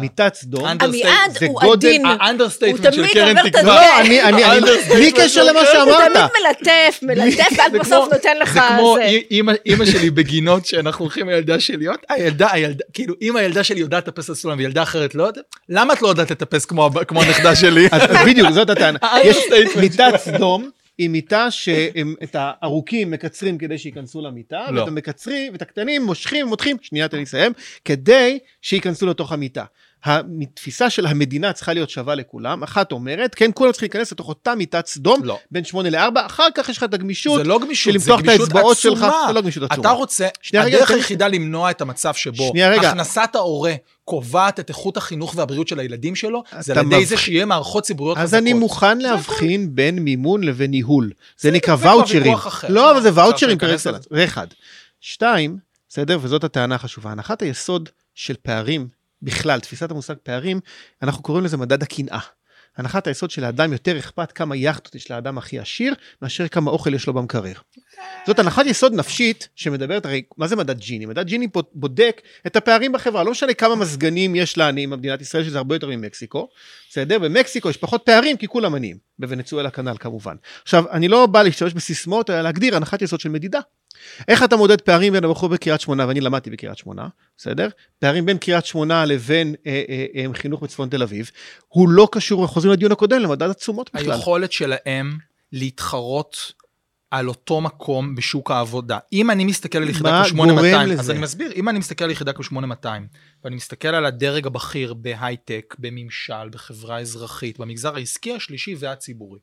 מיטת 0.00 0.34
סדום, 0.34 0.64
עמיעד 0.64 1.30
זה 1.40 1.46
הוא 1.46 1.60
גודל- 1.60 1.88
עדין. 1.88 2.02
האנדרסטייטמנט 2.06 2.86
הוא 2.86 2.92
של 3.06 3.12
קרן 3.12 3.50
תקווה. 3.50 3.62
לא, 3.62 4.00
אני, 4.00 4.22
אני, 4.22 4.44
אני, 4.44 4.60
בלי 4.94 5.12
קשר 5.12 5.44
למה 5.44 5.60
הוא 5.60 5.68
שאמרת. 5.72 6.12
תמיד 6.12 6.24
מלטף, 6.46 6.98
מלטף, 7.08 7.58
ואז 7.58 7.72
בסוף 7.80 8.12
נותן 8.12 8.36
לך 8.42 8.52
זה 8.52 8.60
כמו 8.76 8.96
אימא- 9.30 9.84
שלי 9.86 10.10
בגינות 10.10 10.66
שאנחנו 10.66 11.04
הולכים 11.04 11.28
עם 11.28 11.34
הילדה 11.34 11.60
שלי, 11.60 11.86
הילדה, 12.08 12.48
הילדה, 12.52 12.84
כאילו 12.92 13.14
אם 13.22 13.36
הילדה 13.36 13.64
שלי 13.64 13.80
יודעת 13.80 14.08
לטפס 14.08 14.28
על 14.28 14.34
סולם 14.34 14.58
וילדה 14.58 14.82
אחרת 14.82 15.14
לא 15.14 15.24
יודעת, 15.24 15.44
למה 15.68 15.92
את 15.92 16.02
לא 16.02 16.08
יודעת 16.08 16.30
לטפס 16.30 16.64
כמו 16.64 16.90
הנכדה 17.22 17.56
שלי? 17.56 17.88
בדיוק, 18.26 18.50
זאת 18.50 18.70
הטענה. 18.70 18.98
יש 19.24 19.36
ה 19.36 19.39
understatement 19.39 19.76
מיטת 19.76 20.16
סדום, 20.16 20.70
היא 20.98 21.08
מיטה 21.08 21.50
שאת 21.50 22.34
הארוכים 22.34 23.10
מקצרים 23.10 23.58
כדי 23.58 23.78
שייכנסו 23.78 24.20
למיטה, 24.20 24.70
לא. 24.70 24.80
ואת 24.80 24.88
המקצרים, 24.88 25.52
ואת 25.52 25.62
הקטנים 25.62 26.02
מושכים, 26.02 26.46
מותחים, 26.46 26.76
שנייה 26.82 27.08
תן 27.08 27.16
לי 27.16 27.22
לסיים, 27.22 27.52
כדי 27.84 28.38
שייכנסו 28.62 29.06
לתוך 29.06 29.32
המיטה. 29.32 29.64
התפיסה 30.04 30.90
של 30.90 31.06
המדינה 31.06 31.52
צריכה 31.52 31.72
להיות 31.72 31.90
שווה 31.90 32.14
לכולם. 32.14 32.62
אחת 32.62 32.92
אומרת, 32.92 33.34
כן, 33.34 33.50
כולם 33.54 33.72
צריכים 33.72 33.86
להיכנס 33.92 34.12
לתוך 34.12 34.28
אותה 34.28 34.54
מיטת 34.54 34.86
סדום, 34.86 35.24
לא. 35.24 35.38
בין 35.50 35.64
שמונה 35.64 35.90
לארבע, 35.90 36.26
אחר 36.26 36.46
כך 36.54 36.68
יש 36.68 36.76
לך 36.76 36.84
את 36.84 36.94
הגמישות 36.94 37.38
זה 37.38 37.48
לא 37.48 37.58
גמישות, 37.58 37.92
של 37.92 37.98
זה 37.98 38.10
גמישות 38.10 38.40
האצבעות 38.40 38.76
שלך. 38.78 38.98
עצומה. 39.02 39.24
זה 39.28 39.32
לא 39.32 39.40
גמישות 39.40 39.62
עצומה. 39.62 39.80
אתה 39.80 39.90
רוצה, 39.90 40.28
רגע, 40.54 40.62
הדרך 40.76 40.90
לי- 40.90 40.96
היחידה 40.96 41.28
למנוע 41.28 41.70
את 41.70 41.80
המצב 41.80 42.14
שבו 42.14 42.52
רגע. 42.52 42.88
הכנסת 42.90 43.30
ההורה 43.34 43.74
קובעת 44.04 44.60
את 44.60 44.68
איכות 44.68 44.96
החינוך 44.96 45.34
והבריאות 45.36 45.68
של 45.68 45.78
הילדים 45.78 46.14
שלו, 46.16 46.42
זה 46.60 46.72
על 46.80 46.86
ידי 46.86 47.04
זה 47.06 47.14
מבח- 47.14 47.22
שיהיה 47.24 47.44
מערכות 47.44 47.84
ציבוריות 47.84 48.18
חזקות. 48.18 48.28
אז 48.28 48.34
אני 48.34 48.52
מוכן 48.52 48.98
להבחין 48.98 49.74
בין 49.74 49.98
מימון 49.98 50.44
לבין 50.44 50.70
ניהול. 50.70 51.10
זה 51.38 51.50
נקרא 51.50 51.76
זה 51.76 51.88
ואוצ'רים. 51.88 52.34
לא, 52.68 52.90
אבל 52.90 53.02
זה 53.02 53.10
ואוצ'רים 53.14 53.58
כרגע. 53.58 53.76
זה 53.76 54.24
אחד. 54.24 54.46
שתיים, 55.00 55.56
בסדר? 55.88 56.18
וזאת 56.22 56.44
הטענה 56.44 56.74
החשובה. 56.74 57.10
הנחת 57.10 57.42
היסוד 57.42 57.88
של 58.14 58.34
פערים, 58.42 58.88
בכלל, 59.22 59.60
תפיסת 59.60 59.90
המושג 59.90 60.14
פערים, 60.22 60.60
אנחנו 61.02 61.22
קוראים 61.22 61.44
לזה 61.44 61.56
מדד 61.56 61.82
הקנאה. 61.82 62.20
הנחת 62.76 63.06
היסוד 63.06 63.30
שלאדם 63.30 63.72
יותר 63.72 63.98
אכפת 63.98 64.32
כמה 64.32 64.56
יאכטות 64.56 64.94
יש 64.94 65.10
לאדם 65.10 65.38
הכי 65.38 65.58
עשיר, 65.58 65.94
מאשר 66.22 66.48
כמה 66.48 66.70
אוכל 66.70 66.94
יש 66.94 67.06
לו 67.06 67.12
במקרר. 67.12 67.52
זאת 68.26 68.38
הנחת 68.38 68.66
יסוד 68.66 68.94
נפשית 68.94 69.48
שמדברת, 69.56 70.06
הרי 70.06 70.22
מה 70.36 70.46
זה 70.46 70.56
מדד 70.56 70.78
ג'יני? 70.78 71.06
מדד 71.06 71.26
ג'יני 71.26 71.48
בודק 71.72 72.22
את 72.46 72.56
הפערים 72.56 72.92
בחברה, 72.92 73.24
לא 73.24 73.30
משנה 73.30 73.54
כמה 73.54 73.76
מזגנים 73.76 74.34
יש 74.34 74.58
לעניים 74.58 74.90
במדינת 74.90 75.20
ישראל, 75.20 75.44
שזה 75.44 75.58
הרבה 75.58 75.74
יותר 75.74 75.88
ממקסיקו, 75.88 76.48
בסדר? 76.90 77.18
במקסיקו 77.18 77.70
יש 77.70 77.76
פחות 77.76 78.02
פערים 78.04 78.36
כי 78.36 78.48
כולם 78.48 78.74
עניים, 78.74 78.96
בוונצואלה 79.18 79.70
כנ"ל 79.70 79.96
כמובן. 80.00 80.36
עכשיו, 80.62 80.84
אני 80.90 81.08
לא 81.08 81.26
בא 81.26 81.42
להשתמש 81.42 81.72
בסיסמאות, 81.72 82.30
אלא 82.30 82.40
להגדיר 82.40 82.76
הנחת 82.76 83.02
יסוד 83.02 83.20
של 83.20 83.28
מדידה. 83.28 83.60
איך 84.28 84.44
אתה 84.44 84.56
מודד 84.56 84.80
פערים 84.80 85.12
בין 85.12 85.24
הבחור 85.24 85.48
בקריית 85.48 85.80
שמונה, 85.80 86.08
ואני 86.08 86.20
למדתי 86.20 86.50
בקריית 86.50 86.78
שמונה, 86.78 87.08
בסדר? 87.36 87.68
פערים 87.98 88.26
בין 88.26 88.38
קריית 88.38 88.66
שמונה 88.66 89.04
לבין 89.04 89.54
אה, 89.66 89.82
אה, 89.88 90.06
אה, 90.16 90.34
חינוך 90.34 90.62
בצפון 90.62 90.88
תל 90.88 91.02
אביב, 91.02 91.30
הוא 91.68 91.88
לא 91.88 92.08
קשור, 92.12 92.46
חוזרים 92.46 92.72
לדיון 92.72 92.92
הקודם, 92.92 93.20
למדד 93.20 93.50
התשומות 93.50 93.90
בכלל. 93.94 94.12
היכולת 94.12 94.52
שלהם 94.52 95.18
להתחרות 95.52 96.52
על 97.10 97.28
אותו 97.28 97.60
מקום 97.60 98.14
בשוק 98.14 98.50
העבודה. 98.50 98.98
אם 99.12 99.30
אני 99.30 99.44
מסתכל 99.44 99.78
על 99.78 99.88
יחידה 99.88 100.10
כמו 100.10 100.28
8200, 100.28 100.88
גורם 100.88 100.98
אז? 101.00 101.10
אני 101.10 101.18
מסביר, 101.18 101.52
אם 101.52 101.68
אני 101.68 101.78
מסתכל 101.78 102.04
על 102.04 102.10
יחידה 102.10 102.32
כמו 102.32 102.44
8200, 102.44 103.06
ואני 103.44 103.56
מסתכל 103.56 103.88
על 103.88 104.06
הדרג 104.06 104.46
הבכיר 104.46 104.94
בהייטק, 104.94 105.74
בממשל, 105.78 106.48
בחברה 106.50 106.98
אזרחית, 106.98 107.58
במגזר 107.58 107.96
העסקי 107.96 108.34
השלישי 108.34 108.74
והציבורי, 108.78 109.40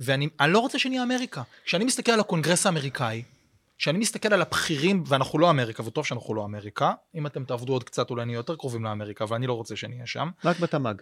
ואני 0.00 0.28
אני 0.40 0.52
לא 0.52 0.58
רוצה 0.58 0.78
שנהיה 0.78 1.02
אמריקה. 1.02 1.42
כשאני 1.64 1.84
מסתכל 1.84 2.12
על 2.12 2.20
הקונגרס 2.20 2.66
האמריקאי, 2.66 3.22
כשאני 3.78 3.98
מסתכל 3.98 4.34
על 4.34 4.42
הבכירים, 4.42 5.04
ואנחנו 5.06 5.38
לא 5.38 5.50
אמריקה, 5.50 5.82
וטוב 5.82 6.06
שאנחנו 6.06 6.34
לא 6.34 6.44
אמריקה, 6.44 6.92
אם 7.14 7.26
אתם 7.26 7.44
תעבדו 7.44 7.72
עוד 7.72 7.84
קצת 7.84 8.10
אולי 8.10 8.24
נהיה 8.24 8.36
יותר 8.36 8.56
קרובים 8.56 8.84
לאמריקה, 8.84 9.24
ואני 9.28 9.46
לא 9.46 9.52
רוצה 9.52 9.76
שנהיה 9.76 10.06
שם, 10.06 10.30
רק 10.44 10.58
בתמ"ג. 10.58 10.94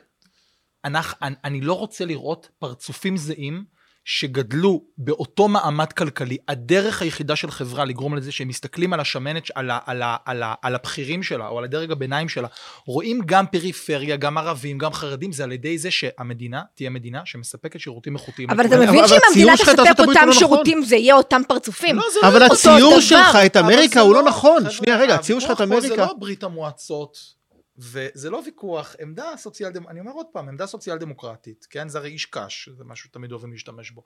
אני, 0.85 0.99
אני 1.45 1.61
לא 1.61 1.79
רוצה 1.79 2.05
לראות 2.05 2.49
פרצופים 2.59 3.17
זהים 3.17 3.65
שגדלו 4.09 4.83
באותו 4.99 5.49
מעמד 5.49 5.93
כלכלי. 5.93 6.37
הדרך 6.49 7.03
היחידה 7.03 7.37
של 7.37 7.51
חברה 7.51 7.85
לגרום 7.85 8.17
לזה 8.17 8.33
שהם 8.33 8.49
מסתכלים 8.49 8.93
על 8.93 9.01
השמנת, 9.01 9.43
על, 9.55 9.71
ה, 9.71 9.79
על, 9.87 10.03
ה, 10.03 10.17
על, 10.25 10.43
ה, 10.43 10.55
על 10.63 10.75
הבכירים 10.75 11.23
שלה, 11.23 11.49
או 11.49 11.59
על 11.59 11.65
הדרג 11.65 11.91
הביניים 11.91 12.29
שלה, 12.29 12.49
רואים 12.87 13.21
גם 13.27 13.47
פריפריה, 13.47 14.17
גם 14.17 14.39
ערבים, 14.39 14.79
גם 14.79 14.93
חרדים, 14.93 15.33
זה 15.33 15.45
על 15.45 15.53
ידי 15.53 15.79
זה 15.79 15.91
שהמדינה 15.91 16.63
תהיה 16.75 16.91
מדינה 16.91 17.21
שמספקת 17.25 17.81
שירותים 17.81 18.17
איכותיים. 18.17 18.51
אבל 18.51 18.67
אתה. 18.67 18.77
מבין 18.77 19.09
שאם 19.09 19.19
הציור 19.31 19.51
המדינה 19.51 19.57
תספק 19.57 19.99
אותם 19.99 20.05
לא 20.05 20.13
נכון. 20.13 20.33
שירותים 20.33 20.83
זה 20.83 20.97
יהיה 20.97 21.15
אותם 21.15 21.43
פרצופים? 21.49 21.97
לא, 21.97 22.03
לא 22.23 22.29
אבל 22.29 22.43
הציור. 22.43 23.01
שלך 23.01 23.37
את 23.47 23.57
אמריקה 23.57 24.01
הוא 24.01 24.15
לא 24.15 24.23
נכון. 24.23 24.71
שנייה, 24.71 24.97
רגע, 24.97 25.15
הציור 25.15 25.41
שלך 25.41 25.51
את 25.51 25.57
פה 25.57 25.67
זה 25.67 25.75
אמריקה. 25.75 25.97
לא 25.97 26.15
ברית 26.19 26.45
המועצות, 26.45 27.19
וזה 27.79 28.31
לא 28.31 28.43
ויכוח, 28.45 28.97
עמדה 29.01 29.33
סוציאל 29.37 29.71
דמוקרטית, 29.71 29.91
אני 29.91 30.01
אומר 30.01 30.13
עוד 30.13 30.27
פעם, 30.33 30.49
עמדה 30.49 30.67
סוציאל 30.67 30.99
דמוקרטית, 30.99 31.67
כן? 31.71 31.89
זה 31.89 31.99
הרי 31.99 32.11
איש 32.11 32.27
קש, 32.27 32.69
זה 32.69 32.85
משהו 32.85 33.09
שתמיד 33.09 33.33
אוהבים 33.33 33.53
להשתמש 33.53 33.91
בו. 33.91 34.05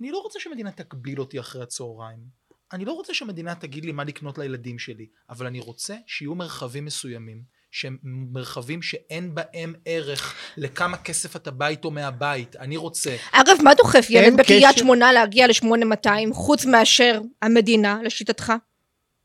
אני 0.00 0.10
לא 0.10 0.18
רוצה 0.18 0.40
שמדינה 0.40 0.72
תקביל 0.72 1.20
אותי 1.20 1.40
אחרי 1.40 1.62
הצהריים. 1.62 2.46
אני 2.72 2.84
לא 2.84 2.92
רוצה 2.92 3.14
שהמדינה 3.14 3.54
תגיד 3.54 3.84
לי 3.84 3.92
מה 3.92 4.04
לקנות 4.04 4.38
לילדים 4.38 4.78
שלי, 4.78 5.06
אבל 5.30 5.46
אני 5.46 5.60
רוצה 5.60 5.96
שיהיו 6.06 6.34
מרחבים 6.34 6.84
מסוימים, 6.84 7.42
שהם 7.70 7.98
מרחבים 8.02 8.82
שאין 8.82 9.34
בהם 9.34 9.74
ערך 9.84 10.34
לכמה 10.56 10.96
כסף 10.96 11.36
אתה 11.36 11.50
בא 11.50 11.66
איתו 11.66 11.90
מהבית. 11.90 12.56
אני 12.56 12.76
רוצה... 12.76 13.16
אגב, 13.32 13.56
מה 13.62 13.74
דוחף 13.74 14.06
ילד 14.10 14.40
בקריית. 14.40 14.78
שמונה 14.78 15.12
להגיע 15.12 15.46
ל-8200, 15.46 16.32
חוץ 16.32 16.64
מאשר 16.64 17.20
המדינה, 17.42 17.98
לשיטתך? 18.04 18.52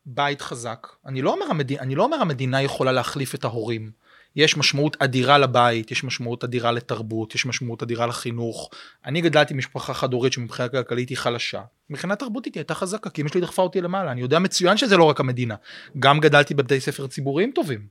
בית 0.05 0.41
חזק. 0.41 0.87
אני 1.05 1.21
לא 1.21 1.33
אומר, 1.33 1.45
המד... 1.49 1.71
אני 1.73 1.95
לא 1.95 2.03
אומר 2.03 2.17
המדינה 2.17 2.61
יכולה 2.61 2.91
להחליף 2.91 3.35
את 3.35 3.43
ההורים. 3.43 3.91
יש 4.35 4.57
משמעות 4.57 4.97
אדירה 4.99 5.37
לבית, 5.37 5.91
יש 5.91 6.03
משמעות 6.03 6.43
אדירה 6.43 6.71
לתרבות, 6.71 7.35
יש 7.35 7.45
משמעות 7.45 7.83
אדירה 7.83 8.07
לחינוך. 8.07 8.69
אני 9.05 9.21
גדלתי 9.21 9.53
במשפחה 9.53 9.93
חד-הורית 9.93 10.33
שמבחינה 10.33 10.69
כלכלית 10.69 11.09
היא 11.09 11.17
חלשה. 11.17 11.61
מבחינה 11.89 12.15
תרבותית 12.15 12.55
היא 12.55 12.61
הייתה 12.61 12.75
חזקה, 12.75 13.09
כי 13.09 13.21
אמא 13.21 13.29
שלי 13.29 13.41
דחפה 13.41 13.61
אותי 13.61 13.81
למעלה. 13.81 14.11
אני 14.11 14.21
יודע 14.21 14.39
מצוין 14.39 14.77
שזה 14.77 14.97
לא 14.97 15.03
רק 15.03 15.19
המדינה. 15.19 15.55
גם 15.99 16.19
גדלתי 16.19 16.53
בבתי 16.53 16.79
ספר 16.79 17.07
ציבוריים 17.07 17.51
טובים, 17.55 17.87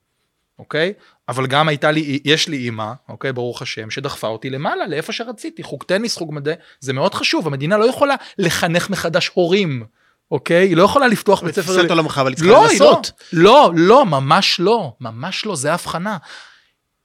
אוקיי? 0.59 0.93
אבל 1.29 1.47
גם 1.47 1.69
הייתה 1.69 1.91
לי, 1.91 2.21
יש 2.25 2.49
לי 2.49 2.57
אימא, 2.57 2.93
אוקיי, 3.09 3.33
ברוך 3.33 3.63
השם, 3.63 3.91
שדחפה 3.91 4.27
אותי 4.27 4.51
למעלה, 4.51 4.87
לאיפה 4.87 5.13
שרציתי, 5.13 5.63
חוג 5.63 5.85
טניס, 5.85 6.17
חוג 6.17 6.35
מדעי, 6.35 6.55
זה 6.81 6.93
מאוד 6.93 7.15
חשוב, 7.15 7.47
המדינה 7.47 7.79
לא 7.79 7.85
יכולה 7.85 8.15
לחנך 8.39 8.91
מחדש 8.91 9.31
הורים, 9.35 9.85
אוקיי? 10.31 10.69
היא 10.69 10.77
לא 10.77 10.83
יכולה 10.83 11.09
לפתוח 11.09 11.43
בית 11.43 11.55
ספר... 11.55 11.73
בתפיסת 11.73 11.91
עולמך, 11.91 12.19
אבל 12.19 12.31
היא 12.31 12.37
צריכה 12.37 12.53
לא, 12.53 12.67
היא 12.69 12.81
לא, 12.81 12.87
לנסות. 12.87 13.13
לא, 13.33 13.71
לא, 13.75 14.07
ממש 14.07 14.61
לא, 14.61 14.93
ממש 15.01 15.47
לא, 15.47 15.57
זה 15.57 15.73
הבחנה. 15.73 16.17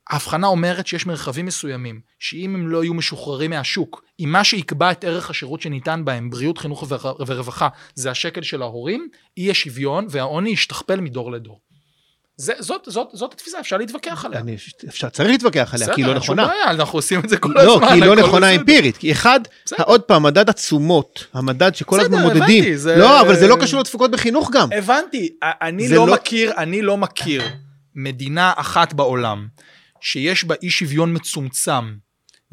ההבחנה 0.10 0.48
אומרת 0.48 0.88
שיש 0.88 1.06
מרחבים 1.06 1.46
מסוימים, 1.46 2.02
שאם 2.20 2.56
הם 2.56 2.68
לא 2.68 2.84
יהיו 2.84 2.94
משוחררים 2.94 3.50
מהשוק, 3.52 4.04
אם 4.20 4.30
מה 4.32 4.44
שיקבע 4.44 4.92
את 4.92 5.04
ערך 5.04 5.30
השירות 5.30 5.62
שניתן 5.62 6.06
בהם, 6.06 6.30
בריאות, 6.30 6.58
חינוך 6.58 6.86
ור- 6.90 7.24
ורווחה, 7.28 7.68
זה 7.96 8.12
השקל 8.12 8.42
של 8.42 8.62
ההורים, 8.62 9.10
יהיה 9.38 9.54
שוויון 9.54 10.08
והעוני 10.10 10.50
ישתכפל 10.50 11.00
מדור 11.00 11.32
לדור. 11.32 11.60
זה, 12.38 12.54
זאת, 12.60 12.82
זאת, 12.88 13.08
זאת 13.14 13.34
התפיסה, 13.34 13.60
אפשר 13.60 13.78
להתווכח 13.78 14.26
עליה. 14.26 14.40
אני- 14.40 14.56
אפשר, 14.88 15.10
צריך 15.10 15.30
להתווכח 15.30 15.74
עליה, 15.74 15.94
כי 15.96 16.02
היא 16.02 16.08
לא 16.08 16.14
בסדר, 16.14 16.24
נכונה. 16.24 16.42
אין 16.42 16.50
שום 16.52 16.60
בעיה, 16.60 16.72
אנחנו 16.72 16.98
עושים 17.00 17.20
את 17.20 17.30
זה 17.30 17.38
כל 17.38 17.52
לא, 17.56 17.76
הזמן. 17.76 17.88
כי 17.88 17.94
היא 17.94 18.04
לא 18.04 18.16
נכונה 18.16 18.48
בסדר. 18.48 18.62
אמפירית. 18.62 18.98
כי 18.98 19.12
אחד, 19.12 19.40
בסדר. 19.66 19.84
עוד 19.84 20.02
פעם, 20.02 20.24
מדד 20.24 20.50
התשומות, 20.50 21.26
המדד 21.34 21.76
שכל 21.76 21.98
בסדר, 22.00 22.06
הזמן 22.06 22.22
מודדים. 22.22 22.42
הבנתי, 22.64 22.78
זה- 22.78 22.96
לא, 22.96 23.22
אבל 23.22 23.36
זה 23.40 23.48
לא 23.48 23.58
קשור 23.62 23.80
לתפוקות 23.82 24.12
בחינוך 24.12 24.52
גם. 24.52 24.70
הבנתי, 24.78 25.30
אני 25.44 25.90
לא 25.90 26.08
לא- 26.08 26.14
מכיר, 26.14 26.52
אני 26.58 26.82
לא 26.82 26.98
מכיר 26.98 27.44
מדינה 27.96 28.54
אחת 28.58 28.94
בעולם 28.94 29.48
שיש 30.02 30.44
בה 30.44 30.56
אי 30.64 30.70
שוויון 30.70 31.16
מצומצם 31.16 31.94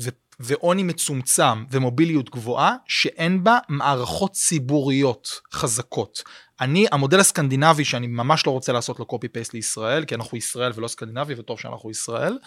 ו- 0.02 0.08
ועוני 0.40 0.82
מצומצם 0.82 1.64
ומוביליות 1.70 2.30
גבוהה, 2.30 2.74
שאין 2.88 3.44
בה 3.44 3.58
מערכות 3.68 4.32
ציבוריות 4.32 5.28
חזקות. 5.52 6.22
אני, 6.62 6.86
המודל 6.92 7.20
הסקנדינבי, 7.20 7.84
שאני 7.84 8.06
ממש 8.06 8.46
לא 8.46 8.52
רוצה 8.52 8.72
לעשות 8.72 8.98
לו 8.98 9.06
קופי 9.06 9.28
פייסט 9.28 9.54
לישראל, 9.54 10.04
כי 10.04 10.14
אנחנו 10.14 10.38
ישראל 10.38 10.72
ולא 10.74 10.88
סקנדינבי, 10.88 11.34
וטוב 11.36 11.60
שאנחנו 11.60 11.90
ישראל, 11.90 12.38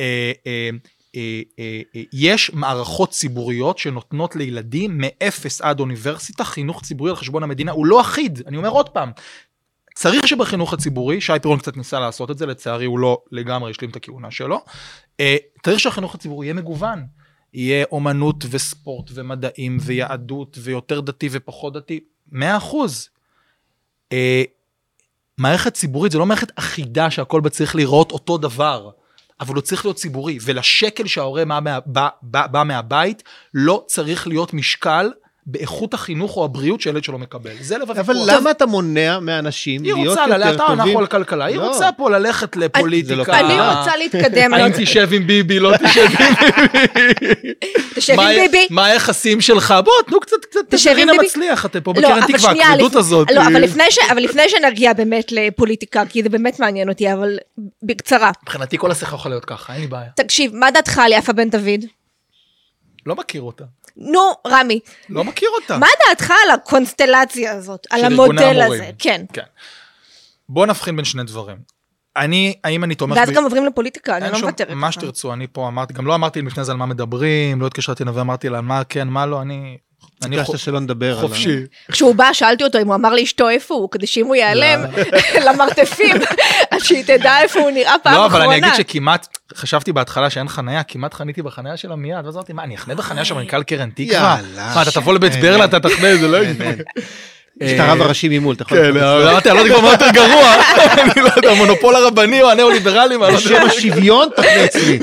אה, 0.00 0.32
אה, 0.46 0.70
אה, 1.16 1.80
יש 2.12 2.50
מערכות 2.54 3.10
ציבוריות 3.10 3.78
שנותנות 3.78 4.36
לילדים 4.36 4.98
מאפס 4.98 5.60
עד 5.60 5.80
אוניברסיטה 5.80 6.44
חינוך 6.44 6.82
ציבורי 6.82 7.10
על 7.10 7.16
חשבון 7.16 7.42
המדינה, 7.42 7.72
הוא 7.72 7.86
לא 7.86 8.00
אחיד, 8.00 8.42
אני 8.46 8.56
אומר 8.56 8.68
עוד 8.68 8.88
פעם, 8.88 9.10
צריך 9.94 10.28
שבחינוך 10.28 10.72
הציבורי, 10.72 11.20
שי 11.20 11.32
פירון 11.42 11.58
קצת 11.58 11.76
ניסה 11.76 12.00
לעשות 12.00 12.30
את 12.30 12.38
זה, 12.38 12.46
לצערי 12.46 12.84
הוא 12.84 12.98
לא 12.98 13.22
לגמרי 13.32 13.70
השלים 13.70 13.90
את 13.90 13.96
הכהונה 13.96 14.30
שלו, 14.30 14.64
צריך 15.62 15.80
שהחינוך 15.80 16.14
הציבורי 16.14 16.46
יהיה 16.46 16.54
מגוון. 16.54 17.06
יהיה 17.54 17.84
אומנות 17.92 18.44
וספורט 18.50 19.10
ומדעים 19.14 19.78
ויהדות 19.80 20.58
ויותר 20.60 21.00
דתי 21.00 21.28
ופחות 21.32 21.72
דתי, 21.72 22.00
מאה 22.32 22.56
אחוז. 22.56 23.08
אה, 24.12 24.42
מערכת 25.38 25.74
ציבורית 25.74 26.12
זה 26.12 26.18
לא 26.18 26.26
מערכת 26.26 26.58
אחידה 26.58 27.10
שהכל 27.10 27.40
בה 27.40 27.50
צריך 27.50 27.76
לראות 27.76 28.12
אותו 28.12 28.38
דבר, 28.38 28.90
אבל 29.40 29.54
הוא 29.54 29.62
צריך 29.62 29.84
להיות 29.84 29.96
ציבורי, 29.96 30.38
ולשקל 30.42 31.06
שההורה 31.06 31.44
בא, 31.44 31.78
בא, 31.86 32.08
בא, 32.22 32.46
בא 32.46 32.62
מהבית 32.62 33.22
לא 33.54 33.84
צריך 33.86 34.26
להיות 34.26 34.54
משקל 34.54 35.10
באיכות 35.46 35.94
החינוך 35.94 36.36
או 36.36 36.44
הבריאות 36.44 36.80
שהילד 36.80 37.04
שלו 37.04 37.18
מקבל. 37.18 37.50
זה 37.60 37.78
לב 37.78 37.90
הוויכוח. 37.90 38.04
אבל 38.10 38.36
למה 38.36 38.50
אתה 38.50 38.66
מונע 38.66 39.18
מאנשים 39.20 39.82
היא 39.82 39.92
להיות 39.94 40.08
רוצה 40.08 40.20
יותר 40.20 40.36
ללכת, 40.36 40.56
טובים? 40.58 40.80
אנחנו 40.80 40.98
על 40.98 41.06
כלכלה, 41.06 41.44
היא 41.44 41.56
לא. 41.56 41.68
רוצה 41.68 41.92
פה 41.92 42.10
ללכת 42.10 42.56
לא 42.56 42.64
לפוליטיקה. 42.66 43.16
כלכלה. 43.24 43.38
אני 43.40 43.78
רוצה 43.78 43.96
להתקדם. 43.96 44.54
אני 44.54 44.62
האם 44.62 44.70
רוצה- 44.72 44.82
תשב 44.82 45.08
עם 45.12 45.26
ביבי, 45.26 45.58
לא 45.58 45.72
תשב 45.84 46.00
עם 46.00 46.16
ביבי. 46.16 47.54
תשב 47.94 48.14
מה- 48.16 48.28
עם 48.28 48.40
ביבי. 48.40 48.66
מה 48.70 48.86
היחסים 48.86 49.40
שלך? 49.40 49.74
בוא, 49.84 49.92
תנו 50.06 50.20
קצת, 50.20 50.36
קצת, 50.50 50.60
תשב 50.68 50.94
עם 50.98 51.08
ביבי. 51.12 51.26
מצליח, 51.26 51.66
אתם 51.66 51.80
פה 51.80 51.92
לא, 51.96 52.00
בקרן 52.08 52.22
אבל 52.22 52.32
תקווה, 52.38 52.50
הכבדות 52.72 52.94
הזאת. 52.94 53.30
לא, 53.30 53.42
אבל 53.46 53.60
לפני 53.62 53.84
ש- 53.90 54.10
אבל 54.12 54.22
לפני 54.22 54.42
שנגיע 54.48 54.92
באמת 54.92 55.32
לפוליטיקה, 55.32 56.02
כי 56.08 56.22
זה 56.22 56.28
באמת 56.28 56.60
מעניין 56.60 56.88
אותי, 56.88 57.12
אבל 57.12 57.38
בקצרה. 57.82 58.30
מבחינתי 58.42 58.78
כל 58.78 58.90
השיחה 58.90 59.16
יכולה 59.16 59.34
להיות 59.34 59.44
ככה, 59.44 59.72
אין 59.72 59.80
לי 59.80 59.86
בעיה. 59.86 60.10
תקשיב, 60.16 60.54
מה 60.54 60.70
דעתך 60.70 60.98
על 60.98 61.12
יפה 61.12 61.32
בן 61.32 61.50
דוד? 61.50 61.80
לא 63.06 63.16
מכיר 63.16 63.42
אותה. 63.42 63.64
נו, 64.00 64.20
רמי, 64.46 64.80
לא 65.08 65.24
מכיר 65.24 65.48
אותה. 65.62 65.78
מה 65.78 65.86
דעתך 66.08 66.30
על 66.30 66.50
הקונסטלציה 66.54 67.52
הזאת? 67.52 67.86
על 67.90 68.04
המודל 68.04 68.42
המורים. 68.60 68.82
הזה? 68.82 68.90
כן. 68.98 69.24
כן. 69.32 69.42
בוא 70.48 70.66
נבחין 70.66 70.96
בין 70.96 71.04
שני 71.04 71.22
דברים. 71.24 71.56
אני, 72.16 72.54
האם 72.64 72.84
אני 72.84 72.94
תומך... 72.94 73.16
ואז 73.16 73.30
ב- 73.30 73.32
גם 73.32 73.44
עוברים 73.44 73.66
לפוליטיקה, 73.66 74.16
אני 74.16 74.32
לא 74.32 74.38
מוותרת. 74.40 74.70
מה. 74.70 74.92
שתרצו, 74.92 75.32
אני 75.32 75.46
פה 75.52 75.68
אמרתי, 75.68 75.94
גם 75.94 76.06
לא 76.06 76.14
אמרתי 76.14 76.42
לפני 76.42 76.64
זה 76.64 76.72
על 76.72 76.78
מה 76.78 76.86
מדברים, 76.86 77.60
לא 77.60 77.66
התקשרתי 77.66 78.02
אליו 78.02 78.14
ואמרתי 78.14 78.48
לה 78.48 78.60
מה 78.60 78.82
כן, 78.84 79.08
מה 79.08 79.26
לא, 79.26 79.42
אני... 79.42 79.76
אני 80.24 80.36
ביקשת 80.36 80.46
חו- 80.50 80.58
שלא 80.58 80.80
נדבר 80.80 81.18
על 81.18 81.24
ה- 81.24 81.28
חופשי. 81.28 81.56
כשהוא 81.92 82.14
בא, 82.14 82.32
שאלתי 82.32 82.64
אותו 82.64 82.78
אם 82.80 82.86
הוא 82.86 82.94
אמר 82.94 83.14
לאשתו 83.14 83.48
איפה 83.48 83.74
הוא, 83.74 83.90
כדי 83.90 84.06
שאם 84.06 84.26
הוא 84.26 84.36
ייעלם 84.36 84.80
למרתפים, 85.46 86.16
אז 86.69 86.69
שהיא 86.84 87.04
תדע 87.04 87.40
איפה 87.42 87.60
הוא 87.60 87.70
נראה 87.70 87.94
פעם 88.02 88.14
לא, 88.14 88.26
אחרונה. 88.26 88.44
אבל 88.44 88.52
אני 88.52 88.58
אגיד 88.58 88.74
שכמעט, 88.74 89.38
חשבתי 89.54 89.92
בהתחלה 89.92 90.30
שאין 90.30 90.48
חניה, 90.48 90.82
כמעט 90.82 91.14
חניתי 91.14 91.42
בחניה 91.42 91.76
שלה 91.76 91.96
מיד, 91.96 92.24
ואז 92.24 92.36
אמרתי, 92.36 92.52
מה, 92.52 92.64
אני 92.64 92.74
אחנה 92.74 92.94
בחניה 92.94 93.24
של 93.24 93.34
מנכ"ל 93.34 93.62
קרן 93.62 93.90
תקווה? 93.90 94.36
יאללה. 94.46 94.72
מה, 94.74 94.82
אתה 94.82 94.90
תבוא 94.90 95.14
לבית 95.14 95.32
ברלה. 95.36 95.64
אתה 95.64 95.80
תחנה, 95.80 96.16
זה 96.16 96.28
לא. 96.28 96.42
אין. 96.42 96.56
יש 97.60 97.72
את 97.72 97.80
הרב 97.80 98.00
הראשי 98.00 98.28
ממול, 98.28 98.54
אתה 98.54 98.62
יכול... 98.62 98.78
כן. 98.78 98.96
אמרתי, 98.96 99.50
אני 99.50 99.58
לא 99.58 99.62
יודע 99.62 99.74
כבר 99.74 99.82
מה 99.82 99.92
יותר 99.92 100.08
גרוע, 100.12 100.54
אני 101.02 101.22
לא 101.22 101.30
יודע, 101.36 101.50
המונופול 101.50 101.96
הרבני 101.96 102.42
או 102.42 102.50
הניאו-ליברלי, 102.50 103.16
מה, 103.16 103.28
אני 103.28 103.34
לא 103.34 103.38
יודע. 103.40 103.64
בשם 103.64 103.66
השוויון 103.66 104.28
תחנה 104.36 104.64
אצלי. 104.64 104.98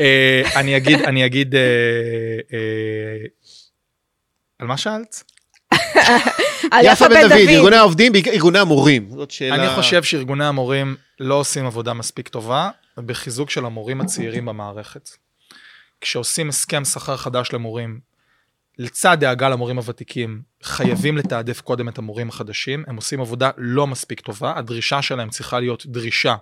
אה, 0.00 0.42
אני 0.56 0.76
אגיד, 0.76 1.02
אני 1.02 1.26
אגיד, 1.26 1.54
אה, 1.54 1.60
אה, 2.52 3.26
על 4.58 4.66
מה 4.66 4.76
שאלת? 4.76 5.22
על 6.72 6.84
יפה 6.84 7.08
בן 7.08 7.28
דוד, 7.28 7.32
ארגוני 7.32 7.76
העובדים, 7.76 8.12
ארגוני 8.26 8.58
המורים. 8.58 9.10
זאת 9.10 9.30
שאלה... 9.30 9.54
אני 9.54 9.74
חושב 9.74 10.02
שארגוני 10.02 10.44
המורים 10.44 10.96
לא 11.20 11.34
עושים 11.34 11.66
עבודה 11.66 11.92
מספיק 11.92 12.28
טובה 12.28 12.70
בחיזוק 12.98 13.50
של 13.50 13.64
המורים 13.64 14.00
הצעירים 14.00 14.44
במערכת. 14.44 15.10
כשעושים 16.00 16.48
הסכם 16.48 16.84
שכר 16.84 17.16
חדש 17.16 17.52
למורים, 17.52 18.00
לצד 18.78 19.16
דאגה 19.20 19.48
למורים 19.48 19.76
הוותיקים, 19.76 20.42
חייבים 20.62 21.16
לתעדף 21.16 21.60
קודם 21.60 21.88
את 21.88 21.98
המורים 21.98 22.28
החדשים. 22.28 22.84
הם 22.86 22.96
עושים 22.96 23.20
עבודה 23.20 23.50
לא 23.56 23.86
מספיק 23.86 24.20
טובה. 24.20 24.52
הדרישה 24.56 25.02
שלהם 25.02 25.30
צריכה 25.30 25.60
להיות 25.60 25.86
דרישה 25.86 26.34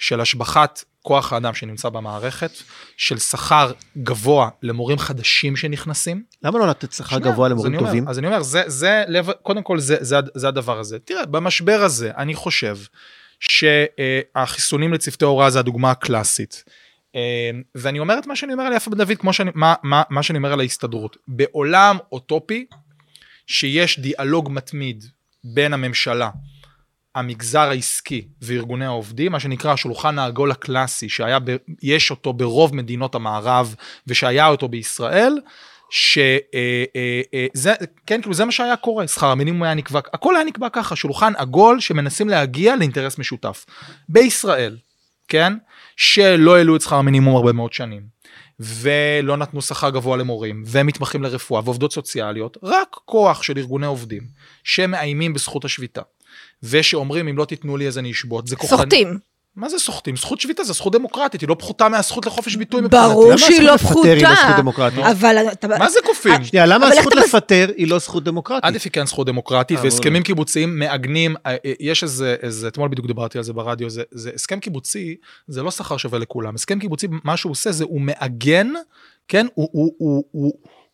של 0.00 0.20
השבחת 0.20 0.84
כוח 1.02 1.32
האדם 1.32 1.54
שנמצא 1.54 1.88
במערכת, 1.88 2.50
של 2.96 3.18
שכר 3.18 3.72
גבוה 3.96 4.48
למורים 4.62 4.98
חדשים 4.98 5.56
שנכנסים. 5.56 6.22
למה 6.42 6.58
לא 6.58 6.66
לתת 6.66 6.92
שכר 6.92 7.18
גבוה 7.18 7.46
אז 7.46 7.52
למורים 7.52 7.74
אומר- 7.74 7.86
טובים? 7.86 8.08
אז 8.08 8.18
אני 8.18 8.26
אומר, 8.26 8.42
זה, 8.42 8.62
זה 8.66 9.04
לב, 9.08 9.30
קודם 9.42 9.62
כל 9.62 9.78
זה, 9.78 9.96
זה, 10.00 10.16
זה 10.34 10.48
הדבר 10.48 10.78
הזה. 10.78 10.98
תראה, 10.98 11.26
במשבר 11.26 11.80
הזה, 11.82 12.10
אני 12.16 12.34
חושב 12.34 12.78
שהחיסונים 13.40 14.92
לצוותי 14.92 15.24
הוראה 15.24 15.50
זה 15.50 15.58
הדוגמה 15.58 15.90
הקלאסית. 15.90 16.64
אה, 17.16 17.20
ואני 17.74 17.98
אומר 17.98 18.18
את 18.18 18.26
מה 18.26 18.36
שאני 18.36 18.52
אומר 18.52 18.64
על 18.64 18.72
יפה 18.72 18.90
בן 18.90 18.98
דוד, 18.98 19.16
כמו 19.18 19.32
שאני, 19.32 19.50
מה, 19.54 19.74
מה, 19.82 20.02
מה 20.10 20.22
שאני 20.22 20.36
אומר 20.38 20.52
על 20.52 20.60
ההסתדרות. 20.60 21.16
בעולם 21.28 21.98
אוטופי, 22.12 22.66
שיש 23.46 24.00
דיאלוג 24.00 24.48
מתמיד 24.52 25.04
בין 25.44 25.72
הממשלה, 25.72 26.30
המגזר 27.14 27.70
העסקי 27.70 28.28
וארגוני 28.42 28.84
העובדים, 28.84 29.32
מה 29.32 29.40
שנקרא 29.40 29.72
השולחן 29.72 30.18
העגול 30.18 30.50
הקלאסי, 30.50 31.08
שהיה, 31.08 31.38
ב, 31.38 31.56
יש 31.82 32.10
אותו 32.10 32.32
ברוב 32.32 32.76
מדינות 32.76 33.14
המערב 33.14 33.74
ושהיה 34.06 34.46
אותו 34.46 34.68
בישראל, 34.68 35.38
שזה, 35.90 37.74
כן, 38.06 38.22
כאילו 38.22 38.34
זה 38.34 38.44
מה 38.44 38.52
שהיה 38.52 38.76
קורה, 38.76 39.08
שכר 39.08 39.26
המינימום 39.26 39.62
היה 39.62 39.74
נקבע, 39.74 40.00
הכל 40.14 40.36
היה 40.36 40.44
נקבע 40.44 40.68
ככה, 40.68 40.96
שולחן 40.96 41.32
עגול 41.36 41.80
שמנסים 41.80 42.28
להגיע 42.28 42.76
לאינטרס 42.76 43.18
משותף. 43.18 43.66
בישראל, 44.08 44.76
כן, 45.28 45.52
שלא 45.96 46.56
העלו 46.56 46.76
את 46.76 46.80
שכר 46.80 46.96
המינימום 46.96 47.36
הרבה 47.36 47.52
מאוד 47.52 47.72
שנים, 47.72 48.02
ולא 48.60 49.36
נתנו 49.36 49.62
שכר 49.62 49.90
גבוה 49.90 50.16
למורים, 50.16 50.62
ומתמחים 50.66 51.22
לרפואה 51.22 51.62
ועובדות 51.64 51.92
סוציאליות, 51.92 52.56
רק 52.62 52.96
כוח 53.04 53.42
של 53.42 53.58
ארגוני 53.58 53.86
עובדים, 53.86 54.22
שמאיימים 54.64 55.34
בזכות 55.34 55.64
השביתה, 55.64 56.02
ושאומרים 56.62 57.28
אם 57.28 57.38
לא 57.38 57.44
תיתנו 57.44 57.76
לי 57.76 57.88
אז 57.88 57.98
אני 57.98 58.10
אשבות, 58.10 58.46
זה 58.46 58.56
כוחני. 58.56 58.78
סוחטים. 58.78 59.18
מה 59.56 59.68
זה 59.68 59.78
סוחטים? 59.78 60.16
זכות 60.16 60.40
שביתה 60.40 60.64
זה 60.64 60.72
זכות 60.72 60.92
דמוקרטית, 60.92 61.40
היא 61.40 61.48
לא 61.48 61.56
פחותה 61.58 61.88
מהזכות 61.88 62.26
לחופש 62.26 62.56
ביטוי 62.56 62.82
ברור 62.88 63.28
למה 63.28 63.38
שהיא 63.38 63.62
לא 63.62 63.74
הזכות 63.74 63.96
לפטר 63.96 64.12
היא 64.12 64.22
לא 64.22 64.28
פחותה, 64.28 64.42
זכות 64.42 64.56
דמוקרטית? 64.56 64.98
אבל 64.98 65.36
אתה... 65.52 65.68
מה 65.68 65.90
זה 65.90 65.98
כופים? 66.04 66.44
שנייה, 66.44 66.66
למה 66.66 66.86
הזכות 66.86 67.14
לפטר 67.14 67.70
היא 67.76 67.88
לא 67.88 67.98
זכות 67.98 68.24
דמוקרטית? 68.24 68.64
עדיף 68.64 68.82
היא 68.84 68.92
כן 68.92 69.06
זכות 69.06 69.26
דמוקרטית, 69.26 69.78
אה, 69.78 69.84
והסכמים 69.84 70.22
קיבוציים 70.22 70.78
מעגנים, 70.78 71.36
אה, 71.46 71.56
אה, 71.64 71.72
יש 71.80 72.02
איזה, 72.02 72.36
אתמול 72.68 72.88
בדיוק 72.88 73.06
דיברתי 73.06 73.38
על 73.38 73.44
זה 73.44 73.52
ברדיו, 73.52 73.90
זה, 73.90 74.30
הסכם 74.34 74.60
קיבוצי, 74.60 75.16
זה 75.48 75.62
לא 75.62 75.70
שכר 75.70 75.96
שווה 75.96 76.18
לכולם. 76.18 76.54
הסכם 76.54 76.78
קיבוצי, 76.78 77.06
מה 77.24 77.36
שהוא 77.36 77.52
עושה 77.52 77.72
זה 77.72 77.84
הוא 77.84 78.00
מעגן, 78.00 78.68
כן, 79.28 79.46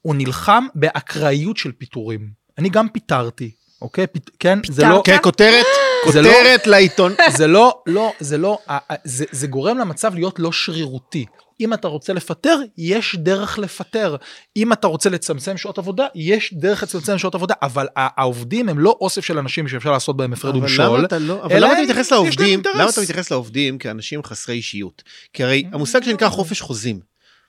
הוא 0.03 0.15
נלחם 0.15 0.67
באקראיות 0.75 1.57
של 1.57 1.73
פיטורים. 1.73 2.29
אני 2.59 2.69
גם 2.69 2.89
פיטרתי, 2.89 3.51
אוקיי? 3.83 4.07
פיט, 4.07 4.31
כן, 4.39 4.59
זה 4.71 4.83
לא... 4.83 4.89
פיטרת? 4.89 5.05
כן, 5.05 5.23
כותרת, 5.23 5.67
זה 6.13 6.23
לא- 6.23 6.29
כותרת 6.29 6.67
לעיתון. 6.67 7.15
זה 7.39 7.47
לא, 7.47 7.83
לא, 7.87 8.13
זה 8.21 8.39
לא, 8.39 8.59
זה, 9.05 9.25
זה 9.31 9.47
גורם 9.47 9.79
למצב 9.79 10.15
להיות 10.15 10.39
לא 10.39 10.53
שרירותי. 10.53 11.27
אם 11.61 11.75
אתה 11.75 11.89
רוצה 11.89 12.13
לפטר, 12.13 12.59
יש 12.79 13.17
דרך 13.17 13.59
לפטר. 13.59 14.17
אם 14.57 14.73
אתה 14.73 14.87
רוצה 14.87 15.11
לצמצם 15.11 15.57
שעות 15.57 15.79
עבודה, 15.79 16.07
יש 16.15 16.55
דרך 16.55 16.83
לצמצם 16.83 17.19
שעות 17.19 17.35
עבודה, 17.35 17.55
אבל 17.63 17.87
העובדים 17.97 18.69
הם 18.69 18.79
לא 18.79 18.97
אוסף 19.01 19.25
של 19.25 19.39
אנשים 19.39 19.69
שאפשר 19.69 19.91
לעשות 19.91 20.17
בהם 20.17 20.33
הפרד 20.33 20.57
ומשול. 20.57 20.85
למה 20.85 21.07
אתה 21.07 21.19
לא, 21.19 21.45
אבל 21.45 21.65
למה 21.65 21.73
אתה 21.73 21.83
מתייחס 21.83 22.13
לעובדים. 22.13 22.63
למה 22.75 22.91
אתה 22.91 23.01
מתייחס 23.01 23.31
לעובדים 23.31 23.79
כאנשים 23.79 24.23
חסרי 24.23 24.55
אישיות? 24.55 25.03
כי 25.33 25.45
הרי 25.45 25.65
המושג 25.73 26.03
שנקרא 26.03 26.29
חופש 26.29 26.61
חוזים, 26.61 27.01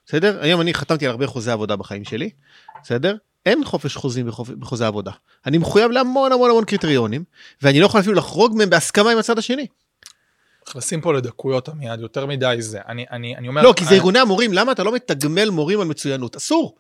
בסדר? 0.06 0.38
היום 0.42 0.62
אני 0.62 0.74
חתמתי 0.74 1.06
על 1.06 1.12
הרבה 1.12 1.28
חוזי 1.28 1.52
עבודה 1.52 1.76
בחיים 1.76 2.06
שלי, 2.06 2.30
בסדר? 2.84 3.16
אין 3.48 3.66
חופש 3.66 3.96
חוזים 3.96 4.30
בחופ- 4.30 4.56
בחוזה 4.60 4.88
עבודה. 4.88 5.12
אני 5.46 5.58
מחויב 5.58 5.92
להמון 5.92 6.32
המון 6.32 6.50
המון 6.50 6.66
קריטריונים, 6.66 7.24
ואני 7.62 7.80
לא 7.80 7.86
יכול 7.86 8.00
אפילו 8.00 8.16
לחרוג 8.16 8.58
מהם 8.58 8.70
בהסכמה 8.70 9.12
עם 9.12 9.18
הצד 9.18 9.38
השני. 9.38 9.68
נכנסים 10.70 11.02
פה 11.02 11.14
לדקויות 11.14 11.70
עמיעד, 11.70 12.00
יותר 12.00 12.26
מדי 12.26 12.56
זה. 12.60 12.80
אני, 12.88 13.06
אני, 13.12 13.36
אני 13.38 13.48
אומר... 13.48 13.62
לא, 13.62 13.74
כי 13.76 13.84
זה 13.84 13.90
אני- 13.90 13.98
ארגוני 13.98 14.20
המורים, 14.20 14.54
למה 14.54 14.72
אתה 14.72 14.84
לא 14.84 14.92
מתגמל 14.96 15.50
מורים 15.50 15.80
על 15.82 15.88
מצוינות? 15.88 16.36
אסור. 16.36 16.76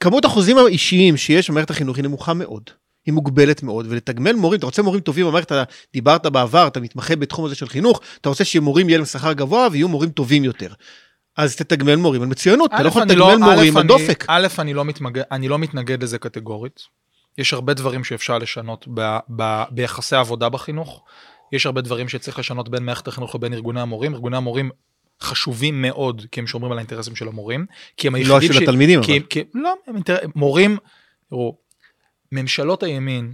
כמות 0.00 0.24
החוזים 0.24 0.58
האישיים 0.58 1.16
שיש 1.16 1.50
במערכת 1.50 1.70
החינוך 1.70 1.96
היא 1.96 2.04
נמוכה 2.04 2.34
מאוד. 2.34 2.62
היא 3.06 3.14
מוגבלת 3.14 3.62
מאוד, 3.62 3.86
ולתגמל 3.88 4.32
מורים, 4.32 4.58
אתה 4.58 4.66
רוצה 4.66 4.82
מורים 4.82 5.00
טובים 5.00 5.26
במערכת, 5.26 5.46
אתה 5.46 5.62
דיברת 5.92 6.26
בעבר, 6.26 6.66
אתה 6.66 6.80
מתמחה 6.80 7.16
בתחום 7.16 7.44
הזה 7.44 7.54
של 7.54 7.68
חינוך, 7.68 8.00
אתה 8.20 8.28
רוצה 8.28 8.44
שמורים 8.44 8.88
יהיה 8.88 8.98
להם 8.98 9.06
שכר 9.06 9.32
גבוה 9.32 9.68
ויהיו 9.72 9.88
מורים 9.88 10.10
טובים 10.10 10.44
יותר. 10.44 10.72
אז 11.36 11.56
תתגמל 11.56 11.96
מורים 11.96 12.22
על 12.22 12.28
מצוינות, 12.28 12.70
אתה 12.74 12.82
לא 12.82 12.88
יכול 12.88 13.02
לתגמל 13.02 13.22
א', 13.22 13.36
מורים 13.36 13.76
על 13.76 13.80
אני- 13.80 13.88
דופק. 13.88 14.24
א', 14.28 14.46
אני 14.58 14.74
לא, 14.74 14.84
מתמגד, 14.84 15.22
אני 15.30 15.48
לא 15.48 15.58
מתנגד 15.58 16.02
לזה 16.02 16.18
קטגורית. 16.18 16.80
יש 17.38 17.52
הרבה 17.52 17.74
דברים 17.74 18.04
שאפשר 18.04 18.38
לשנות 18.38 18.88
ב, 18.94 19.18
ב, 19.36 19.62
ביחסי 19.70 20.16
עבודה 20.16 20.48
בחינוך. 20.48 21.04
יש 21.52 21.66
הרבה 21.66 21.80
דברים 21.80 22.08
שצריך 22.08 22.38
לשנות 22.38 22.68
בין 22.68 22.82
מערכת 22.84 23.08
החינוך 23.08 23.34
לבין 23.34 23.52
ארגוני 23.52 23.80
המורים. 23.80 24.14
ארגוני 24.14 24.36
המורים 24.36 24.70
חשובים 25.22 25.82
מאוד, 25.82 26.26
כי 26.32 26.40
הם 26.40 26.46
שומרים 26.46 26.72
על 26.72 26.78
האינטרסים 26.78 27.16
של 27.16 27.28
המורים. 27.28 27.66
כי 27.96 28.08
הם 28.08 28.16
לא 28.16 28.34
היחידים 28.34 28.52
של 28.56 28.62
התלמידים, 28.62 29.02
כי, 29.02 29.16
אבל. 29.18 29.26
כי, 29.26 29.42
לא, 29.54 29.74
הם 29.86 29.94
אינטר... 29.94 30.16
מורים, 30.34 30.76
תראו, 31.30 31.56
ממשלות 32.32 32.82
הימין 32.82 33.32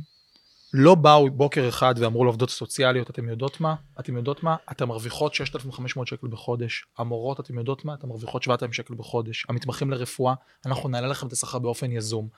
לא 0.74 0.94
באו 0.94 1.30
בוקר 1.30 1.68
אחד 1.68 1.94
ואמרו 1.98 2.24
לעובדות 2.24 2.50
סוציאליות, 2.50 3.10
אתם 3.10 3.28
יודעות 3.28 3.60
מה? 3.60 3.74
אתם 4.00 4.16
יודעות 4.16 4.42
מה? 4.42 4.56
אתן 4.70 4.84
מרוויחות 4.84 5.34
6,500 5.34 6.06
שקל 6.06 6.26
בחודש. 6.26 6.84
המורות, 6.98 7.40
אתם 7.40 7.58
יודעות 7.58 7.84
מה? 7.84 7.94
אתן 7.94 8.08
מרוויחות 8.08 8.42
7,000 8.42 8.72
שקל 8.72 8.94
בחודש. 8.94 9.46
המתמחים 9.48 9.90
לרפואה, 9.90 10.34
אנחנו 10.66 10.88
נעלה 10.88 11.06
לכם 11.06 11.26
את 11.26 11.32
השכר 11.32 11.58
באופן 11.58 11.92
יזום. 11.92 12.28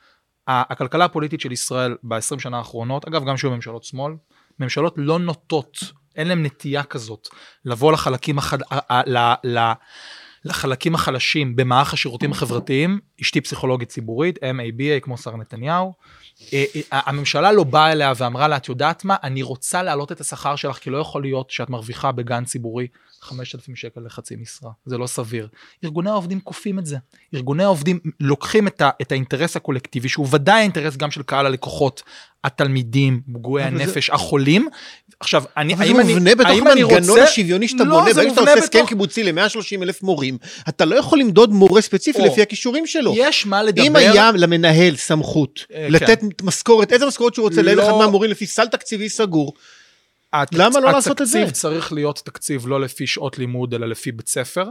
הכלכלה 0.46 1.04
הפוליטית 1.04 1.40
של 1.40 1.52
ישראל 1.52 1.96
ב-20 2.02 2.38
שנה 2.38 2.58
האחרונות, 2.58 3.08
אגב, 3.08 3.24
גם 3.24 3.36
שהיו 3.36 3.50
ממשלות 3.50 3.84
שמאל, 3.84 4.12
ממשלות 4.58 4.94
לא 4.96 5.18
נוטות, 5.18 5.78
אין 6.16 6.28
להן 6.28 6.46
נטייה 6.46 6.82
כזאת, 6.82 7.28
לבוא 7.64 7.92
לחלקים, 7.92 8.38
החד... 8.38 8.58
ל... 9.06 9.18
ל... 9.44 9.72
לחלקים 10.44 10.94
החלשים 10.94 11.56
במערך 11.56 11.92
השירותים 11.92 12.32
החברתיים, 12.32 13.00
אשתי 13.20 13.40
פסיכולוגית 13.40 13.88
ציבורית, 13.88 14.38
MABA 14.38 15.00
כמו 15.02 15.18
שר 15.18 15.36
נתניהו. 15.36 15.92
אה, 16.52 16.64
אה, 16.76 17.00
הממשלה 17.06 17.52
לא 17.52 17.64
באה 17.64 17.92
אליה 17.92 18.12
ואמרה 18.16 18.48
לה, 18.48 18.56
את 18.56 18.68
יודעת 18.68 19.04
מה, 19.04 19.16
אני 19.22 19.42
רוצה 19.42 19.82
להעלות 19.82 20.12
את 20.12 20.20
השכר 20.20 20.56
שלך, 20.56 20.76
כי 20.76 20.90
לא 20.90 20.98
יכול 20.98 21.22
להיות 21.22 21.50
שאת 21.50 21.70
מרוויחה 21.70 22.12
בגן 22.12 22.44
ציבורי 22.44 22.86
5,000 23.20 23.76
שקל 23.76 24.00
לחצי 24.00 24.36
משרה, 24.36 24.70
זה 24.84 24.98
לא 24.98 25.06
סביר. 25.06 25.48
ארגוני 25.84 26.10
העובדים 26.10 26.40
כופים 26.40 26.78
את 26.78 26.86
זה. 26.86 26.96
ארגוני 27.34 27.64
העובדים 27.64 28.00
לוקחים 28.20 28.66
את, 28.66 28.80
ה, 28.80 28.90
את 29.02 29.12
האינטרס 29.12 29.56
הקולקטיבי, 29.56 30.08
שהוא 30.08 30.28
ודאי 30.30 30.60
האינטרס 30.60 30.96
גם 30.96 31.10
של 31.10 31.22
קהל 31.22 31.46
הלקוחות, 31.46 32.02
התלמידים, 32.44 33.20
פגועי 33.34 33.64
אבל 33.68 33.76
זה- 33.78 33.82
הנפש, 33.84 34.10
החולים. 34.10 34.68
עכשיו, 35.20 35.44
אני, 35.56 35.74
אבל 35.74 35.84
זה 35.84 35.90
האם 35.90 36.00
אני, 36.00 36.12
מובנה 36.14 36.34
בתוך 36.34 36.50
האם 36.50 36.68
אני 36.68 36.82
המנגנון 36.82 37.10
רוצה... 37.10 37.22
השוויוני 37.24 37.68
שאתה 37.68 37.84
לא, 37.84 37.98
בונה, 38.00 38.12
זה 38.12 38.20
ברגע 38.20 38.30
שאתה 38.30 38.40
מובנה 38.40 38.52
עושה 38.54 38.64
הסכם 38.64 38.78
בתוך- 38.78 38.88
קיבוצי 38.88 39.22
ל-130 39.22 39.82
אלף 39.82 40.02
מורים, 40.02 40.38
אתה 40.68 40.84
לא 40.84 40.96
יכול 40.96 41.18
למדוד 41.20 41.52
מורה 41.52 41.80
ספציפי 41.80 42.18
או. 42.20 42.26
לפי 42.26 42.42
הכישורים 42.42 42.86
שלו. 42.86 43.12
יש 43.16 43.46
מה 43.46 43.62
לדבר... 43.62 43.82
אם 43.86 43.96
היה 43.96 44.30
למנהל 44.34 44.96
סמכות 44.96 45.66
אה, 45.74 45.86
לתת 45.90 46.20
משכורת, 46.42 46.92
איזה 46.92 47.06
משכורת 47.06 47.34
שהוא 47.34 47.48
רוצה 47.48 47.62
לא- 47.62 47.82
אחד 47.82 47.92
מהמורים 47.98 48.30
לפי 48.30 48.46
סל 48.46 48.66
תקציבי 48.66 49.08
סגור, 49.08 49.52
התקצ... 50.32 50.58
למה 50.58 50.80
לא 50.80 50.92
לעשות 50.92 51.22
את 51.22 51.26
זה? 51.26 51.38
התקציב 51.38 51.54
צריך 51.60 51.92
להיות 51.92 52.22
תקציב 52.24 52.66
לא 52.66 52.80
לפי 52.80 53.06
שעות 53.06 53.38
לימוד, 53.38 53.74
אלא 53.74 53.88
לפי 53.88 54.12
בית 54.12 54.28
ספר. 54.28 54.64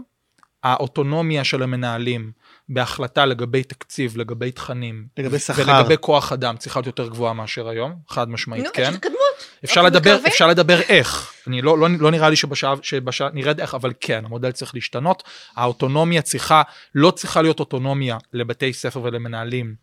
האוטונומיה 0.63 1.43
של 1.43 1.63
המנהלים 1.63 2.31
בהחלטה 2.69 3.25
לגבי 3.25 3.63
תקציב, 3.63 4.17
לגבי 4.17 4.51
תכנים, 4.51 5.05
לגבי 5.17 5.39
שכר. 5.39 5.63
ולגבי 5.67 5.95
כוח 5.99 6.31
אדם 6.31 6.57
צריכה 6.57 6.79
להיות 6.79 6.87
יותר 6.87 7.07
גבוהה 7.07 7.33
מאשר 7.33 7.67
היום, 7.67 7.95
חד 8.09 8.29
משמעית 8.29 8.65
נו, 8.65 8.69
כן. 8.73 8.81
יש 8.81 8.87
התקדמות. 8.87 9.21
אפשר 9.63 9.81
לדבר, 9.81 10.13
מקווים. 10.15 10.31
אפשר 10.31 10.47
לדבר 10.47 10.81
איך. 10.81 11.33
אני 11.47 11.61
לא, 11.61 11.77
לא, 11.77 11.87
לא 11.99 12.11
נראה 12.11 12.29
לי 12.29 12.35
שבשעה, 12.35 12.73
שבשעה 12.81 13.29
נרד 13.33 13.59
איך, 13.59 13.75
אבל 13.75 13.93
כן, 13.99 14.25
המודל 14.25 14.51
צריך 14.51 14.75
להשתנות. 14.75 15.23
האוטונומיה 15.55 16.21
צריכה, 16.21 16.61
לא 16.95 17.11
צריכה 17.11 17.41
להיות 17.41 17.59
אוטונומיה 17.59 18.17
לבתי 18.33 18.73
ספר 18.73 19.01
ולמנהלים 19.03 19.75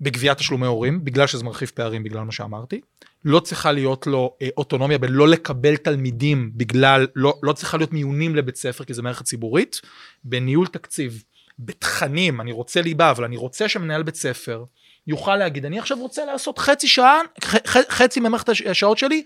בגביית 0.00 0.38
תשלומי 0.38 0.66
הורים, 0.66 1.04
בגלל 1.04 1.26
שזה 1.26 1.44
מרחיב 1.44 1.70
פערים, 1.74 2.02
בגלל 2.02 2.22
מה 2.22 2.32
שאמרתי. 2.32 2.80
לא 3.24 3.40
צריכה 3.40 3.72
להיות 3.72 4.06
לו 4.06 4.36
אה, 4.42 4.48
אוטונומיה 4.56 4.98
בלא 4.98 5.28
לקבל 5.28 5.76
תלמידים 5.76 6.50
בגלל, 6.54 7.06
לא, 7.14 7.38
לא 7.42 7.52
צריכה 7.52 7.76
להיות 7.76 7.92
מיונים 7.92 8.36
לבית 8.36 8.56
ספר, 8.56 8.84
כי 8.84 8.94
זה 8.94 9.02
מערכת 9.02 9.24
ציבורית. 9.24 9.80
בניהול 10.24 10.66
תקציב, 10.66 11.24
בתכנים, 11.58 12.40
אני 12.40 12.52
רוצה 12.52 12.82
ליבה, 12.82 13.10
אבל 13.10 13.24
אני 13.24 13.36
רוצה 13.36 13.68
שמנהל 13.68 14.02
בית 14.02 14.14
ספר 14.14 14.64
יוכל 15.06 15.36
להגיד, 15.36 15.64
אני 15.64 15.78
עכשיו 15.78 15.98
רוצה 15.98 16.24
לעשות 16.24 16.58
חצי 16.58 16.88
שעה, 16.88 17.20
ח- 17.44 17.66
ח- 17.66 17.90
חצי 17.90 18.20
ממערכת 18.20 18.48
הש- 18.48 18.62
השעות 18.62 18.98
שלי, 18.98 19.24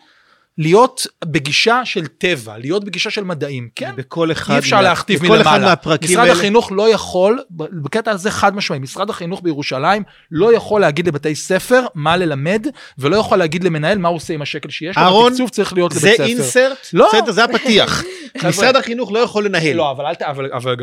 להיות 0.59 1.07
בגישה 1.25 1.81
של 1.85 2.07
טבע, 2.07 2.59
להיות 2.59 2.85
בגישה 2.85 3.11
של 3.11 3.25
מדעים, 3.25 3.69
כן? 3.77 3.91
בכל 3.97 4.33
אחד, 4.33 4.55
אי 4.55 4.59
אפשר 4.59 4.77
מה- 4.77 4.83
להכתיב 4.83 5.21
בכל 5.25 5.35
אחד 5.41 5.51
מלמעלה. 5.51 5.67
מהפרקים 5.67 6.11
משרד 6.11 6.21
האלה, 6.23 6.33
החינוך 6.33 6.73
לא 6.73 6.93
יכול, 6.93 7.39
בקטע 7.51 8.11
הזה 8.11 8.31
חד 8.31 8.57
משמעי, 8.57 8.79
משרד 8.79 9.11
החינוך 9.11 9.41
בירושלים 9.43 10.03
לא 10.31 10.55
יכול 10.55 10.81
להגיד 10.81 11.07
לבתי 11.09 11.35
ספר 11.35 11.83
מה 11.95 12.17
ללמד, 12.17 12.67
ולא 12.99 13.17
יכול 13.17 13.39
להגיד 13.39 13.65
למנהל 13.65 13.99
מה 13.99 14.09
הוא 14.09 14.17
עושה 14.17 14.35
עם 14.35 14.43
השקל 14.43 14.71
שיש 14.71 14.97
לו, 14.97 15.03
אהרון, 15.03 15.27
התקצוב 15.33 15.49
צריך 15.49 15.73
להיות 15.73 15.93
זה 15.93 15.99
לבית 16.01 16.15
ספר. 16.15 16.25
אינסרט, 16.25 16.87
לא. 16.93 17.09
בסדר, 17.15 17.33
זה 17.33 17.45
הפתיח. 17.45 18.03
משרד 18.49 18.77
החינוך 18.77 19.13
לא 19.13 19.19
יכול 19.19 19.45
לנהל. 19.45 19.77
לא, 19.77 19.91
אבל, 19.91 20.07
אל 20.07 20.15
ת, 20.15 20.23
אבל, 20.23 20.51
אבל 20.53 20.75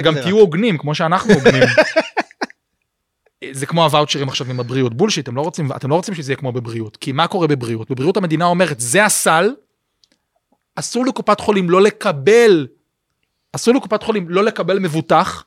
גם, 0.00 0.14
תהיו 0.20 0.36
הוגנים, 0.38 0.78
כמו 0.78 0.94
שאנחנו 0.94 1.34
הוגנים. 1.34 1.62
זה 3.52 3.66
כמו 3.66 3.84
הוואוצ'רים 3.84 4.28
עכשיו 4.28 4.50
עם 4.50 4.60
הבריאות. 4.60 4.94
בולשיט, 4.94 5.24
אתם 5.24 5.36
לא 5.36 5.40
רוצים, 5.40 5.72
אתם 5.72 5.90
לא 5.90 5.94
רוצים 5.94 6.14
שזה 6.14 6.32
יהיה 6.32 6.36
כמו 6.36 6.52
בבריאות. 6.52 6.96
כי 6.96 7.12
מה 7.12 7.26
קורה 7.26 7.46
בבריאות? 7.46 7.90
בבריאות 7.90 8.16
המדינה 8.16 8.44
אומרת, 8.44 8.80
זה 8.80 9.04
הסל, 9.04 9.50
אסור 10.74 11.06
לקופת 11.06 11.40
חולים 11.40 11.70
לא 11.70 11.82
לקבל, 11.82 12.66
אסור 13.52 13.74
לקופת 13.74 14.02
חולים 14.02 14.28
לא 14.28 14.44
לקבל 14.44 14.78
מבוטח, 14.78 15.44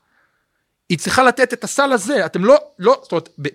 היא 0.88 0.98
צריכה 0.98 1.22
לתת 1.22 1.52
את 1.52 1.64
הסל 1.64 1.92
הזה. 1.92 2.26
אתם 2.26 2.44
לא, 2.44 2.56
לא, 2.78 3.00
זאת 3.02 3.12
אומרת, 3.12 3.28
ב, 3.42 3.48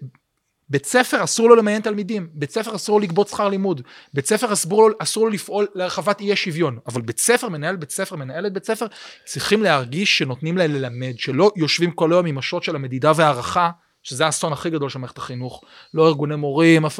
בית 0.69 0.85
ספר 0.85 1.23
אסור 1.23 1.49
לו 1.49 1.55
למיין 1.55 1.81
תלמידים, 1.81 2.29
בית 2.33 2.51
ספר 2.51 2.75
אסור 2.75 2.99
לו 2.99 3.03
לגבות 3.03 3.27
שכר 3.27 3.49
לימוד, 3.49 3.81
בית 4.13 4.25
ספר 4.25 4.53
אסור 4.53 4.89
לו, 4.89 4.95
אסור 4.99 5.25
לו 5.25 5.29
לפעול 5.29 5.67
להרחבת 5.75 6.19
אי 6.19 6.33
השוויון, 6.33 6.79
אבל 6.88 7.01
בית 7.01 7.19
ספר, 7.19 7.49
מנהל 7.49 7.75
בית 7.75 7.89
ספר, 7.89 8.15
מנהלת 8.15 8.53
בית 8.53 8.65
ספר, 8.65 8.85
צריכים 9.25 9.63
להרגיש 9.63 10.17
שנותנים 10.17 10.57
להם 10.57 10.71
ללמד, 10.73 11.13
שלא 11.17 11.51
יושבים 11.55 11.91
כל 11.91 12.13
היום 12.13 12.25
עם 12.25 12.38
השוט 12.38 12.63
של 12.63 12.75
המדידה 12.75 13.11
והערכה, 13.15 13.69
שזה 14.04 14.26
האסון 14.26 14.54
הכי 14.54 14.70
גדול 14.70 14.89
של 14.89 15.00
מערכת 15.00 15.18
החינוך, 15.18 15.62
לא 15.93 16.08
ארגוני 16.08 16.36
מורים, 16.36 16.86
אף... 16.86 17.00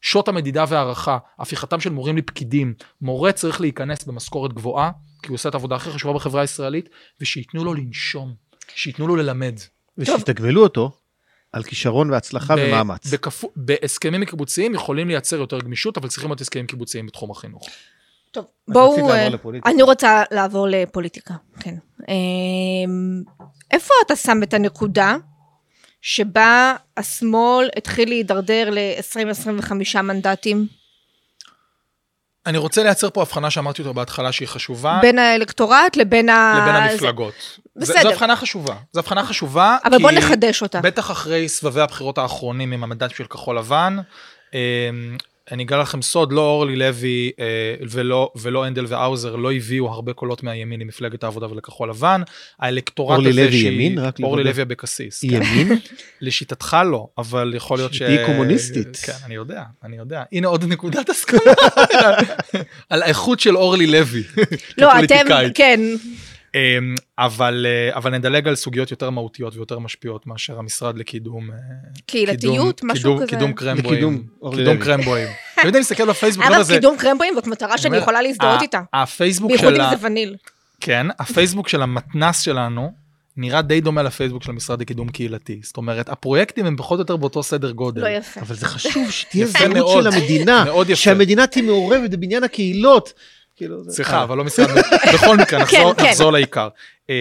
שוט 0.00 0.28
המדידה 0.28 0.64
והערכה, 0.68 1.18
הפיכתם 1.38 1.80
של 1.80 1.90
מורים 1.90 2.16
לפקידים, 2.16 2.74
מורה 3.02 3.32
צריך 3.32 3.60
להיכנס 3.60 4.04
במשכורת 4.04 4.52
גבוהה, 4.52 4.90
כי 5.22 5.28
הוא 5.28 5.34
עושה 5.34 5.48
את 5.48 5.54
העבודה 5.54 5.76
הכי 5.76 5.90
חשובה 5.90 6.14
בחברה 6.14 6.40
הישראלית, 6.40 6.88
ושייתנו 7.20 7.64
לו 7.64 7.74
לנשום, 7.74 8.34
שייתנו 8.74 9.08
לו 9.08 9.16
ללמד. 9.16 9.54
ושיתגמלו 9.98 10.62
אותו 10.62 10.90
על 11.52 11.62
כישרון 11.62 12.10
והצלחה 12.10 12.56
ב- 12.56 12.58
ומאמץ. 12.58 13.06
בכפו- 13.06 13.50
בהסכמים 13.56 14.24
קיבוציים 14.24 14.74
יכולים 14.74 15.08
לייצר 15.08 15.36
יותר 15.36 15.60
גמישות, 15.60 15.98
אבל 15.98 16.08
צריכים 16.08 16.30
להיות 16.30 16.40
הסכמים 16.40 16.66
קיבוציים 16.66 17.06
בתחום 17.06 17.30
החינוך. 17.30 17.68
טוב, 18.30 18.44
בואו... 18.68 19.10
אה. 19.10 19.28
אני 19.66 19.82
רוצה 19.82 20.22
לעבור 20.30 20.66
לפוליטיקה, 20.68 21.34
כן. 21.60 21.74
אמ, 22.08 23.22
איפה 23.70 23.94
אתה 24.06 24.16
שם 24.16 24.42
את 24.42 24.54
הנקודה 24.54 25.16
שבה 26.02 26.74
השמאל 26.96 27.68
התחיל 27.76 28.08
להידרדר 28.08 28.70
ל-20-25 28.70 29.72
מנדטים? 30.02 30.66
אני 32.46 32.58
רוצה 32.58 32.82
לייצר 32.82 33.10
פה 33.10 33.22
הבחנה 33.22 33.50
שאמרתי 33.50 33.82
אותה 33.82 33.92
בהתחלה 33.92 34.32
שהיא 34.32 34.48
חשובה, 34.48 34.98
בין 35.02 35.18
האלקטורט 35.18 35.96
לבין 35.96 36.28
ה... 36.28 36.58
לבין 36.62 36.74
המפלגות. 36.82 37.34
זה- 37.74 37.92
בסדר. 37.92 38.02
זו 38.02 38.08
הבחנה 38.10 38.36
חשובה. 38.36 38.74
זו 38.92 39.00
הבחנה 39.00 39.24
חשובה, 39.24 39.76
אבל 39.84 39.96
כי 39.96 40.02
בוא 40.02 40.10
נחדש 40.10 40.62
אותה. 40.62 40.80
בטח 40.80 41.10
אחרי 41.10 41.48
סבבי 41.48 41.80
הבחירות 41.80 42.18
האחרונים 42.18 42.72
עם 42.72 42.84
המנדט 42.84 43.10
של 43.16 43.24
כחול 43.24 43.58
לבן, 43.58 43.96
אמ, 44.54 44.58
אני 45.52 45.62
אגלה 45.62 45.82
לכם 45.82 46.02
סוד, 46.02 46.32
לא 46.32 46.40
אורלי 46.40 46.76
לוי 46.76 47.30
אה, 47.40 47.44
ולא, 47.90 48.32
ולא 48.36 48.64
הנדל 48.64 48.84
והאוזר 48.88 49.36
לא 49.36 49.52
הביאו 49.52 49.88
הרבה 49.88 50.12
קולות 50.12 50.42
מהימין 50.42 50.80
למפלגת 50.80 51.24
העבודה 51.24 51.50
ולכחול 51.50 51.90
לבן. 51.90 52.22
האלקטורט 52.60 53.16
אורלי 53.16 53.30
הזה 53.30 53.42
לוי 53.42 53.52
שהיא- 53.52 53.66
ימין? 53.72 53.98
רק 53.98 54.16
אורלי. 54.22 54.44
לוי 54.44 54.62
אבקסיס. 54.62 55.22
היא 55.22 55.30
כן. 55.30 55.42
ימין? 55.42 55.78
לשיטתך 56.20 56.76
לא, 56.90 57.06
אבל 57.18 57.52
יכול 57.56 57.78
להיות 57.78 57.94
ש... 57.94 57.96
שתהיי 57.96 58.26
קומוניסטית. 58.26 58.96
כן, 59.02 59.12
אני 59.26 59.34
יודע, 59.34 59.62
אני 59.84 59.96
יודע. 59.96 60.22
הנה 60.32 60.48
עוד 60.48 60.64
נקודת 60.64 61.10
הסכמה 61.10 61.40
על 62.90 63.02
האיכות 63.02 63.40
של 63.40 63.56
אורלי 63.56 63.86
לוי. 63.86 64.22
לא, 64.78 65.04
אתם. 65.04 65.24
כן. 65.54 65.80
אמ, 66.54 66.94
אבל, 67.18 67.66
אה, 67.68 67.96
אבל 67.96 68.10
נדלג 68.18 68.48
על 68.48 68.54
סוגיות 68.54 68.90
יותר 68.90 69.10
מהותיות 69.10 69.56
ויותר 69.56 69.78
משפיעות 69.78 70.26
מאשר 70.26 70.58
המשרד 70.58 70.98
לקידום... 70.98 71.50
אה, 71.50 71.56
קהילתיות, 72.06 72.80
משהו 72.84 73.02
קידום- 73.02 73.16
כזה. 73.18 73.26
קידום 73.26 73.52
קרמבויים. 73.52 73.92
לקידום 73.94 74.22
אורלי 74.42 74.64
קידום. 74.64 74.76
קרמבויים. 74.84 75.28
אתה 75.60 75.68
יודע, 75.68 75.78
להסתכל 75.78 76.06
בפייסבוק, 76.06 76.46
לא 76.46 76.62
זה... 76.62 76.74
קידום 76.74 76.96
קרמבויים 76.98 77.34
זאת 77.34 77.46
מטרה 77.46 77.78
שאני 77.78 77.96
יכולה 77.96 78.22
להזדהות 78.22 78.62
איתה. 78.62 78.80
הפייסבוק 78.92 79.50
בייחוד 79.50 79.74
של 79.74 79.80
אם 79.80 79.86
ה... 79.86 79.96
זה 79.96 80.06
וניל. 80.06 80.36
כן, 80.80 81.06
הפייסבוק 81.18 81.68
של 81.68 81.82
המתנס 81.82 82.40
שלנו 82.40 82.92
נראה 83.36 83.62
די 83.62 83.80
דומה 83.80 84.02
לפייסבוק 84.02 84.42
של 84.42 84.50
המשרד 84.50 84.80
לקידום 84.80 85.08
קהילתי. 85.08 85.60
זאת 85.62 85.76
אומרת, 85.76 86.08
הפרויקטים 86.08 86.66
הם 86.66 86.76
פחות 86.76 86.96
או 86.98 87.02
יותר 87.02 87.16
באותו 87.16 87.42
סדר 87.42 87.70
גודל. 87.70 88.02
לא 88.02 88.08
יפה. 88.08 88.40
אבל 88.40 88.54
זה 88.54 88.66
חשוב 88.66 89.10
שתהיה 89.10 89.46
זהות. 89.46 90.02
של 90.04 90.06
המדינה, 90.06 90.64
מאוד 90.64 90.90
יפה. 90.90 90.96
שהמדינה 91.02 91.46
תהיה 91.46 91.64
מעורבת 91.64 92.10
בבניין 92.10 92.44
הקהילות. 92.44 93.12
כאילו, 93.60 93.84
זה- 93.84 93.92
סליחה, 93.92 94.16
אה. 94.18 94.22
אבל 94.22 94.36
לא 94.36 94.44
משרד... 94.44 94.66
בכל 95.14 95.36
מקרה, 95.36 95.60
נחזור- 95.62 95.94
כן, 95.94 96.02
כן. 96.02 96.08
נחזור 96.08 96.32
לעיקר. 96.32 96.68
אמ, 97.08 97.14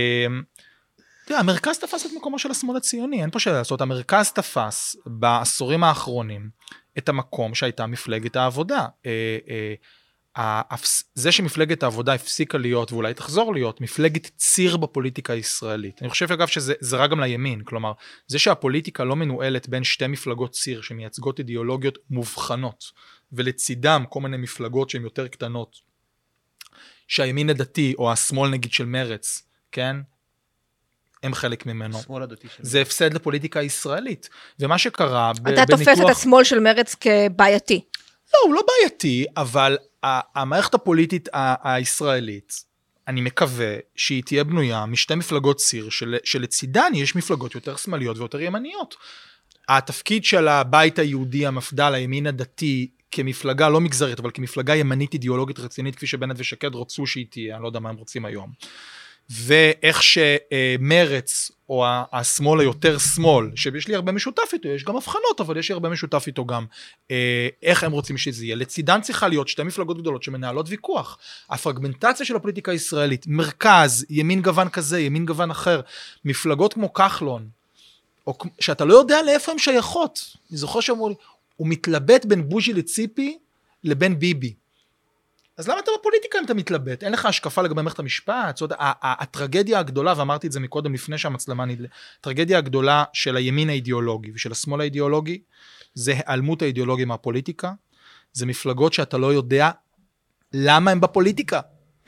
יודע, 1.30 1.40
המרכז 1.40 1.78
תפס 1.80 2.06
את 2.06 2.12
מקומו 2.18 2.40
של 2.40 2.52
השמאל 2.52 2.78
הציוני, 2.78 3.22
אין 3.22 3.30
פה 3.30 3.40
שאלה 3.40 3.58
לעשות. 3.58 3.82
המרכז 3.82 4.32
תפס 4.32 4.96
בעשורים 5.06 5.84
האחרונים 5.84 6.50
את 6.98 7.10
המקום 7.10 7.56
שהייתה 7.56 7.86
מפלגת 7.88 8.36
העבודה. 8.36 8.86
אה, 9.06 9.38
אה, 9.50 9.74
זה 11.16 11.32
שמפלגת 11.32 11.84
העבודה 11.84 12.14
הפסיקה 12.14 12.58
להיות, 12.58 12.92
ואולי 12.92 13.14
תחזור 13.14 13.54
להיות, 13.54 13.82
מפלגת 13.82 14.32
ציר 14.38 14.78
בפוליטיקה 14.78 15.34
הישראלית. 15.34 16.02
אני 16.02 16.10
חושב 16.10 16.32
אגב 16.32 16.48
שזה 16.48 16.74
זה 16.80 16.98
רע 16.98 17.08
גם 17.08 17.20
לימין, 17.20 17.62
כלומר, 17.64 17.92
זה 18.28 18.40
שהפוליטיקה 18.40 19.04
לא 19.04 19.16
מנוהלת 19.16 19.70
בין 19.70 19.84
שתי 19.84 20.08
מפלגות 20.08 20.52
ציר 20.52 20.82
שמייצגות 20.82 21.40
אידיאולוגיות 21.40 21.98
מובחנות, 22.10 22.84
ולצידם 23.32 24.04
כל 24.10 24.22
מיני 24.22 24.38
מפלגות 24.38 24.90
שהן 24.90 25.04
יותר 25.04 25.28
קטנות, 25.28 25.89
שהימין 27.10 27.50
הדתי, 27.50 27.94
או 27.98 28.12
השמאל 28.12 28.50
נגיד 28.50 28.72
של 28.72 28.86
מרץ, 28.86 29.44
כן? 29.72 29.96
הם 31.24 31.34
חלק 31.34 31.66
ממנו. 31.66 31.98
השמאל 31.98 32.24
הדתי 32.24 32.48
שלי. 32.56 32.66
זה 32.66 32.82
הפסד 32.82 33.14
לפוליטיקה 33.14 33.60
הישראלית. 33.60 34.30
ומה 34.60 34.78
שקרה 34.78 35.32
ב- 35.42 35.48
אתה 35.48 35.66
תופס 35.66 35.88
את 35.88 36.10
השמאל 36.10 36.44
של 36.44 36.60
מרץ 36.60 36.96
כבעייתי. 36.96 37.82
לא, 38.34 38.40
הוא 38.46 38.56
לא 38.56 38.62
בעייתי, 38.68 39.26
אבל 39.38 39.78
המערכת 40.04 40.74
הפוליטית 40.74 41.30
הישראלית, 41.64 42.64
אני 43.08 43.22
מקווה 43.22 43.76
שהיא 43.96 44.24
תהיה 44.24 44.44
בנויה 44.44 44.86
משתי 44.86 45.16
מפלגות 45.16 45.58
ציר, 45.58 45.90
של, 45.90 46.16
שלצידן 46.24 46.92
יש 46.96 47.16
מפלגות 47.16 47.56
יותר 47.56 47.76
שמאליות 47.76 48.18
ויותר 48.18 48.42
ימניות. 48.42 48.96
התפקיד 49.70 50.26
של 50.26 50.48
הבית 50.48 51.00
היהודי, 51.00 51.46
המפד"ל, 51.46 51.94
הימין 51.94 52.28
הדתי, 52.28 52.92
כמפלגה 53.12 53.70
לא 53.70 53.82
מגזרית, 53.82 54.20
אבל 54.20 54.32
כמפלגה 54.34 54.76
ימנית 54.76 55.14
אידיאולוגית 55.14 55.60
רצינית, 55.60 55.96
כפי 55.96 56.08
שבנט 56.08 56.36
ושקד 56.40 56.76
רצו 56.76 57.08
שהיא 57.08 57.26
תהיה, 57.30 57.56
אני 57.56 57.64
לא 57.64 57.68
יודע 57.68 57.80
מה 57.80 57.90
הם 57.90 57.96
רוצים 57.96 58.26
היום. 58.26 58.52
ואיך 59.30 60.04
שמרץ, 60.04 61.52
או 61.70 61.86
השמאל 62.12 62.60
היותר 62.60 62.98
שמאל, 62.98 63.52
שיש 63.56 63.88
לי 63.88 63.96
הרבה 63.96 64.12
משותף 64.12 64.50
איתו, 64.54 64.68
יש 64.68 64.84
גם 64.84 64.96
הבחנות, 64.96 65.42
אבל 65.42 65.58
יש 65.58 65.70
לי 65.70 65.74
הרבה 65.74 65.90
משותף 65.90 66.24
איתו 66.28 66.46
גם, 66.46 66.66
אה, 67.12 67.48
איך 67.64 67.84
הם 67.84 67.92
רוצים 67.92 68.18
שזה 68.18 68.46
יהיה. 68.46 68.56
לצידן 68.56 69.02
צריכה 69.02 69.28
להיות 69.28 69.48
שתי 69.48 69.64
מפלגות 69.64 69.98
גדולות 69.98 70.24
שמנהלות 70.24 70.66
ויכוח. 70.70 71.18
הפרגמנטציה 71.50 72.26
של 72.26 72.36
הפוליטיקה 72.36 72.72
הישראלית, 72.72 73.28
מרכז, 73.28 74.06
ימין 74.10 74.42
גוון 74.42 74.70
כזה, 74.70 75.00
ימין 75.00 75.26
גוון 75.26 75.52
אחר, 75.52 75.82
מפלגות 76.26 76.74
כמו 76.74 76.94
כחלון, 76.94 77.48
או 78.28 78.38
שאתה 78.60 78.86
לא 78.86 78.94
יודע 78.94 79.22
לאיפה 79.22 79.52
הן 79.52 79.58
שייכות. 79.58 80.36
אני 80.50 80.58
זוכר 80.58 80.80
שאמרו 80.80 81.10
לי, 81.10 81.16
הוא 81.60 81.68
מתלבט 81.68 82.26
בין 82.26 82.50
בוז'י 82.50 82.74
לציפי 82.74 83.38
לבין 83.84 84.20
ביבי. 84.20 84.54
אז 85.58 85.68
למה 85.68 85.80
אתה 85.80 85.92
בפוליטיקה 86.00 86.40
אם 86.40 86.46
אתה 86.46 86.54
מתלבט? 86.54 87.04
אין 87.04 87.12
לך 87.12 87.26
השקפה 87.26 87.62
לגבי 87.62 87.82
מערכת 87.82 88.00
המשפט? 88.00 88.58
זאת 88.58 88.72
אומרת, 88.72 88.96
הטרגדיה 89.02 89.80
הגדולה, 89.80 90.14
ואמרתי 90.18 90.48
את 90.48 90.52
זה 90.52 90.60
מקודם 90.60 90.94
לפני 90.94 91.18
שהמצלמה 91.18 91.66
נדלה, 91.66 91.88
הטרגדיה 92.20 92.58
הגדולה 92.58 93.04
של 93.14 93.36
הימין 93.36 93.70
האידיאולוגי 93.70 94.32
ושל 94.36 94.52
השמאל 94.52 94.82
האידיאולוגי, 94.82 95.42
זה 95.94 96.12
היעלמות 96.12 96.62
האידיאולוגיה 96.62 97.06
מהפוליטיקה. 97.06 97.72
זה 98.34 98.46
מפלגות 98.46 98.94
שאתה 98.94 99.18
לא 99.18 99.34
יודע 99.34 99.72
למה 100.54 100.92
הם 100.92 101.02
בפוליטיקה. 101.02 101.60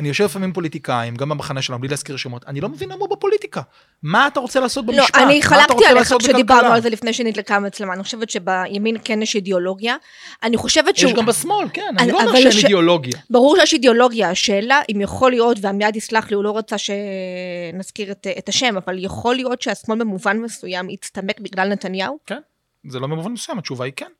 אני 0.01 0.07
יושב 0.07 0.23
לפעמים 0.23 0.53
פוליטיקאים, 0.53 1.15
גם 1.15 1.29
במחנה 1.29 1.61
שלנו, 1.61 1.79
בלי 1.79 1.89
להזכיר 1.89 2.17
שמות, 2.17 2.45
אני 2.47 2.61
לא 2.61 2.69
מבין 2.69 2.89
למה 2.89 2.99
הוא 2.99 3.09
בפוליטיקה. 3.09 3.61
מה 4.03 4.27
אתה 4.27 4.39
רוצה 4.39 4.59
לעשות 4.59 4.85
לא, 4.87 4.93
במשפט? 4.93 5.15
אני 5.15 5.25
מה 5.25 5.39
אתה 5.39 5.47
חלקתי 5.47 5.85
עליך 5.85 6.13
כשדיברנו? 6.19 6.73
על 6.73 6.81
זה 6.81 6.89
לפני 6.89 7.13
שנדלקה 7.13 7.55
המצלמה. 7.55 7.93
אני 7.93 8.03
חושבת 8.03 8.29
שבימין 8.29 8.97
כן 9.03 9.21
יש 9.21 9.35
אידיאולוגיה. 9.35 9.95
אני 10.43 10.57
חושבת 10.57 10.97
שהוא... 10.97 11.11
יש 11.11 11.17
גם 11.17 11.25
בשמאל, 11.25 11.67
כן, 11.73 11.95
אני 11.99 12.11
לא 12.11 12.21
אומר 12.21 12.35
שאין 12.35 12.51
ש- 12.51 12.63
אידיאולוגיה. 12.63 13.19
ברור 13.29 13.57
שיש 13.59 13.73
אידיאולוגיה, 13.73 14.29
השאלה 14.29 14.81
אם 14.95 15.01
יכול 15.01 15.31
להיות, 15.31 15.57
ועמיעד 15.61 15.95
יסלח 15.95 16.29
לי, 16.29 16.35
הוא 16.35 16.43
לא 16.43 16.57
רצה 16.57 16.75
שנזכיר 16.77 18.11
את, 18.11 18.27
את 18.37 18.49
השם, 18.49 18.77
אבל 18.77 19.03
יכול 19.03 19.35
להיות 19.35 19.61
שהשמאל 19.61 19.99
במובן 19.99 20.37
מסוים 20.37 20.89
יצטמק 20.89 21.39
בגלל 21.39 21.67
נתניהו? 21.69 22.17
כן, 22.25 22.39
זה 22.87 22.99
לא 22.99 23.07
במובן 23.07 23.31
מסוים, 23.31 23.57
התשובה 23.57 23.85
היא 23.85 23.93
כן. 23.95 24.11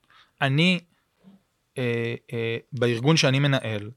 אני, 0.41 0.79
אה, 1.77 1.83
אה, 2.33 2.57
בארגון 2.73 3.17
שאני 3.17 3.39
מנהל, 3.39 3.89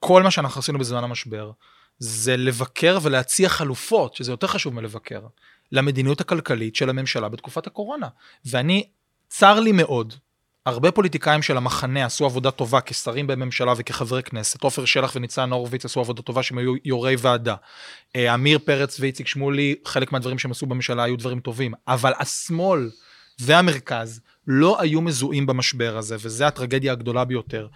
כל 0.00 0.22
מה 0.22 0.30
שאנחנו 0.30 0.58
עשינו 0.58 0.78
בזמן 0.78 1.04
המשבר, 1.04 1.50
זה 1.98 2.36
לבקר 2.36 2.98
ולהציע 3.02 3.48
חלופות, 3.48 4.14
שזה 4.14 4.32
יותר 4.32 4.46
חשוב 4.46 4.74
מלבקר, 4.74 5.20
למדיניות 5.72 6.20
הכלכלית 6.20 6.76
של 6.76 6.90
הממשלה 6.90 7.28
בתקופת 7.28 7.66
הקורונה. 7.66 8.08
ואני, 8.44 8.88
צר 9.28 9.60
לי 9.60 9.72
מאוד, 9.72 10.14
הרבה 10.66 10.92
פוליטיקאים 10.92 11.42
של 11.42 11.56
המחנה 11.56 12.04
עשו 12.04 12.24
עבודה 12.24 12.50
טובה 12.50 12.80
כשרים 12.80 13.26
בממשלה 13.26 13.72
וכחברי 13.76 14.22
כנסת. 14.22 14.62
עופר 14.62 14.84
שלח 14.84 15.12
וניצן 15.16 15.52
הורוביץ 15.52 15.84
עשו 15.84 16.00
עבודה 16.00 16.22
טובה 16.22 16.42
שהם 16.42 16.58
היו 16.58 16.74
יו"רי 16.84 17.16
ועדה. 17.18 17.54
אה, 18.16 18.32
עמיר 18.34 18.58
פרץ 18.58 19.00
ואיציק 19.00 19.26
שמולי, 19.26 19.74
חלק 19.84 20.12
מהדברים 20.12 20.38
שהם 20.38 20.50
עשו 20.50 20.66
בממשלה 20.66 21.04
היו 21.04 21.16
דברים 21.16 21.40
טובים. 21.40 21.72
אבל 21.88 22.12
השמאל 22.18 22.90
והמרכז 23.40 24.20
לא 24.46 24.80
היו 24.80 25.00
מזוהים 25.00 25.46
במשבר 25.46 25.96
הזה, 25.96 26.16
וזו 26.20 26.44
הטרגדיה 26.44 26.92
הגדולה 26.92 27.24
ביותר, 27.24 27.68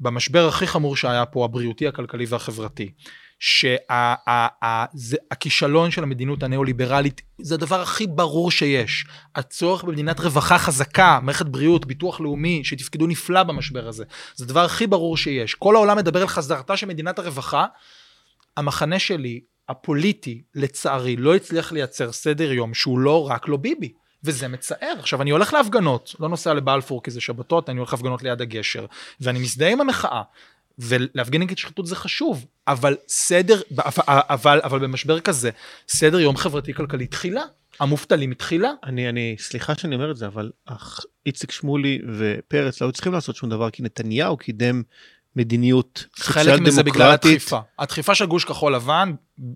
שבמשבר 0.00 0.48
הכי 0.48 0.66
חמור 0.66 0.96
שהיה 0.96 1.26
פה, 1.26 1.44
הבריאותי, 1.44 1.88
הכלכלי 1.88 2.24
והחברתי, 2.28 2.90
שהכישלון 5.30 5.90
של 5.90 6.02
המדיניות 6.02 6.42
הניאו-ליברלית 6.42 7.22
זה 7.40 7.54
הדבר 7.54 7.80
הכי 7.80 8.06
ברור 8.06 8.50
שיש. 8.50 9.04
הצורך 9.34 9.84
במדינת 9.84 10.20
רווחה 10.20 10.58
חזקה, 10.58 11.20
מערכת 11.22 11.46
בריאות, 11.46 11.86
ביטוח 11.86 12.20
לאומי, 12.20 12.64
שתפקדו 12.64 13.06
נפלא 13.06 13.42
במשבר 13.42 13.88
הזה. 13.88 14.04
זה 14.34 14.44
הדבר 14.44 14.64
הכי 14.64 14.86
ברור 14.86 15.16
שיש. 15.16 15.54
כל 15.54 15.76
העולם 15.76 15.96
מדבר 15.96 16.20
על 16.20 16.26
חזרתה 16.26 16.76
של 16.76 16.86
מדינת 16.86 17.18
הרווחה. 17.18 17.66
המחנה 18.56 18.98
שלי, 18.98 19.40
הפוליטי, 19.68 20.42
לצערי, 20.54 21.16
לא 21.16 21.34
הצליח 21.34 21.72
לייצר 21.72 22.12
סדר 22.12 22.52
יום 22.52 22.74
שהוא 22.74 22.98
לא 22.98 23.26
רק 23.26 23.48
לא 23.48 23.56
ביבי. 23.56 23.92
וזה 24.24 24.48
מצער. 24.48 24.94
עכשיו, 24.98 25.22
אני 25.22 25.30
הולך 25.30 25.52
להפגנות, 25.52 26.14
לא 26.20 26.28
נוסע 26.28 26.54
לבלפור 26.54 27.02
כי 27.02 27.10
זה 27.10 27.20
שבתות, 27.20 27.68
אני 27.68 27.78
הולך 27.78 27.92
להפגנות 27.92 28.22
ליד 28.22 28.40
הגשר, 28.40 28.86
ואני 29.20 29.38
מזדהה 29.38 29.72
עם 29.72 29.80
המחאה. 29.80 30.22
ולהפגין 30.78 31.42
נגד 31.42 31.58
שחיתות 31.58 31.86
זה 31.86 31.96
חשוב, 31.96 32.46
אבל 32.68 32.96
סדר, 33.08 33.60
אבל, 34.06 34.60
אבל 34.64 34.78
במשבר 34.78 35.20
כזה, 35.20 35.50
סדר 35.88 36.20
יום 36.20 36.36
חברתי-כלכלי 36.36 37.06
תחילה. 37.06 37.42
המובטלים 37.80 38.34
תחילה. 38.34 38.72
אני, 38.84 39.08
אני, 39.08 39.36
סליחה 39.38 39.74
שאני 39.74 39.94
אומר 39.94 40.10
את 40.10 40.16
זה, 40.16 40.26
אבל 40.26 40.50
איציק 41.26 41.50
שמולי 41.50 41.98
ופרץ 42.18 42.80
לא 42.80 42.86
היו 42.86 42.92
צריכים 42.92 43.12
לעשות 43.12 43.36
שום 43.36 43.50
דבר, 43.50 43.70
כי 43.70 43.82
נתניהו 43.82 44.36
קידם 44.36 44.82
מדיניות 45.36 46.04
חלק 46.16 46.60
מזה 46.60 46.82
בגלל 46.82 47.02
דמוקרטית. 47.02 47.32
הדחיפה. 47.32 47.58
הדחיפה 47.78 48.14
של 48.14 48.26
גוש 48.26 48.44
כחול 48.44 48.74
לבן, 48.74 49.12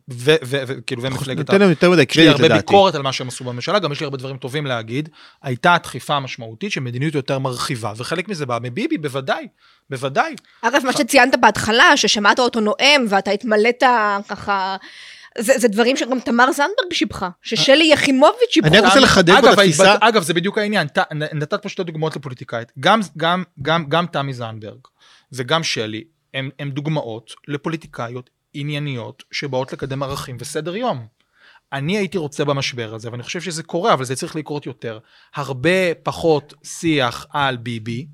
וכאילו, 0.09 1.03
ומפלגת... 1.03 1.39
נותן 1.39 1.61
להם 1.61 1.71
יותר 1.71 1.91
מדי 1.91 2.03
יש 2.03 2.17
לי 2.17 2.25
קרדיט 2.25 2.31
הרבה 2.31 2.45
לדעתי. 2.45 2.61
ביקורת 2.61 2.95
על 2.95 3.03
מה 3.03 3.13
שהם 3.13 3.29
עשו 3.29 3.45
בממשלה, 3.45 3.79
גם 3.79 3.93
יש 3.93 4.01
לי 4.01 4.05
הרבה 4.05 4.17
דברים 4.17 4.37
טובים 4.37 4.67
להגיד. 4.67 5.09
הייתה 5.43 5.75
הדחיפה 5.75 6.15
המשמעותית 6.15 6.73
של 6.73 6.81
מדיניות 6.81 7.15
יותר 7.15 7.39
מרחיבה, 7.39 7.93
וחלק 7.97 8.29
מזה 8.29 8.47
בא 8.47 8.59
מביבי, 8.63 8.99
בוודאי, 8.99 9.49
בוודאי. 9.91 10.35
אגב, 10.63 10.85
מה 10.85 10.93
שציינת 10.93 11.35
בהתחלה, 11.41 11.97
ששמעת 11.97 12.39
אותו 12.39 12.61
נואם 12.61 13.07
ואתה 13.09 13.31
התמלאת 13.31 13.83
ככה... 14.29 14.77
זה, 15.39 15.53
זה 15.57 15.69
דברים 15.69 15.97
שגם 15.97 16.21
תמר 16.21 16.53
זנדברג 16.53 16.93
שיבחה, 16.93 17.29
ששלי 17.43 17.85
יחימוביץ' 17.93 18.51
שיבחה. 18.51 18.69
אני 18.69 18.81
רוצה 18.81 19.01
לחדד 19.01 19.41
פה 19.41 19.53
את 19.53 19.59
התפיסה. 19.59 19.97
אגב, 20.01 20.23
זה 20.23 20.35
בדיוק 20.35 20.59
העניין. 20.59 20.87
נתת 21.13 21.63
פה 21.63 21.69
שתי 21.69 21.85
דוגמאות 21.85 22.17
לפוליטיקאית. 22.17 22.73
גם, 22.81 23.01
גם, 23.17 23.43
גם, 23.63 23.85
גם 23.89 24.07
תמי 24.07 24.35
זנדברג 24.35 24.79
וגם 25.35 25.63
שלי, 25.63 26.05
הם, 26.35 26.51
הם 26.59 26.71
דוגמאות 26.71 27.31
לפוליטיקאיות 27.49 28.31
ענייניות 28.55 29.23
שבאות 29.31 29.73
לקדם 29.73 30.03
ערכים 30.03 30.37
וסדר 30.41 30.77
יום. 30.77 31.07
אני 31.73 31.97
הייתי 31.97 32.19
רוצה 32.19 32.45
במשבר 32.45 32.95
הזה, 32.95 33.11
ואני 33.13 33.23
חושב 33.23 33.41
שזה 33.41 33.63
קורה, 33.63 33.93
אבל 33.93 34.05
זה 34.05 34.17
צריך 34.17 34.37
לקרות 34.37 34.67
יותר. 34.67 34.99
הרבה 35.35 35.95
פחות 36.03 36.55
שיח 36.65 37.27
על 37.31 37.57
ביבי, 37.57 38.07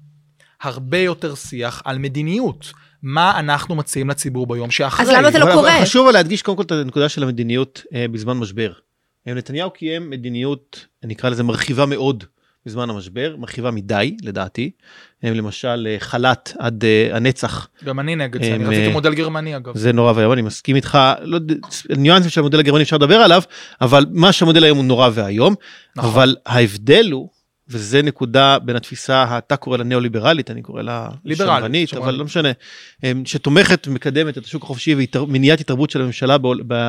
הרבה 0.63 0.99
יותר 0.99 1.35
שיח 1.35 1.83
על 1.85 1.99
מדיניות. 1.99 2.73
מה 3.03 3.39
אנחנו 3.39 3.75
מציעים 3.75 4.11
לציבור 4.11 4.47
ביום 4.47 4.71
שאחרי. 4.71 5.07
אז 5.07 5.13
למה 5.13 5.31
זה 5.31 5.39
לא 5.39 5.45
אבל- 5.45 5.53
קורה? 5.53 5.83
חשוב 5.83 6.09
להדגיש 6.09 6.43
קודם 6.43 6.57
כל 6.57 6.63
את 6.63 6.73
הנקודה 6.73 7.09
של 7.09 7.23
המדיניות 7.23 7.83
אה, 7.95 8.07
בזמן 8.09 8.37
משבר. 8.39 8.73
אה, 9.29 9.35
נתניהו 9.35 9.71
קיים 9.71 10.11
מדיניות, 10.11 10.87
נקרא 11.05 11.31
לזה 11.31 11.43
מרחיבה 11.43 11.87
מאוד 11.87 12.25
בזמן 12.67 12.91
המשבר, 12.91 13.35
מרחיבה 13.39 13.71
מדי 13.71 14.17
לדעתי. 14.23 14.71
אה, 15.25 15.31
למשל 15.31 15.89
אה, 15.91 15.97
חל"ת 15.99 16.53
עד 16.59 16.85
אה, 16.85 17.17
הנצח, 17.17 17.69
גם 17.85 18.01
אני 18.01 18.17
נגד 18.17 18.43
זה, 18.43 18.55
אני 18.55 18.65
הם, 18.65 18.71
רציתי 18.71 18.87
אה, 18.87 18.93
מודל 18.93 19.15
גרמני 19.15 19.57
אגב. 19.57 19.77
זה 19.77 19.93
נורא 19.93 20.13
ואיום, 20.17 20.33
אני 20.33 20.43
מסכים 20.43 20.77
איתך, 20.77 20.99
לא, 21.23 21.39
ניואנסים 21.97 22.31
של 22.31 22.41
המודל 22.41 22.59
הגרמני 22.59 22.83
אפשר 22.83 22.97
לדבר 22.97 23.15
עליו, 23.15 23.43
אבל 23.81 24.07
מה 24.11 24.33
שהמודל 24.33 24.65
היום 24.65 24.79
הוא 24.79 24.85
נורא 24.85 25.11
ואיום, 25.13 25.55
נכון. 25.97 26.11
אבל 26.11 26.37
ההבדל 26.47 27.11
הוא, 27.13 27.29
וזה 27.69 28.03
נקודה 28.03 28.59
בין 28.59 28.77
התפיסה, 28.77 29.39
אתה 29.39 29.57
קורא 29.57 29.77
לה 29.77 29.85
ניאו-ליברלית, 29.85 30.51
אני 30.51 30.63
קורא 30.63 30.83
לה 30.83 31.09
ליברלית, 31.25 31.59
שמרנית, 31.59 31.93
אבל 31.93 32.01
שמרנית. 32.03 32.19
לא 32.19 32.25
משנה, 32.25 32.49
שתומכת 33.25 33.89
ומקדמת 33.89 34.39
את 34.39 34.45
השוק 34.45 34.63
החופשי 34.63 34.95
ומניעת 35.15 35.61
התערבות 35.61 35.91
של 35.91 36.03
הממשלה 36.03 36.37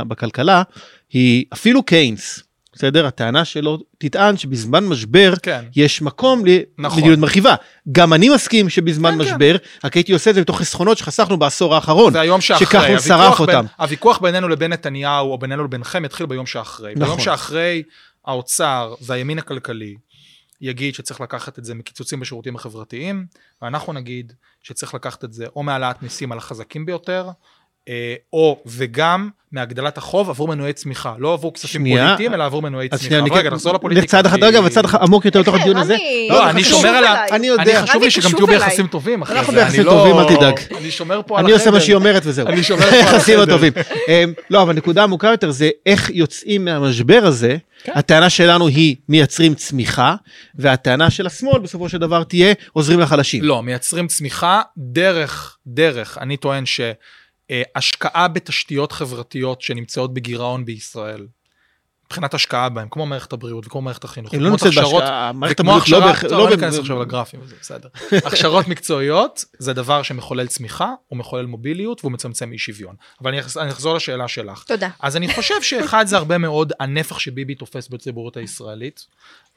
בכלכלה, 0.08 0.64
היא 1.10 1.46
אפילו 1.54 1.84
קיינס, 1.84 2.44
בסדר? 2.74 3.06
הטענה 3.06 3.46
שלו 3.46 3.78
תטען 3.98 4.38
שבזמן 4.38 4.86
משבר 4.86 5.34
כן. 5.44 5.66
יש 5.76 6.02
מקום 6.02 6.44
נכון. 6.78 6.98
למדיניות 6.98 7.20
מרחיבה. 7.20 7.56
גם 7.92 8.14
אני 8.14 8.30
מסכים 8.30 8.70
שבזמן 8.70 9.12
כן, 9.12 9.18
כן. 9.18 9.24
משבר, 9.24 9.56
רק 9.84 9.94
הייתי 9.94 10.14
עושה 10.14 10.30
את 10.30 10.36
זה 10.36 10.42
מתוך 10.42 10.60
חסכונות 10.60 10.98
שחסכנו 10.98 11.38
בעשור 11.38 11.76
האחרון. 11.76 12.16
והיום 12.16 12.42
שאחרי, 12.42 12.68
שכחלון 12.68 13.00
שרף 13.00 13.40
אותם. 13.40 13.66
הוויכוח 13.80 14.18
בינינו 14.18 14.48
לבין 14.48 14.74
נתניהו, 14.74 15.32
או 15.32 15.38
בינינו 15.38 15.64
לבינכם, 15.64 16.06
יתחיל 16.06 16.26
ביום 16.26 16.46
שאחרי. 16.46 16.94
נכון. 16.96 17.08
ביום 17.08 17.20
שאחרי, 17.20 17.84
האוצר 18.26 18.94
והימין 19.02 19.40
הכלכלי 19.40 19.96
יגיד 20.62 20.96
שצריך 20.96 21.22
לקחת 21.22 21.60
את 21.60 21.66
זה 21.66 21.76
מקיצוצים 21.76 22.20
בשירותים 22.20 22.56
החברתיים, 22.56 23.26
ואנחנו 23.62 23.94
נגיד 23.94 24.34
שצריך 24.64 24.94
לקחת 24.94 25.24
את 25.24 25.34
זה 25.34 25.46
או 25.56 25.64
מהעלאת 25.64 26.04
מיסים 26.04 26.32
על 26.32 26.38
החזקים 26.38 26.86
ביותר, 26.86 27.30
או 28.34 28.64
וגם 28.66 29.30
מהגדלת 29.52 29.98
החוב 29.98 30.30
עבור 30.30 30.48
מנועי 30.48 30.74
צמיחה, 30.74 31.14
לא 31.20 31.34
עבור 31.34 31.54
כספים 31.54 31.82
שנייה. 31.82 32.06
פוליטיים, 32.06 32.34
אלא 32.34 32.44
עבור 32.44 32.62
מנועי 32.62 32.90
צמיחה. 32.90 33.20
אבל 33.20 33.32
רגע, 33.32 33.42
כן- 33.50 33.54
נחזור 33.56 33.74
לפוליטיקה. 33.74 34.06
לצד 34.06 34.26
אחד, 34.26 34.44
רגע, 34.44 34.60
אחד 34.68 34.82
עמוק 35.02 35.26
יותר 35.26 35.40
לתוך 35.42 35.56
הדיון 35.56 35.78
הזה. 35.78 35.94
רמי, 35.94 36.28
לא, 36.30 36.50
אני 36.50 36.64
שומר 36.64 36.90
על 36.90 37.04
ה... 37.06 37.26
אני 37.32 37.48
יודע. 37.48 37.64
אני 37.80 37.88
חשוב 37.88 38.04
לי 38.04 38.12
שגם 38.12 38.32
תהיו. 38.32 38.48
ביחסים 38.48 38.88
טובים 38.88 39.22
אחרי 39.22 39.36
זה. 39.36 39.40
אנחנו 39.40 39.54
ביחסים 39.54 39.86
לא- 39.86 39.92
טובים, 39.92 40.16
אל 40.20 40.36
תדאג. 40.36 40.60
אני 40.78 40.92
שומר 40.92 41.22
פה 41.28 41.40
על 41.40 41.44
אני 41.46 41.54
עושה 41.54 41.66
מה 41.66 41.78
החדר. 41.78 41.86
שהיא 41.86 41.96
אומרת 41.96 42.22
וזהו. 42.26 42.48
אני 42.48 42.64
שומר 42.64 42.82
פה 42.82 42.88
על 42.88 42.94
היחסים 42.94 43.40
החדר. 43.40 43.54
הטובים. 43.54 43.74
אמ, 44.08 44.34
לא, 44.50 44.62
אבל 44.62 44.74
נקודה 44.74 45.04
עמוקה 45.04 45.28
יותר 45.28 45.52
זה 45.52 45.70
איך 45.86 46.10
יוצאים 46.14 46.66
מהמשבר 46.66 47.22
הזה. 47.24 47.58
כן. 47.84 47.92
הטענה 47.96 48.30
שלנו 48.30 48.68
היא 48.68 48.96
מייצרים 49.10 49.54
צמיחה, 49.56 50.16
והטענה 50.56 51.10
של 51.10 51.28
השמאל 51.28 51.60
בסופו 51.60 51.90
של 51.90 51.98
דבר 51.98 52.24
תהיה 52.24 52.54
עוזרים 52.74 53.00
לחלשים. 53.00 53.44
לא, 53.44 53.64
מייצרים 53.64 54.08
צמיחה 54.08 54.62
דרך, 54.78 55.58
דרך, 55.68 56.18
אני 56.22 56.38
טוען 56.38 56.66
שהשקעה 57.52 58.28
בתשתיות 58.28 58.92
חברתיות 58.92 59.62
שנמצאות 59.62 60.14
בגירעון 60.14 60.66
בישראל, 60.66 61.28
מבחינת 62.12 62.34
השקעה 62.34 62.70
בהם, 62.70 62.88
כמו 62.92 63.06
מערכת 63.06 63.34
הבריאות 63.34 63.68
וכמו 63.68 63.82
מערכת 63.82 64.04
החינוך, 64.04 64.34
אם 64.34 64.40
לא 64.40 64.50
נמצאת 64.50 64.74
בהשקעה, 64.76 65.32
מערכת 65.34 65.60
הבריאות 65.60 65.90
לא 65.90 65.98
הכשרה, 65.98 66.14
בהכ- 66.14 66.22
טוב, 66.22 66.32
לא 66.32 66.50
לא 66.50 66.50
ניכנס 66.56 66.80
עכשיו 66.80 67.02
לגרפים, 67.02 67.40
זה 67.46 67.56
בסדר. 67.62 67.90
הכשרות 68.26 68.68
מקצועיות 68.68 69.46
זה 69.58 69.74
דבר 69.74 70.02
שמחולל 70.04 70.48
צמיחה, 70.48 70.90
הוא 71.08 71.18
מחולל 71.18 71.46
מוביליות 71.46 72.00
והוא 72.04 72.12
מצמצם 72.12 72.52
אי 72.52 72.58
שוויון. 72.58 72.96
אבל 73.22 73.30
אני 73.32 73.40
אחז- 73.40 73.58
אני 73.58 73.70
אחזור 73.72 73.96
לשאלה 73.96 74.28
שלך. 74.28 74.64
תודה. 74.64 74.90
אז 75.00 75.18
אני 75.18 75.34
חושב 75.34 75.62
שאחד 75.62 76.06
זה 76.08 76.18
הרבה 76.18 76.38
מאוד 76.38 76.74
הנפח 76.80 77.20
שביבי 77.20 77.56
תופס 77.56 77.88
בציבוריות 77.88 78.38
הישראלית. 78.38 79.06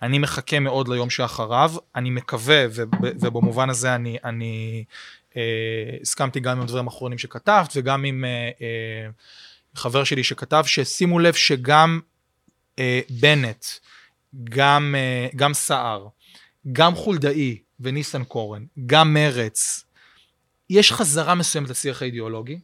אני 0.03 0.19
מחכה 0.19 0.59
מאוד 0.59 0.89
ליום 0.89 1.11
שאחריו, 1.11 1.73
אני 1.97 2.11
מקווה, 2.11 2.65
וב- 2.71 2.91
ובמובן 3.03 3.71
הזה 3.71 3.95
אני, 3.95 4.17
אני 4.25 4.85
אה, 5.37 5.43
הסכמתי 6.03 6.41
גם 6.41 6.57
עם 6.57 6.63
הדברים 6.63 6.85
האחרונים 6.89 7.19
שכתבת, 7.19 7.73
וגם 7.77 8.05
עם 8.05 8.25
אה, 8.25 8.31
אה, 8.61 9.09
חבר 9.77 10.05
שלי 10.05 10.25
שכתב, 10.25 10.63
ששימו 10.67 11.19
לב 11.19 11.35
שגם 11.35 12.01
אה, 12.79 13.01
בנט, 13.21 13.65
גם, 14.45 14.95
אה, 14.99 15.29
גם 15.37 15.55
סער, 15.55 16.09
גם 16.73 16.95
חולדאי 16.95 17.59
וניסנקורן, 17.81 18.65
גם 18.87 19.15
מרץ, 19.15 19.85
יש 20.71 20.93
חזרה 20.93 21.35
מסוימת 21.35 21.71
לשיח 21.71 22.03
האידיאולוגי. 22.03 22.59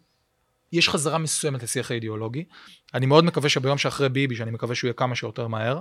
יש 0.73 0.89
חזרה 0.89 1.19
מסוימת 1.19 1.63
לשיח 1.63 1.91
האידיאולוגי. 1.91 2.45
אני 2.95 3.07
מאוד 3.07 3.25
מקווה 3.25 3.49
שביום 3.49 3.79
שאחרי 3.79 4.09
ביבי, 4.09 4.37
שאני 4.37 4.51
מקווה 4.51 4.75
שהוא 4.75 4.89
יהיה 4.89 4.95
כמה 4.95 5.15
שיותר 5.15 5.47
מהר, 5.47 5.81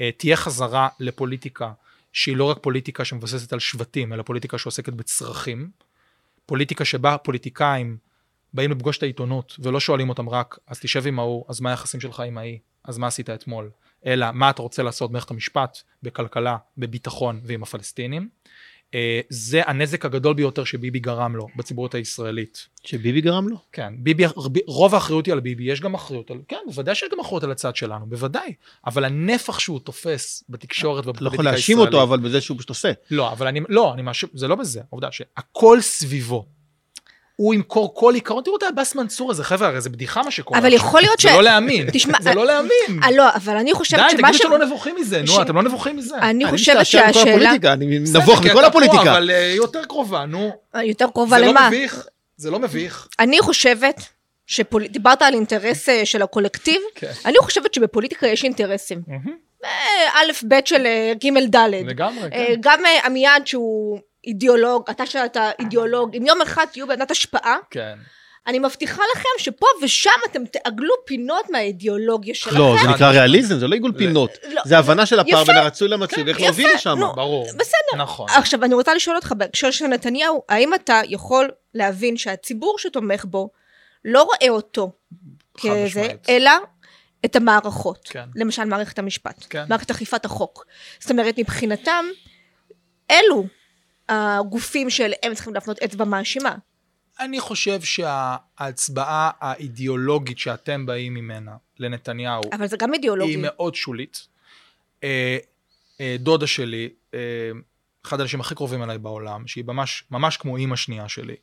אה, 0.00 0.10
תהיה 0.16 0.36
חזרה 0.36 0.88
לפוליטיקה 1.00 1.72
שהיא 2.12 2.36
לא 2.36 2.44
רק 2.44 2.58
פוליטיקה 2.60 3.04
שמבססת 3.04 3.52
על 3.52 3.58
שבטים, 3.58 4.12
אלא 4.12 4.22
פוליטיקה 4.22 4.58
שעוסקת 4.58 4.92
בצרכים. 4.92 5.70
פוליטיקה 6.46 6.84
שבה 6.84 7.18
פוליטיקאים 7.18 7.96
באים 8.54 8.70
לפגוש 8.70 8.98
את 8.98 9.02
העיתונות 9.02 9.56
ולא 9.58 9.80
שואלים 9.80 10.08
אותם 10.08 10.28
רק, 10.28 10.58
אז 10.66 10.80
תשב 10.80 11.06
עם 11.06 11.18
ההוא, 11.18 11.44
אז 11.48 11.60
מה 11.60 11.70
היחסים 11.70 12.00
שלך 12.00 12.20
עם 12.20 12.38
ההיא, 12.38 12.58
אז 12.84 12.98
מה 12.98 13.06
עשית 13.06 13.30
אתמול, 13.30 13.70
אלא 14.06 14.26
מה 14.32 14.50
אתה 14.50 14.62
רוצה 14.62 14.82
לעשות 14.82 15.10
במערכת 15.10 15.30
המשפט, 15.30 15.78
בכלכלה, 16.02 16.56
בביטחון 16.78 17.40
ועם 17.44 17.62
הפלסטינים. 17.62 18.28
אה, 18.94 19.20
זה 19.28 19.62
הנזק 19.66 20.04
הגדול 20.04 20.34
ביותר 20.34 20.64
שביבי 20.64 20.98
גרם 20.98 21.36
לו 21.36 21.46
בציבוריות 21.56 21.94
הישראלית. 21.94 22.68
שביבי 22.84 23.20
גרם 23.20 23.48
לו. 23.48 23.56
כן, 23.72 23.94
ביבי, 23.98 24.24
רוב 24.66 24.94
האחריות 24.94 25.26
היא 25.26 25.32
על 25.32 25.40
ביבי, 25.40 25.64
יש 25.64 25.80
גם 25.80 25.94
אחריות 25.94 26.30
על, 26.30 26.38
כן, 26.48 26.56
בוודאי 26.66 26.94
שיש 26.94 27.08
גם 27.12 27.20
אחריות 27.20 27.44
על 27.44 27.50
הצד 27.50 27.76
שלנו, 27.76 28.06
בוודאי, 28.06 28.54
אבל 28.86 29.04
הנפח 29.04 29.58
שהוא 29.58 29.80
תופס 29.80 30.44
בתקשורת 30.48 31.04
אתה 31.04 31.06
לא 31.06 31.10
ובפוליטיקה 31.10 31.34
יכול 31.34 31.44
להאשים 31.44 31.78
הישראלית, 31.78 31.94
אותו, 31.94 32.02
אבל 32.02 32.20
בזה 32.20 32.40
שהוא 32.40 32.56
פשוט 32.58 32.68
עושה. 32.68 32.92
לא, 33.10 33.32
אבל 33.32 33.46
אני, 33.46 33.60
לא, 33.68 33.94
אני 33.94 34.02
מאשים, 34.02 34.28
זה 34.34 34.48
לא 34.48 34.54
בזה, 34.54 34.80
העובדה 34.90 35.12
שהכל 35.12 35.80
סביבו. 35.80 36.46
הוא 37.36 37.54
ימכור 37.54 37.94
כל 37.94 38.14
עיקרון, 38.14 38.42
תראו 38.44 38.56
את 38.56 38.62
העבאס 38.62 38.94
מנסור 38.94 39.30
הזה, 39.30 39.44
חבר'ה, 39.44 39.68
הרי 39.68 39.80
זה 39.80 39.90
בדיחה 39.90 40.22
מה 40.22 40.30
שקורה. 40.30 40.60
אבל. 40.60 40.72
יכול 40.72 41.00
להיות 41.00 41.20
ש... 41.20 41.26
זה 41.26 41.32
לא 41.32 41.42
להאמין, 41.42 41.86
תשמע, 41.92 42.18
זה 42.20 42.34
לא 42.34 42.46
להאמין. 42.46 43.02
אה, 43.02 43.10
לא, 43.10 43.34
אבל 43.34 43.56
אני 43.56 43.72
חושבת 43.72 44.00
די, 44.00 44.10
שמה 44.10 44.18
תגידו 44.18 44.34
ש... 44.34 44.38
שאתם 44.38 44.50
לא 44.50 44.58
נבוכים 44.58 44.96
מזה, 44.96 45.22
נו, 45.22 45.42
אתם 45.42 45.56
לא 45.56 45.62
נבוכים 45.62 45.96
מזה. 45.96 46.16
אני 46.16 46.46
חושבת 46.46 46.86
שהשאלה... 46.86 47.52
אני 47.72 47.98
נבוך 47.98 48.44
מכל 48.44 48.64
הפוליטיקה. 48.64 49.02
אבל 49.02 49.30
אה, 49.30 49.52
יותר 49.56 49.84
קרובה, 49.84 50.24
נו. 50.24 50.50
יותר 50.82 51.06
קרובה 51.12 51.36
זה 51.36 51.44
לא 51.44 51.50
למה? 51.50 51.68
מביך, 51.68 52.06
זה 52.36 52.50
לא 52.50 52.58
מביך. 52.58 53.08
אני 53.18 53.40
חושבת 53.40 54.00
שפול... 54.46 54.86
דיברת 54.86 55.22
על 55.22 55.34
אינטרס 55.34 55.88
אה, 55.88 56.06
של 56.06 56.22
הקולקטיב, 56.22 56.80
כן. 56.94 57.12
אני 57.24 57.38
חושבת 57.38 57.74
שבפוליטיקה 57.74 58.26
יש 58.26 58.44
אינטרסים. 58.44 59.02
אה, 59.64 59.70
א', 60.14 60.32
ב' 60.48 60.54
של 60.64 60.86
אה, 60.86 61.12
ג', 61.24 61.56
ד'. 61.56 61.70
לגמרי, 61.86 62.24
אה, 62.24 62.28
כן. 62.30 62.54
גם 62.60 62.86
אה, 62.86 63.06
עמיעד 63.06 63.46
שהוא 63.46 63.98
אידיאולוג, 64.26 64.90
אתה 64.90 65.06
שאתה 65.06 65.50
אידיאולוג, 65.58 66.16
אם 66.16 66.26
יום 66.26 66.42
אחד 66.42 66.64
תהיו 66.72 66.86
בעמדת 66.86 67.10
השפעה, 67.10 67.56
כן. 67.70 67.94
אני 68.46 68.58
מבטיחה 68.58 69.02
לכם 69.14 69.28
שפה 69.38 69.66
ושם 69.82 70.10
אתם 70.30 70.44
תעגלו 70.46 70.94
פינות 71.04 71.50
מהאידיאולוגיה 71.50 72.34
שלכם. 72.34 72.58
לא, 72.58 72.76
זה 72.82 72.88
נקרא 72.88 72.94
משמעית. 72.94 73.12
ריאליזם, 73.14 73.58
זה 73.58 73.68
לא 73.68 73.74
עיגול 73.74 73.92
פינות. 73.98 74.30
לא. 74.48 74.62
זה 74.64 74.78
הבנה 74.78 75.06
של 75.06 75.20
הפער. 75.20 75.44
בין 75.44 75.56
הרצוי 75.56 75.88
למצוי, 75.88 76.18
כן, 76.18 76.26
ואיך 76.26 76.40
להוביל 76.40 76.68
לשם. 76.74 76.98
ברור. 77.14 77.46
בסדר. 77.56 78.02
נכון. 78.02 78.26
עכשיו, 78.30 78.64
אני 78.64 78.74
רוצה 78.74 78.94
לשאול 78.94 79.16
אותך 79.16 79.32
בהקשר 79.36 79.70
של 79.70 79.86
נתניהו, 79.86 80.42
האם 80.48 80.74
אתה 80.74 81.00
יכול 81.08 81.50
להבין 81.74 82.16
שהציבור 82.16 82.78
שתומך 82.78 83.24
בו 83.24 83.50
לא 84.04 84.22
רואה 84.22 84.48
אותו 84.48 84.92
כזה. 85.60 86.08
אלא 86.28 86.50
את 87.24 87.36
המערכות. 87.36 88.08
כן. 88.10 88.24
למשל, 88.36 88.64
מערכת 88.64 88.98
המשפט, 88.98 89.46
כן. 89.50 89.64
מערכת 89.68 89.90
אכיפת 89.90 90.24
החוק. 90.24 90.66
זאת 91.00 91.10
אומרת, 91.10 91.38
מבחינתם, 91.38 92.04
אלו 93.10 93.44
הגופים 94.08 94.90
שאליהם 94.90 95.34
צריכים 95.34 95.54
להפנות 95.54 95.78
אצבע 95.78 96.04
מאשימה. 96.04 96.54
אני 97.20 97.40
חושב 97.40 97.80
שההצבעה 97.82 99.30
האידיאולוגית 99.40 100.38
שאתם 100.38 100.86
באים 100.86 101.14
ממנה 101.14 101.56
לנתניהו 101.78 102.42
אבל 102.52 102.66
זה 102.66 102.76
גם 102.76 102.94
אידיאולוגי. 102.94 103.30
היא 103.30 103.38
מאוד 103.42 103.74
שולית. 103.74 104.26
אה, 105.04 105.38
אה, 106.00 106.16
דודה 106.18 106.46
שלי, 106.46 106.88
אה, 107.14 107.18
אחד 108.04 108.20
האנשים 108.20 108.40
הכי 108.40 108.54
קרובים 108.54 108.82
אליי 108.82 108.98
בעולם, 108.98 109.46
שהיא 109.46 109.64
ממש, 109.64 110.04
ממש 110.10 110.36
כמו 110.36 110.56
אימא 110.56 110.76
שנייה 110.76 111.08
שלי, 111.08 111.36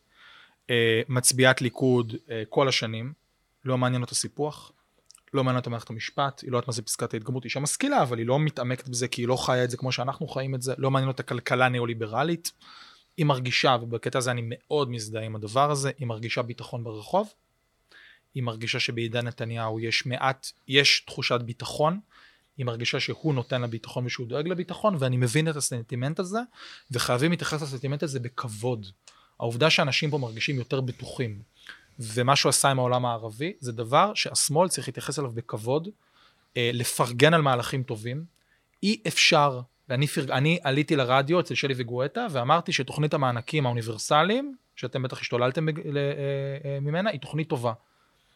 מצביעת 1.09 1.61
ליכוד 1.61 2.15
כל 2.49 2.67
השנים, 2.67 3.13
לא 3.65 3.77
מעניין 3.77 4.01
אותה 4.01 4.15
סיפוח, 4.15 4.71
לא 5.33 5.43
מעניין 5.43 5.59
אותה 5.59 5.69
מערכת 5.69 5.89
המשפט, 5.89 6.41
היא 6.41 6.51
לא 6.51 6.57
יודעת 6.57 6.67
מה 6.67 6.73
זה 6.73 6.81
פסקת 6.81 7.13
ההתגברות, 7.13 7.45
אישה 7.45 7.59
משכילה, 7.59 8.01
אבל 8.01 8.17
היא 8.17 8.27
לא 8.27 8.39
מתעמקת 8.39 8.89
בזה 8.89 9.07
כי 9.07 9.21
היא 9.21 9.27
לא 9.27 9.45
חיה 9.45 9.63
את 9.63 9.69
זה 9.69 9.77
כמו 9.77 9.91
שאנחנו 9.91 10.27
חיים 10.27 10.55
את 10.55 10.61
זה, 10.61 10.73
לא 10.77 10.91
מעניין 10.91 11.07
אותה 11.07 11.23
כלכלה 11.23 11.69
ניאו-ליברלית. 11.69 12.51
היא 13.17 13.25
מרגישה, 13.25 13.77
ובקטע 13.81 14.17
הזה 14.17 14.31
אני 14.31 14.41
מאוד 14.45 14.91
מזדהה 14.91 15.23
עם 15.23 15.35
הדבר 15.35 15.71
הזה, 15.71 15.91
היא 15.97 16.07
מרגישה 16.07 16.41
ביטחון 16.41 16.83
ברחוב, 16.83 17.33
היא 18.33 18.43
מרגישה 18.43 18.79
שבעידן 18.79 19.27
נתניהו 19.27 19.79
יש 19.79 20.05
מעט, 20.05 20.47
יש 20.67 21.03
תחושת 21.07 21.41
ביטחון, 21.41 21.99
היא 22.57 22.65
מרגישה 22.65 22.99
שהוא 22.99 23.33
נותן 23.33 23.61
לה 23.61 23.67
ביטחון 23.67 24.05
ושהוא 24.05 24.27
דואג 24.27 24.47
לביטחון, 24.47 24.95
ואני 24.99 25.17
מבין 25.17 25.49
את 25.49 25.55
הסנטימנט 25.55 26.19
הזה, 26.19 26.39
וחייבים 26.91 27.31
להתייחס 27.31 27.61
לסנטימנט 27.61 28.03
הזה 28.03 28.19
בכבוד. 28.19 28.87
העובדה 29.39 29.69
שאנשים 29.69 30.09
פה 30.09 30.17
מרגישים 30.17 30.55
יותר 30.55 30.81
בטוחים, 30.81 31.41
ומה 31.99 32.35
שהוא 32.35 32.49
עשה 32.49 32.69
עם 32.69 32.79
העולם 32.79 33.05
הערבי, 33.05 33.53
זה 33.59 33.71
דבר 33.71 34.13
שהשמאל 34.13 34.69
צריך 34.69 34.87
להתייחס 34.87 35.19
אליו 35.19 35.31
בכבוד, 35.31 35.87
אה, 36.57 36.69
לפרגן 36.73 37.33
על 37.33 37.41
מהלכים 37.41 37.83
טובים. 37.83 38.25
אי 38.83 39.01
אפשר, 39.07 39.61
ואני 39.89 40.07
פרג... 40.07 40.31
אני 40.31 40.59
עליתי 40.63 40.95
לרדיו 40.95 41.39
אצל 41.39 41.55
שלי 41.55 41.73
וגואטה, 41.77 42.27
ואמרתי 42.31 42.71
שתוכנית 42.71 43.13
המענקים 43.13 43.65
האוניברסליים, 43.65 44.55
שאתם 44.75 45.03
בטח 45.03 45.21
השתוללתם. 45.21 45.69
אה, 45.69 45.73
אה, 46.65 46.79
ממנה, 46.81 47.09
היא 47.09 47.19
תוכנית 47.19 47.49
טובה. 47.49 47.73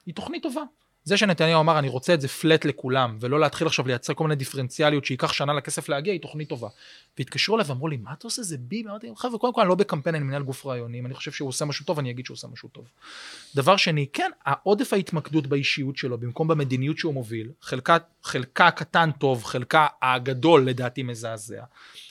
היא 0.06 0.16
תוכנית 0.16 0.44
טובה. 0.44 0.62
זה 1.06 1.18
שנתניהו 1.18 1.62
אמר, 1.62 1.80
אני 1.80 1.90
רוצה 1.90 2.14
את 2.14 2.22
זה 2.22 2.28
פלט 2.28 2.66
לכולם, 2.66 3.18
ולא 3.20 3.40
להתחיל 3.40 3.68
עכשיו 3.68 3.88
לייצר 3.88 4.14
כל 4.14 4.24
מיני 4.24 4.36
דיפרנציאליות 4.36 5.06
שייקח 5.06 5.34
שנה 5.34 5.54
לכסף 5.54 5.90
להגיע, 5.90 6.14
היא 6.14 6.22
תוכנית 6.22 6.50
טובה. 6.50 6.68
והתקשרו 7.18 7.56
אליו 7.56 7.68
ואמרו 7.68 7.88
לי, 7.88 7.98
מה 7.98 8.14
אתה 8.14 8.28
עושה, 8.28 8.44
זה 8.44 8.58
בי? 8.60 8.84
אמרתי, 8.86 9.08
חבר'ה, 9.18 9.40
קודם 9.40 9.54
כל 9.54 9.62
אני 9.62 9.70
לא 9.70 9.76
בקמפיין, 9.76 10.16
אני 10.16 10.24
מנהל 10.24 10.44
גוף 10.44 10.66
רעיונים, 10.66 11.06
אני 11.06 11.14
חושב 11.14 11.32
שהוא 11.32 11.50
עושה 11.50 11.66
משהו 11.66 11.86
טוב, 11.86 12.00
אני 12.00 12.12
אגיד 12.12 12.26
שהוא 12.26 12.36
עושה 12.36 12.48
משהו 12.48 12.70
טוב. 12.70 12.86
דבר 13.56 13.78
שני, 13.78 14.08
כן, 14.14 14.32
העודף 14.46 14.94
ההתמקדות 14.94 15.48
באישיות 15.48 15.98
שלו, 15.98 16.18
במקום 16.18 16.48
במדיניות 16.48 16.98
שהוא 16.98 17.14
מוביל, 17.14 17.52
חלקה, 17.62 17.98
חלקה 18.24 18.68
הקטן 18.68 19.10
טוב, 19.12 19.44
חלקה 19.44 19.88
הגדול 20.02 20.66
לדעתי 20.66 21.04
מזעזע, 21.04 21.64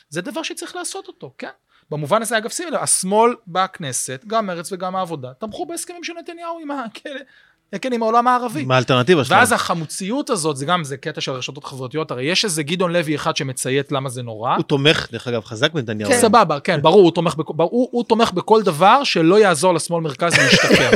זה 0.08 0.20
דבר 0.20 0.42
שצריך 0.42 0.76
לעשות 0.76 1.08
אותו, 1.08 1.34
כן? 1.38 1.50
במובן 1.90 2.22
הזה, 2.22 2.38
אגב, 2.38 2.50
שימי 2.50 2.70
לב, 2.70 2.82
השמאל 2.82 3.34
בכנסת, 3.46 4.24
גם 4.26 4.46
מרצ 4.46 4.72
וגם 4.72 4.96
העבודה, 4.96 5.34
תמכו 5.34 5.66
בהסכמים 5.66 6.04
של 6.04 6.12
נתניהו 6.12 6.58
עם 6.58 6.70
הכלא. 6.70 7.20
כן, 7.78 7.92
עם 7.92 8.02
העולם 8.02 8.28
הערבי. 8.28 8.64
מה 8.64 8.74
האלטרנטיבה 8.74 9.24
שלהם? 9.24 9.40
ואז 9.40 9.52
החמוציות 9.52 10.30
הזאת, 10.30 10.56
זה 10.56 10.66
גם, 10.66 10.84
זה 10.84 10.96
קטע 10.96 11.20
של 11.20 11.32
רשתות 11.32 11.64
חברתיות, 11.64 12.10
הרי 12.10 12.24
יש 12.24 12.44
איזה 12.44 12.62
גדעון 12.62 12.92
לוי 12.92 13.14
אחד 13.14 13.36
שמציית 13.36 13.92
למה 13.92 14.08
זה 14.08 14.22
נורא. 14.22 14.54
הוא 14.56 14.62
תומך, 14.62 15.08
דרך 15.12 15.28
אגב, 15.28 15.44
חזק 15.44 15.72
בנתניהו. 15.72 16.10
כן. 16.10 16.20
סבבה, 16.20 16.60
כן, 16.60 16.82
ברור, 16.82 17.02
הוא 17.02 17.12
תומך, 17.12 17.34
בכ... 17.34 17.48
הוא, 17.56 17.88
הוא 17.92 18.04
תומך 18.04 18.32
בכל 18.32 18.62
דבר 18.62 19.04
שלא 19.04 19.38
יעזור 19.38 19.74
לשמאל 19.74 20.02
מרכז 20.02 20.32
להשתפר. 20.38 20.90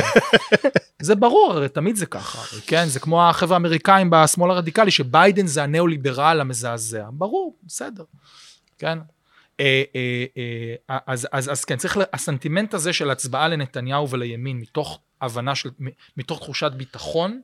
זה 1.01 1.15
ברור, 1.15 1.53
הרי 1.55 1.69
תמיד 1.69 1.95
זה 1.95 2.05
ככה, 2.05 2.39
הרי, 2.39 2.61
כן? 2.67 2.85
זה 2.85 2.99
כמו 2.99 3.29
החבר'ה 3.29 3.55
האמריקאים 3.55 4.09
בשמאל 4.09 4.51
הרדיקלי, 4.51 4.91
שביידן 4.91 5.47
זה 5.47 5.63
הניאו-ליברל 5.63 6.41
המזעזע. 6.41 7.05
ברור, 7.11 7.55
בסדר, 7.63 8.03
כן? 8.79 8.99
אה, 9.59 9.83
אה, 9.95 10.25
אה, 10.89 10.97
אז, 11.07 11.27
אז, 11.31 11.51
אז 11.51 11.65
כן, 11.65 11.77
צריך, 11.77 11.97
הסנטימנט 12.13 12.73
הזה 12.73 12.93
של 12.93 13.09
הצבעה 13.09 13.47
לנתניהו 13.47 14.09
ולימין 14.09 14.57
מתוך 14.57 14.99
הבנה 15.21 15.55
של, 15.55 15.69
מתוך 16.17 16.39
תחושת 16.39 16.71
ביטחון, 16.71 17.41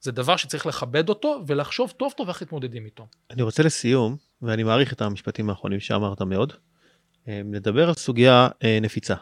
זה 0.00 0.12
דבר 0.12 0.36
שצריך 0.36 0.66
לכבד 0.66 1.08
אותו 1.08 1.42
ולחשוב 1.46 1.90
טוב 1.90 2.12
טוב 2.16 2.28
איך 2.28 2.42
להתמודדים 2.42 2.84
איתו. 2.84 3.06
אני 3.30 3.42
רוצה 3.42 3.62
לסיום, 3.62 4.16
ואני 4.42 4.62
מעריך 4.62 4.92
את 4.92 5.02
המשפטים 5.02 5.50
האחרונים 5.50 5.80
שאמרת 5.80 6.22
מאוד, 6.22 6.52
לדבר 7.26 7.88
על 7.88 7.94
סוגיה 7.94 8.48
נפיצה, 8.82 9.14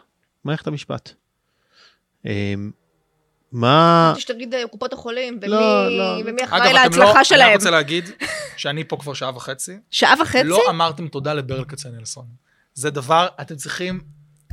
מערכת 0.43 0.67
המשפט. 0.67 1.13
מה... 3.53 4.13
שתגיד 4.17 4.55
קופות 4.71 4.93
החולים, 4.93 5.39
ומי, 5.41 5.47
לא, 5.47 5.97
לא. 5.97 6.21
ומי 6.25 6.43
אחראי 6.43 6.73
להצלחה 6.73 7.17
לא, 7.17 7.23
שלהם. 7.23 7.47
אני 7.47 7.55
רוצה 7.55 7.69
להגיד 7.69 8.09
שאני 8.57 8.83
פה 8.83 8.97
כבר 8.97 9.13
שעה 9.13 9.35
וחצי. 9.35 9.77
שעה 9.91 10.13
וחצי? 10.21 10.43
לא 10.43 10.61
אמרתם 10.69 11.07
תודה 11.07 11.33
לברל 11.33 11.63
כצנלסון. 11.63 12.25
זה 12.73 12.89
דבר, 12.89 13.27
אתם 13.41 13.55
צריכים 13.55 14.01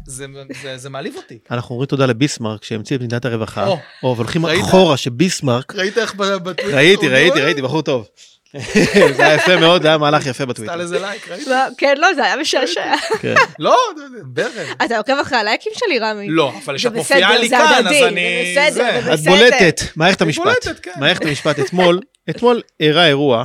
זה, 0.06 0.26
זה, 0.62 0.78
זה 0.78 0.90
מעליב 0.90 1.16
אותי. 1.16 1.38
אנחנו 1.50 1.72
אומרים 1.72 1.86
תודה 1.86 2.06
לביסמרק 2.06 2.64
שהמציא 2.64 2.96
את 2.96 3.02
מדינת 3.02 3.24
הרווחה, 3.24 3.66
או, 3.66 3.78
או 4.02 4.16
והולכים 4.16 4.46
אחורה 4.46 4.96
שביסמרק... 4.96 5.74
ראית 5.74 5.98
איך 5.98 6.14
בטוויטר? 6.14 6.76
ראיתי, 6.76 7.08
ראיתי, 7.08 7.40
ראיתי, 7.40 7.62
בחור 7.62 7.82
טוב. 7.82 8.08
זה 9.16 9.26
היה 9.26 9.34
יפה 9.34 9.56
מאוד, 9.56 9.82
זה 9.82 9.88
היה 9.88 9.98
מהלך 9.98 10.26
יפה 10.26 10.46
בטוויטר. 10.46 10.72
עשתה 10.72 10.84
לזה 10.84 10.98
לייק, 10.98 11.28
ראית? 11.28 11.48
כן, 11.78 11.94
לא, 11.98 12.14
זה 12.14 12.24
היה 12.24 12.36
משעשע. 12.36 12.94
כן. 13.20 13.34
לא, 13.58 13.76
ברל. 14.22 14.66
אתה 14.84 14.98
עוקב 14.98 15.12
אחרי 15.22 15.38
הלייקים 15.38 15.72
שלי, 15.74 15.98
רמי? 15.98 16.28
לא, 16.28 16.52
אבל 16.64 16.76
כשאת 16.76 16.92
מופיעה 16.92 17.38
לי 17.38 17.48
כאן, 17.48 17.86
אז 17.86 18.02
אני... 18.02 18.54
זה 18.54 18.68
בסדר, 18.70 19.00
זה 19.04 19.12
בסדר. 19.12 19.14
את 19.14 19.20
בולטת, 19.20 19.80
מערכת 19.96 20.22
המשפט. 20.22 20.68
כן. 20.82 20.90
מערכת 21.00 21.24
המשפט 21.24 21.60
אתמול, 21.60 22.00
אתמול 22.30 22.62
אירע 22.80 23.06
אירוע 23.06 23.44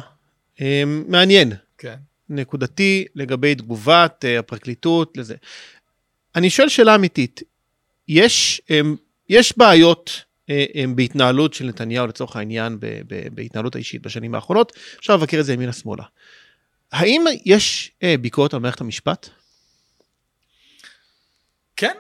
אה, 0.62 0.84
מעניין. 1.08 1.54
כן. 1.78 1.96
נקודתי 2.30 3.06
לגבי 3.16 3.56
תגובת 3.56 4.26
אה, 4.26 4.40
הפרקליטות 4.40 5.18
לזה. 5.18 5.36
אני 6.36 6.50
שואל 6.50 6.70
שאלה 6.70 6.96
אמיתית, 6.96 7.42
יש, 8.08 8.62
יש 9.30 9.58
בעיות 9.58 10.24
בהתנהלות 10.96 11.54
של 11.54 11.66
נתניהו 11.66 12.08
לצורך 12.08 12.36
העניין 12.36 12.78
בהתנהלות 13.32 13.76
האישית 13.76 14.02
בשנים 14.02 14.36
האחרונות, 14.36 14.74
אפשר 15.00 15.16
לבקר 15.16 15.40
את 15.40 15.46
זה 15.46 15.54
ימינה 15.54 15.74
שמאלה. 15.74 16.04
האם 16.92 17.26
יש 17.46 17.92
ביקורת 18.22 18.54
על 18.54 18.60
מערכת 18.60 18.82
המשפט? 18.82 19.30
כן. 21.76 21.96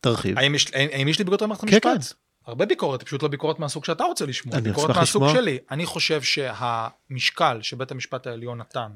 תרחיב. 0.00 0.38
האם 0.38 0.54
יש, 0.54 0.66
האם 0.72 1.08
יש 1.08 1.18
לי 1.18 1.24
ביקורת 1.24 1.42
על 1.42 1.48
מערכת 1.48 1.62
המשפט? 1.62 1.82
כן, 1.82 2.00
כן. 2.00 2.16
הרבה 2.46 2.66
ביקורת, 2.66 3.02
פשוט 3.02 3.22
לא 3.22 3.28
ביקורת 3.28 3.58
מהסוג 3.58 3.84
שאתה 3.84 4.04
רוצה 4.04 4.26
לשמוע, 4.26 4.60
ביקורת 4.60 4.96
מהסוג 4.96 5.22
לשמוע. 5.22 5.42
שלי. 5.42 5.58
אני 5.70 5.86
חושב 5.86 6.22
שהמשקל 6.22 7.62
שבית 7.62 7.90
המשפט 7.90 8.26
העליון 8.26 8.58
נתן 8.58 8.90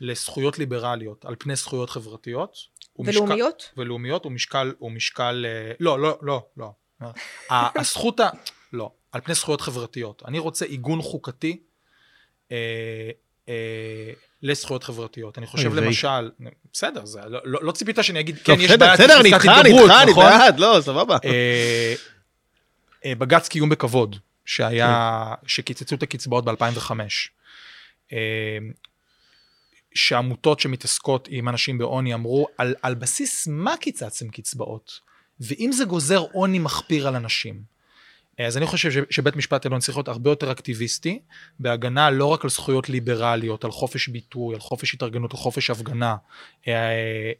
לזכויות 0.00 0.58
ליברליות 0.58 1.24
על 1.24 1.34
פני 1.38 1.56
זכויות 1.56 1.90
חברתיות, 1.90 2.56
ולאומיות? 2.98 3.56
משקל, 3.56 3.80
ולאומיות 3.80 4.24
הוא 4.24 4.32
משקל, 4.32 4.72
הוא 4.78 4.90
משקל, 4.90 5.46
אה, 5.48 5.72
לא, 5.80 6.00
לא, 6.00 6.18
לא, 6.22 6.46
לא. 6.56 6.72
הזכות 7.50 8.20
ה... 8.20 8.28
לא, 8.72 8.90
על 9.12 9.20
פני 9.20 9.34
זכויות 9.34 9.60
חברתיות. 9.60 10.22
אני 10.26 10.38
רוצה 10.38 10.64
עיגון 10.64 11.02
חוקתי 11.02 11.60
אה, 12.52 12.56
אה, 13.48 14.12
לזכויות 14.42 14.84
חברתיות. 14.84 15.38
אני 15.38 15.46
חושב 15.46 15.74
למשל, 15.74 16.30
בסדר, 16.72 17.06
זה, 17.06 17.20
לא, 17.26 17.40
לא, 17.44 17.60
לא 17.62 17.72
ציפית 17.72 17.98
שאני 18.02 18.20
אגיד, 18.20 18.38
כן, 18.44 18.60
יש 18.60 18.70
בעיה, 18.70 18.94
בסדר, 18.94 19.20
אני 19.20 19.34
איתך, 19.34 19.44
אני 19.44 19.80
איתך, 19.80 19.92
אני 20.02 20.10
נכון? 20.10 20.24
בעד, 20.24 20.58
לא, 20.58 20.78
סבבה. 20.80 21.16
אה, 21.24 21.94
אה, 23.04 23.14
בג"ץ 23.14 23.48
קיום 23.48 23.68
בכבוד, 23.68 24.16
שהיה. 24.44 25.34
שקיצצו 25.46 25.94
את 25.94 26.02
הקצבאות 26.02 26.44
ב-2005. 26.44 26.90
שעמותות 29.94 30.60
שמתעסקות 30.60 31.28
עם 31.30 31.48
אנשים 31.48 31.78
בעוני 31.78 32.14
אמרו, 32.14 32.46
על, 32.58 32.74
על 32.82 32.94
בסיס 32.94 33.46
מה 33.46 33.76
קיצצתם 33.76 34.28
קצבאות? 34.28 35.05
ואם 35.40 35.70
זה 35.72 35.84
גוזר 35.84 36.24
עוני 36.32 36.58
מחפיר 36.58 37.08
על 37.08 37.16
אנשים, 37.16 37.75
אז 38.38 38.56
אני 38.56 38.66
חושב 38.66 39.02
שבית 39.10 39.36
משפט 39.36 39.66
עליון 39.66 39.80
צריך 39.80 39.98
להיות 39.98 40.08
הרבה 40.08 40.30
יותר 40.30 40.52
אקטיביסטי, 40.52 41.18
בהגנה 41.60 42.10
לא 42.10 42.26
רק 42.26 42.44
על 42.44 42.50
זכויות 42.50 42.88
ליברליות, 42.88 43.64
על 43.64 43.70
חופש 43.70 44.08
ביטוי, 44.08 44.54
על 44.54 44.60
חופש 44.60 44.94
התארגנות, 44.94 45.32
על 45.32 45.38
חופש 45.38 45.70
הפגנה, 45.70 46.16
אה, 46.68 46.72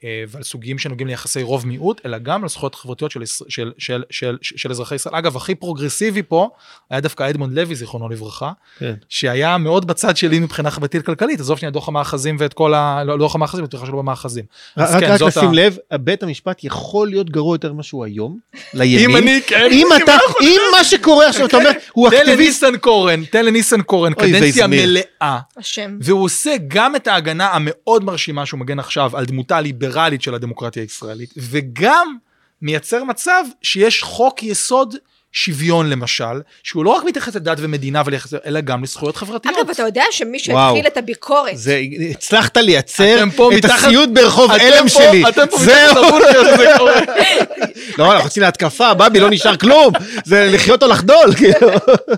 אה, 0.05 0.25
ועל 0.29 0.43
סוגיות 0.43 0.79
שנוגעים 0.79 1.09
ליחסי 1.09 1.43
רוב 1.43 1.67
מיעוט, 1.67 2.01
אלא 2.07 2.19
גם 2.19 2.43
על 2.43 2.49
זכויות 2.49 2.75
חברתיות 2.75 3.11
של, 3.11 3.23
של, 3.27 3.45
של, 3.49 3.73
של, 3.79 4.03
של, 4.11 4.57
של 4.57 4.71
אזרחי 4.71 4.95
ישראל. 4.95 5.15
אגב, 5.15 5.37
הכי 5.37 5.55
פרוגרסיבי 5.55 6.23
פה 6.23 6.49
היה 6.91 7.01
דווקא 7.01 7.31
אדמונד 7.31 7.53
לוי, 7.53 7.75
זיכרונו 7.75 8.09
לברכה, 8.09 8.53
כן. 8.79 8.95
שהיה 9.09 9.59
מאוד 9.59 9.87
בצד 9.87 10.17
שלי 10.17 10.39
מבחינה 10.39 10.71
חברתית 10.71 11.07
כלכלית, 11.07 11.41
עזוב 11.41 11.59
שנייה 11.59 11.71
דוח 11.71 11.89
המאחזים 11.89 12.37
ואת 12.39 12.55
כל 12.55 12.75
ה... 12.75 13.05
לא 13.05 13.17
דוח 13.17 13.35
המאחזים, 13.35 13.65
את 13.65 13.75
שלו 13.87 13.99
במאחזים. 13.99 14.45
רק, 14.77 15.01
כן, 15.01 15.13
רק 15.13 15.21
לשים 15.21 15.49
ה... 15.49 15.53
לב, 15.53 15.77
בית 15.93 16.23
המשפט 16.23 16.65
יכול 16.65 17.09
להיות 17.09 17.31
גרוע 17.31 17.55
יותר 17.55 17.73
ממה 17.73 17.83
שהוא 17.83 18.05
היום, 18.05 18.39
לימין. 18.75 19.11
אם 19.11 19.17
אני, 19.17 19.41
כן, 19.47 19.69
אם 19.73 19.87
אתה, 20.03 20.17
אם 20.41 20.61
מה 20.77 20.85
שקורה 20.87 21.29
עכשיו, 21.29 21.47
אתה 21.47 21.57
אומר, 21.57 21.71
הוא 21.93 22.09
אקטיביסט. 22.09 22.31
תן 22.31 22.37
לניסנקורן, 22.37 23.25
תן 23.25 23.45
לניסנקורן 23.45 24.15
קדנציה 24.15 24.67
מלאה. 24.67 25.39
השם. 25.57 25.99
והוא 26.01 26.25
עושה 26.25 26.55
גם 26.69 26.97
את 26.97 27.07
ההגנה 27.07 27.49
המאוד 27.53 28.05
מרשימה 28.05 28.47
שהוא 28.47 28.61
מגן 28.61 28.79
עכשיו 28.79 29.17
על 29.17 29.25
דמותה 29.25 29.57
הליברלית 29.57 30.23
של 30.23 30.35
הדמוקרטיה 30.35 30.83
הישראלית, 30.83 31.35
וגם 31.37 32.17
מייצר 32.63 33.05
מצב 33.05 33.45
שיש 33.63 34.03
חוק 34.03 34.43
יסוד 34.43 34.95
שוויון 35.37 35.91
למשל, 35.91 36.41
שהוא 36.63 36.85
לא 36.85 36.91
רק 36.91 37.05
מתייחס 37.05 37.35
לדת 37.35 37.59
ומדינה, 37.61 38.03
וליחס, 38.07 38.35
אלא 38.47 38.61
גם 38.61 38.83
לזכויות 38.83 39.17
חברתיות. 39.17 39.55
אגב, 39.57 39.71
אתה 39.71 39.83
יודע 39.83 40.05
שמי 40.11 40.39
שהתחיל 40.39 40.87
את 40.87 40.97
הביקורת... 40.97 41.57
זה, 41.57 41.81
הצלחת 42.11 42.57
לייצר 42.57 43.25
את 43.59 43.65
הסיוט 43.65 44.09
ברחוב 44.13 44.51
אלם 44.51 44.89
שלי. 44.89 45.29
אתם 45.29 45.47
פה 45.51 45.57
מתחת 45.57 45.97
לבונקר 45.97 46.57
שזה 46.57 46.67
קורה. 46.77 47.01
לא, 47.99 48.13
אנחנו 48.13 48.25
רוצים 48.25 48.43
להתקפה, 48.43 48.95
בבי, 48.95 49.21
לא 49.21 49.31
נשאר 49.31 49.57
כלום. 49.57 49.93
זה 50.25 50.49
לחיות 50.53 50.83
או 50.83 50.89
לחדול, 50.89 51.35
כאילו. 51.37 51.69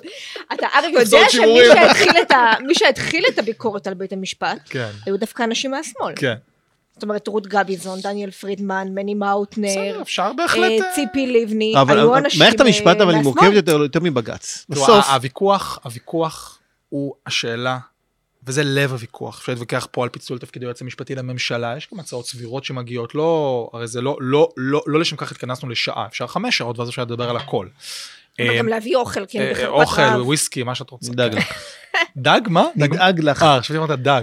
אתה 0.54 0.66
אגב 0.72 1.00
יודע 1.00 1.28
שמי 1.28 2.74
שהתחיל 2.74 3.24
את 3.28 3.38
הביקורת 3.38 3.86
על 3.86 3.94
בית 3.94 4.12
המשפט, 4.12 4.58
כן. 4.70 4.90
היו 5.06 5.16
דווקא 5.16 5.42
אנשים 5.42 5.70
מהשמאל. 5.70 6.12
כן. 6.16 6.34
זאת 6.99 7.03
אומרת, 7.03 7.28
רות 7.28 7.46
גביזון, 7.46 8.01
דניאל 8.01 8.30
פרידמן, 8.30 8.88
מני 8.94 9.14
מאוטנר, 9.14 9.68
בסדר, 9.68 10.03
אפשר 10.03 10.32
בהחלט... 10.32 10.70
אה, 10.70 10.94
ציפי 10.94 11.26
לבני, 11.26 11.74
היו 11.88 12.16
אנשים 12.16 12.40
מערכת 12.40 12.61
המשפט 12.61 13.01
אבל 13.01 13.14
היא 13.14 13.22
מורכבת 13.22 13.53
יותר, 13.53 13.72
יותר 13.72 14.01
מבג"ץ. 14.03 14.66
בסוף... 14.68 15.07
הוויכוח, 15.09 15.78
הוויכוח 15.84 16.59
הוא 16.88 17.14
השאלה, 17.26 17.78
וזה 18.46 18.62
לב 18.64 18.92
הוויכוח, 18.92 19.38
אפשר 19.40 19.53
להתווכח 19.53 19.88
פה 19.90 20.03
על 20.03 20.09
פיצול 20.09 20.38
תפקיד 20.38 20.62
היועץ 20.62 20.82
המשפטי 20.82 21.14
לממשלה, 21.14 21.74
יש 21.76 21.88
גם 21.92 22.01
הצעות 22.01 22.26
סבירות 22.26 22.64
שמגיעות, 22.64 23.14
לא, 23.14 23.70
הרי 23.72 23.86
זה 23.86 24.01
לא, 24.01 24.16
לא, 24.20 24.49
לא, 24.57 24.82
לא 24.86 25.01
לשם 25.01 25.16
כך 25.16 25.32
התכנסנו 25.32 25.68
לשעה, 25.68 26.07
אפשר 26.07 26.26
חמש 26.26 26.59
שעות 26.59 26.78
ואז 26.78 26.88
אפשר 26.88 27.03
לדבר 27.03 27.30
על 27.30 27.36
הכל. 27.36 27.66
גם 28.59 28.68
להביא 28.68 28.96
אוכל, 28.96 29.20
כן, 29.28 29.51
בחרפת 29.51 29.68
רעב. 29.68 29.80
אוכל, 29.80 30.22
וויסקי, 30.22 30.62
מה 30.62 30.74
שאת 30.74 30.90
רוצה. 30.90 31.12
נדאג 31.12 31.34
לך. 31.34 31.53
דג, 32.16 32.40
מה? 32.46 32.64
נדאג 32.76 33.20
לך. 33.20 33.42
אה, 33.42 33.61
חשבתי 33.61 33.78
אמרת 33.78 33.99
דג. 33.99 34.22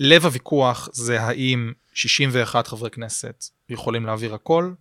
לב 0.00 0.24
הוויכוח 0.24 0.88
זה 0.92 1.20
האם 1.20 1.72
61 1.94 2.66
חברי 2.66 2.90
כנסת 2.90 3.44
יכולים 3.68 4.06
להעביר 4.06 4.34
הכל, 4.34 4.72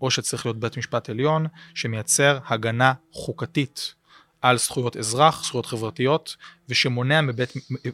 או 0.00 0.10
שצריך 0.10 0.46
להיות 0.46 0.60
בית 0.60 0.76
משפט 0.76 1.10
עליון 1.10 1.46
שמייצר 1.74 2.38
הגנה 2.46 2.92
חוקתית 3.12 3.94
על 4.42 4.58
זכויות 4.58 4.96
אזרח, 4.96 5.44
זכויות 5.44 5.66
חברתיות, 5.66 6.36
ושמונע, 6.68 7.20
מבית, 7.20 7.52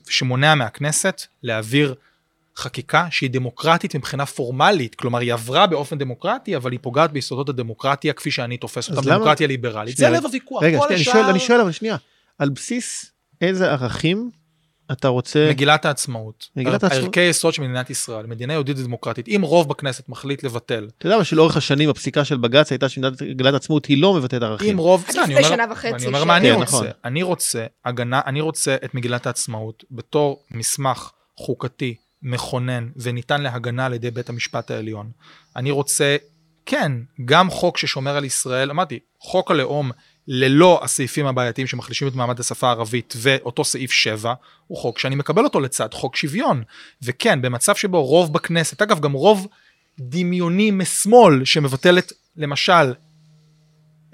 שמונע 0.09 0.55
מהכנסת 0.55 1.22
להעביר 1.43 1.95
חקיקה 2.57 3.07
שהיא 3.11 3.31
דמוקרטית 3.31 3.97
מבחינה 3.97 4.27
פורמלית, 4.27 4.95
כלומר 4.95 5.18
היא 5.18 5.33
עברה 5.33 5.66
באופן 5.66 5.99
דמוקרטי, 5.99 6.57
אבל 6.57 6.72
היא 6.72 6.81
פוגעת 6.83 7.12
ביסודות 7.12 7.49
הדמוקרטיה 7.49 8.12
כפי 8.12 8.31
שאני 8.31 8.57
תופס 8.57 8.91
אותה, 8.91 9.01
דמוקרטיה 9.01 9.47
ליברלית. 9.47 9.97
זה 9.97 10.11
לב 10.11 10.25
הוויכוח. 10.25 10.62
רגע, 10.62 10.79
שנייה, 10.97 11.31
אני 11.31 11.41
שואל 11.41 11.61
אבל 11.61 11.72
שנייה, 11.72 11.97
על 12.39 12.49
בסיס 12.51 13.12
איזה 13.41 13.70
ערכים 13.72 14.31
אתה 14.93 15.09
רוצה... 15.09 15.47
מגילת 15.51 15.85
העצמאות. 15.85 16.49
מגילת 16.57 16.82
העצמאות. 16.85 17.05
ערכי 17.05 17.20
יסוד 17.20 17.55
של 17.55 17.62
מדינת 17.62 17.91
ישראל, 17.91 18.26
מדינה 18.26 18.53
יהודית 18.53 18.78
ודמוקרטית. 18.78 19.28
אם 19.28 19.41
רוב 19.45 19.68
בכנסת 19.68 20.09
מחליט 20.09 20.43
לבטל, 20.43 20.89
אתה 20.99 21.07
יודע 21.07 21.18
מה 21.18 21.24
שלאורך 21.24 21.57
השנים 21.57 21.91
הפסיקה 21.91 22.24
של 22.24 22.37
בג"ץ 22.37 22.72
הייתה 22.72 22.89
שמגילת 22.89 23.55
העצמאות 23.55 23.87
היא 23.87 24.03
לא 24.03 24.14
מבטאת 24.14 24.43
ערכים. 24.43 24.70
אם 24.70 24.78
רוב... 24.78 25.05
בסדר, 25.09 25.24
אני 25.24 25.35
לפני 25.35 25.47
אומר- 25.47 25.57
שנה 25.57 25.72
וחצי 25.72 25.95
אני 25.95 26.07
אומר 26.07 26.24
מה 26.24 26.37
אני 26.37 26.49
כן, 26.49 26.55
רוצה. 26.55 26.76
נכון. 26.76 26.87
אני 27.05 27.22
רוצה 27.22 27.66
הגנה, 27.85 28.20
אני 28.26 28.41
רוצה 28.41 28.76
את 28.85 28.95
מגילת 28.95 29.26
העצמאות 29.26 29.85
בתור 29.91 30.43
מסמך 30.51 31.11
חוקתי, 31.37 31.95
מכונן 32.22 32.89
וניתן 32.97 33.43
להגנה 33.43 33.87
על 33.87 33.95
ידי 33.95 34.11
בית 34.11 34.28
המשפט 34.28 34.70
העליון. 34.70 35.11
אני 35.57 35.70
רוצה, 35.70 36.16
כן, 36.66 36.93
גם 37.24 37.51
חוק 37.51 37.78
ששומר 37.78 38.16
על 38.16 38.24
ישראל, 38.24 38.70
אמרתי, 38.70 38.99
חוק 39.18 39.51
הלאום 39.51 39.91
ללא 40.29 40.81
הסעיפים 40.83 41.27
הבעייתיים 41.27 41.66
שמחלישים 41.66 42.09
את 42.09 42.14
מעמד 42.14 42.41
השפה 42.41 42.66
הערבית 42.66 43.14
ואותו 43.16 43.64
סעיף 43.64 43.93
7, 43.93 44.35
הוא 44.66 44.79
חוק 44.79 44.99
שאני 44.99 45.14
מקבל 45.14 45.45
אותו 45.45 45.61
לצד 45.61 45.95
חוק 45.95 46.16
שוויון. 46.16 46.62
וכן, 47.03 47.43
במצב 47.43 47.75
שבו 47.75 48.05
רוב 48.05 48.33
בכנסת, 48.33 48.83
אגב, 48.83 49.01
גם 49.01 49.12
רוב 49.12 49.49
דמיוני 49.99 50.70
משמאל 50.70 51.45
שמבטלת, 51.45 52.12
למשל, 52.37 52.93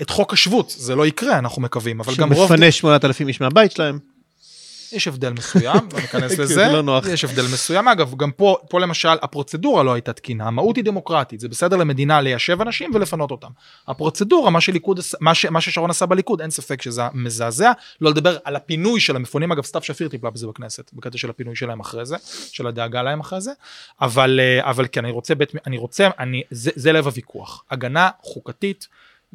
את 0.02 0.10
חוק 0.10 0.32
השבות, 0.32 0.74
זה 0.78 0.94
לא 0.94 1.06
יקרה, 1.06 1.38
אנחנו 1.38 1.62
מקווים, 1.62 2.00
אבל 2.00 2.14
גם 2.16 2.32
רוב... 2.32 2.48
שמפנה 2.48 2.72
8,000 2.72 3.28
איש 3.28 3.40
מהבית 3.40 3.72
שלהם. 3.72 3.98
יש 4.92 5.08
הבדל 5.08 5.32
מסוים, 5.32 5.88
לא 5.92 6.00
ניכנס 6.00 6.32
לזה, 6.38 6.46
זה 6.54 6.68
לא 6.72 6.82
נוח. 6.82 7.06
יש 7.06 7.24
הבדל 7.24 7.42
מסוים, 7.52 7.88
אגב, 7.88 8.14
גם 8.16 8.30
פה, 8.30 8.56
פה 8.70 8.80
למשל 8.80 9.08
הפרוצדורה 9.22 9.82
לא 9.82 9.92
הייתה 9.92 10.12
תקינה, 10.12 10.46
המהות 10.46 10.76
היא 10.76 10.84
דמוקרטית, 10.84 11.40
זה 11.40 11.48
בסדר 11.48 11.76
למדינה 11.76 12.20
ליישב 12.20 12.60
אנשים 12.60 12.90
ולפנות 12.94 13.30
אותם. 13.30 13.48
הפרוצדורה, 13.88 14.50
מה, 14.50 14.60
שליכוד, 14.60 14.98
עש- 14.98 15.14
מה, 15.20 15.34
ש, 15.34 15.44
מה 15.44 15.60
ששרון 15.60 15.90
עשה 15.90 16.06
בליכוד, 16.06 16.40
אין 16.40 16.50
ספק 16.50 16.82
שזה 16.82 17.02
מזעזע, 17.14 17.72
לא 18.00 18.10
לדבר 18.10 18.36
על 18.44 18.56
הפינוי 18.56 19.00
של 19.00 19.16
המפונים, 19.16 19.52
אגב, 19.52 19.64
סתיו 19.64 19.82
שפיר 19.82 20.08
טיפלה 20.08 20.30
בזה 20.30 20.46
בכנסת, 20.46 20.90
בקטע 20.92 21.18
של 21.18 21.30
הפינוי 21.30 21.56
שלהם 21.56 21.80
אחרי 21.80 22.06
זה, 22.06 22.16
של 22.52 22.66
הדאגה 22.66 23.02
להם 23.02 23.20
אחרי 23.20 23.40
זה, 23.40 23.52
אבל, 24.00 24.40
אה, 24.42 24.70
אבל 24.70 24.86
כן, 24.92 25.04
אני 25.04 25.12
רוצה, 25.12 25.34
בית, 25.34 25.52
אני 25.66 25.78
רוצה, 25.78 26.08
אני, 26.18 26.42
זה, 26.50 26.70
זה 26.74 26.92
לב 26.92 27.06
הוויכוח, 27.06 27.64
הגנה 27.70 28.10
חוקתית, 28.22 28.88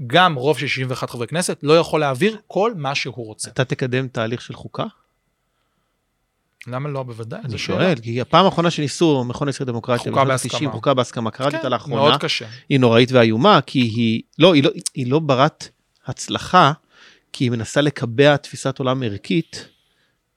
גם 0.07 0.35
רוב 0.35 0.57
של 0.59 0.67
61 0.67 1.09
חברי 1.09 1.27
כנסת 1.27 1.59
לא 1.63 1.77
יכול 1.77 1.99
להעביר 1.99 2.37
כל 2.47 2.73
מה 2.75 2.95
שהוא 2.95 3.25
רוצה. 3.25 3.49
אתה 3.49 3.65
תקדם 3.65 4.07
תהליך 4.07 4.41
של 4.41 4.53
חוקה? 4.53 4.83
למה 6.67 6.89
לא? 6.89 7.03
בוודאי. 7.03 7.39
אני. 7.45 7.57
שואל, 7.57 7.95
כי 8.01 8.21
הפעם 8.21 8.45
האחרונה 8.45 8.71
שניסו 8.71 9.23
מכון 9.23 9.47
הישראלי 9.47 9.71
דמוקרטיה, 9.71 10.11
חוקה 10.11 10.25
בהסכמה. 10.25 10.69
ה-90, 10.69 10.71
חוקה 10.71 10.93
בהסכמה, 10.93 11.31
קראתי 11.31 11.51
כן, 11.51 11.57
אותה 11.57 11.69
לאחרונה, 11.69 12.01
מאוד 12.01 12.19
קשה. 12.19 12.45
היא 12.69 12.79
נוראית 12.79 13.11
ואיומה, 13.11 13.59
כי 13.61 13.79
היא 13.79 14.21
לא, 14.39 14.53
היא 14.53 14.63
לא, 14.63 14.69
היא 14.93 15.11
לא 15.11 15.19
ברת 15.19 15.69
הצלחה, 16.05 16.71
כי 17.33 17.43
היא 17.43 17.51
מנסה 17.51 17.81
לקבע 17.81 18.37
תפיסת 18.37 18.79
עולם 18.79 19.03
ערכית, 19.03 19.67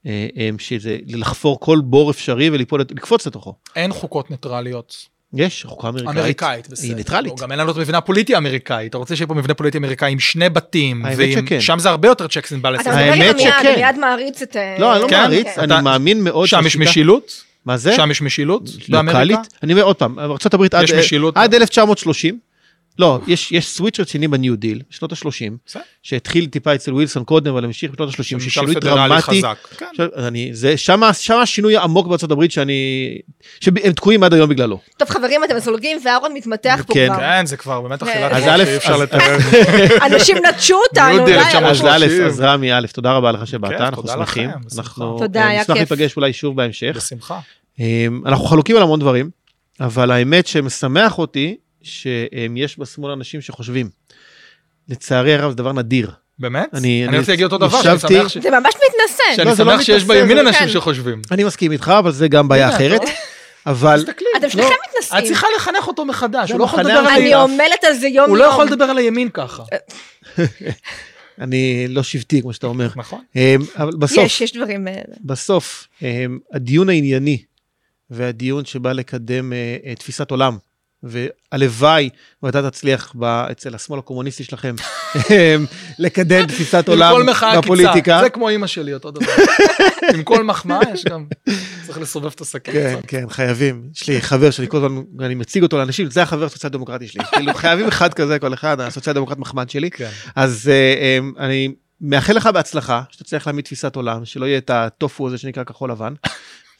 אה, 0.07 0.29
אה, 0.37 0.51
שזה 0.59 0.99
לחפור 1.07 1.61
כל 1.61 1.81
בור 1.85 2.11
אפשרי 2.11 2.51
וליפול, 2.51 2.81
לקפוץ 2.81 3.27
לתוכו. 3.27 3.55
אין 3.77 3.93
חוקות 3.93 4.31
ניטרליות. 4.31 5.18
יש 5.35 5.65
חוקה 5.69 5.89
אמריקאית. 5.89 6.17
אמריקאית, 6.19 6.69
בסדר. 6.69 6.87
היא 6.89 6.97
ניטרלית. 6.97 7.33
לא, 7.33 7.37
גם 7.43 7.53
אין 7.53 7.61
לנו 7.61 7.71
את 7.71 7.77
המבנה 7.77 7.99
הפוליטי 7.99 8.35
האמריקאי. 8.35 8.87
אתה 8.87 8.99
רוצה 8.99 9.17
שיהיה 9.17 9.27
פה 9.29 9.35
מבנה 9.35 9.55
פוליטי 9.55 9.79
אמריקאי 9.79 10.13
עם 10.13 10.19
שני 10.21 10.49
בתים. 10.49 11.05
האמת 11.07 11.19
ועם- 11.19 11.33
שכן. 11.47 11.61
שם 11.61 11.79
זה 11.79 11.89
הרבה 11.91 12.09
יותר 12.09 12.25
אתה 12.25 12.41
בלנסים. 12.63 12.93
מדבר 12.93 13.03
האמת 13.03 13.39
שכן. 13.41 13.51
אני 13.67 13.77
מיד 13.77 13.99
מעריץ 13.99 14.43
את... 14.43 14.57
אה, 14.57 14.77
לא, 14.79 14.93
אני 14.95 15.03
לא 15.03 15.09
כן? 15.09 15.21
מעריץ, 15.21 15.47
כן. 15.55 15.61
אני 15.61 15.73
אתה- 15.75 15.81
מאמין 15.83 16.25
מאוד 16.25 16.49
שם 16.49 16.63
יש 16.67 16.77
משילות? 16.77 17.45
מה 17.67 17.77
זה? 17.77 17.93
שם 17.97 18.11
יש 18.11 18.23
משילות? 18.23 18.63
באמריקה? 18.89 19.25
לוקאלית. 19.25 19.49
אני 19.63 19.73
אומר 19.73 19.83
עוד 19.83 19.97
פעם, 19.97 20.19
ארה"ב 20.19 20.63
עד, 20.75 20.83
יש 20.85 20.93
משילות? 20.93 21.37
עד 21.37 21.55
1930, 21.55 22.39
לא, 22.99 23.21
יש, 23.27 23.53
יש 23.53 23.69
סוויץ' 23.69 24.01
רציני 24.01 24.29
בניו 24.29 24.57
דיל, 24.57 24.83
בשנות 24.91 25.13
ה-30, 25.13 25.53
בסדר. 25.67 25.83
שהתחיל 26.03 26.47
טיפה 26.47 26.75
אצל 26.75 26.95
ווילסון 26.95 27.25
קודם, 27.25 27.53
אבל 27.53 27.65
המשיך 27.65 27.91
בשנות 27.91 28.09
ה-30, 28.09 28.35
ממשל 28.35 28.51
ששינוי 28.51 28.75
דרמטי. 28.75 29.43
כן. 29.79 29.87
עכשיו, 29.91 30.09
אני, 30.17 30.49
זה, 30.53 30.77
שמה, 30.77 31.13
שמה 31.13 31.43
השינוי 31.43 31.77
העמוק 31.77 32.07
בארצות 32.07 32.31
הברית 32.31 32.53
שאני, 32.53 32.73
שהם 33.61 33.93
תקועים 33.93 34.23
עד 34.23 34.35
היום 34.35 34.51
בגללו. 34.51 34.81
טוב 34.97 35.09
חברים 35.09 35.45
אתם 35.45 35.57
מסולגים 35.57 35.99
והארון 36.05 36.35
מתמתח 36.35 36.83
פה 36.87 36.95
כן. 36.95 37.07
כבר. 37.07 37.19
כן, 37.19 37.47
זה 37.47 37.57
כבר 37.57 37.81
באמת 37.81 38.03
כן. 38.03 38.09
אכילת 38.09 38.61
ראש 38.61 38.69
שאי 38.69 38.77
אפשר 38.77 38.97
לתאר. 38.97 39.37
אנשים 40.07 40.37
נטשו 40.37 40.77
אותנו. 40.89 41.17
ניו 41.17 41.27
דיל, 41.27 41.35
די, 41.35 41.41
1930. 41.41 42.09
אז 42.09 42.13
א', 42.13 42.27
אז 42.27 42.41
רמי, 42.41 42.73
א', 42.73 42.87
תודה 42.93 43.13
רבה 43.13 43.33
לך 43.33 43.47
שבאת, 43.47 43.71
כן, 43.71 43.83
אנחנו 43.83 44.09
שמחים. 44.09 44.51
אנחנו 44.79 45.19
תודה, 45.19 45.41
אה, 45.41 45.49
היה 45.49 45.61
נשמח 45.61 45.77
כיף. 45.77 45.91
להיפגש 45.91 46.17
אולי 46.17 46.33
שוב 46.33 46.57
בהמשך. 46.57 46.93
בשמחה. 46.97 47.39
אמ, 47.79 48.23
אנחנו 48.27 48.45
חלוקים 48.45 48.77
על 48.77 48.83
המון 48.83 49.01
דברים, 49.01 49.31
אבל 49.81 50.11
האמת 50.11 50.47
שמשמח 50.47 51.19
אותי 51.19 51.57
שיש 51.89 52.79
בשמאל 52.79 53.11
אנשים 53.13 53.41
שחושבים. 53.41 53.91
לצערי 54.89 55.35
הרב 55.35 55.51
זה 55.51 55.57
דבר 55.57 55.73
נדיר. 55.73 56.11
באמת? 56.39 56.69
אני- 56.75 56.79
אני 57.03 57.09
אני 57.09 57.17
רציתי 57.17 57.31
להגיד 57.33 57.45
אותו 57.45 57.59
דבר, 57.59 57.83
שאני 57.83 57.99
שמח 57.99 58.29
ש- 58.29 58.39
זה 58.39 58.51
ממש 58.51 58.75
מתנשא. 58.75 59.23
שאני 59.37 59.45
לא, 59.45 59.51
לא 59.51 59.57
שמח 59.57 59.81
שיש 59.81 60.05
בימין 60.05 60.39
אנשים 60.39 60.61
כן. 60.61 60.69
שחושבים. 60.69 61.23
אני 61.31 61.45
מסכים 61.45 61.73
איתך, 61.73 61.93
אבל 61.99 62.13
זה 62.13 62.29
גם 62.29 62.49
בעיה 62.49 62.69
אחרת. 62.69 63.03
אתה 63.03 63.11
אבל 63.67 63.97
תסתכלי. 64.03 64.27
אתם 64.37 64.43
לא, 64.45 64.49
שניכם 64.51 64.69
את 64.69 64.95
מתנשאים. 65.03 65.25
צריכה 65.27 65.47
לחנך 65.57 65.89
אותו 65.89 66.05
מחדש, 66.05 66.51
הוא 66.51 66.59
לא 66.59 66.65
יכול 66.65 66.81
לדבר 66.81 66.93
על 66.93 67.07
אני 67.07 67.15
הימין. 67.17 67.35
עמלת 67.37 67.85
על 67.87 67.95
זה 67.95 68.07
יום 68.07 68.17
יום. 68.17 68.29
הוא 68.31 68.37
לא 68.39 68.45
יכול 68.45 68.65
לדבר 68.65 68.85
על 68.85 68.99
הימין 68.99 69.29
ככה. 69.35 69.63
אני 71.41 71.87
לא 71.89 72.03
שבטי, 72.03 72.43
כמו 72.43 72.53
שאתה 72.53 72.67
אומר. 72.67 72.89
נכון. 72.97 73.21
אמ, 73.37 73.43
אבל 73.77 73.91
בסוף, 73.99 74.25
יש, 74.25 74.41
יש 74.41 74.53
דברים... 74.57 74.89
אה, 74.89 74.95
בסוף, 75.25 75.89
אמ, 76.03 76.39
הדיון 76.53 76.89
הענייני 76.89 77.43
והדיון 78.11 78.65
שבא 78.65 78.93
לקדם 78.93 79.53
אה, 79.53 79.77
אה, 79.87 79.95
תפיסת 79.95 80.31
עולם, 80.31 80.57
והלוואי 81.03 82.09
ואתה 82.43 82.71
תצליח 82.71 83.13
ב- 83.19 83.25
אצל 83.25 83.75
השמאל 83.75 83.99
הקומוניסטי 83.99 84.45
שלכם 84.45 84.75
אמ, 85.17 85.67
לקדם 85.99 86.47
תפיסת 86.47 86.89
עולם 86.89 87.15
בפוליטיקה. 87.59 87.95
קיצה, 87.95 88.21
זה 88.23 88.31
כמו 88.31 88.49
אימא 88.49 88.67
שלי, 88.67 88.95
אותו 88.95 89.11
דבר. 89.11 89.33
עם 90.15 90.23
כל 90.23 90.45
מחמאה 90.45 90.81
יש 90.95 91.05
גם, 91.05 91.27
צריך 91.87 91.99
לסובב 91.99 92.31
את 92.35 92.41
הסכין 92.41 92.75
כן. 92.75 92.99
כן, 93.07 93.25
חייבים. 93.31 93.83
יש 93.95 94.09
לי 94.09 94.21
חבר 94.21 94.51
שאני 94.51 94.69
כל 94.69 94.77
הזמן, 94.77 95.03
אני 95.21 95.35
מציג 95.35 95.63
אותו 95.63 95.79
לאנשים, 95.79 96.11
זה 96.11 96.23
החבר 96.23 96.45
הסוציאל 96.45 96.73
דמוקרטי 96.73 97.09
שלי. 97.09 97.25
כאילו, 97.33 97.55
חייבים 97.55 97.89
אחד 97.89 98.15
כזה, 98.15 98.39
כל 98.39 98.55
אחד, 98.55 98.81
הסוציאל 98.81 99.15
דמוקרט 99.15 99.39
מחמד 99.39 99.71
שלי. 99.71 99.91
כן. 99.91 100.11
אז 100.37 100.71
אה, 100.73 101.19
אמ, 101.19 101.33
אני 101.39 101.69
מאחל 102.01 102.33
לך 102.33 102.47
בהצלחה, 102.47 103.03
שתצליח 103.11 103.47
להעמיד 103.47 103.65
תפיסת 103.65 103.97
עולם, 103.97 104.25
שלא 104.25 104.47
יהיה 104.47 104.59
את 104.59 104.71
הטופו 104.71 105.27
הזה 105.27 105.39
שנקרא 105.39 105.65
כחול 105.65 105.91
לבן, 105.91 106.15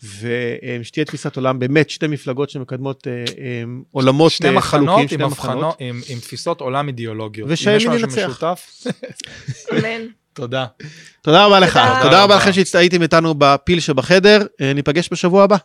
ושתהיה 0.03 1.05
תפיסת 1.05 1.37
עולם, 1.37 1.59
באמת 1.59 1.91
שתי 1.91 2.07
מפלגות 2.07 2.51
שמקדמות 2.51 3.07
אה, 3.07 3.25
אמ, 3.63 3.83
עולמות 3.91 4.33
שני 4.33 4.49
אה, 4.49 4.55
מחנות 4.55 4.89
חלוקים, 4.89 5.03
עם 5.03 5.09
שני 5.09 5.25
מחנות. 5.25 5.77
עם 5.79 6.01
עם 6.09 6.19
תפיסות 6.19 6.61
עולם 6.61 6.89
אידיאולוגיות. 6.89 7.49
ושהימין 7.53 7.91
אם 7.91 7.97
יש 7.97 8.03
משהו 8.03 8.21
ינצח. 8.21 8.31
משותף, 8.31 8.87
אמן. 9.73 10.07
תודה. 10.33 10.67
תודה 11.23 11.47
רבה 11.47 11.61
לך, 11.61 11.73
תודה. 11.77 12.01
תודה 12.03 12.25
רבה. 12.25 12.37
לכם 12.37 12.65
שהייתם 12.65 13.03
איתנו 13.03 13.35
בפיל 13.39 13.81
שבחדר, 13.81 14.47
אה, 14.61 14.73
ניפגש 14.73 15.09
בשבוע 15.13 15.45
הבא. 15.45 15.57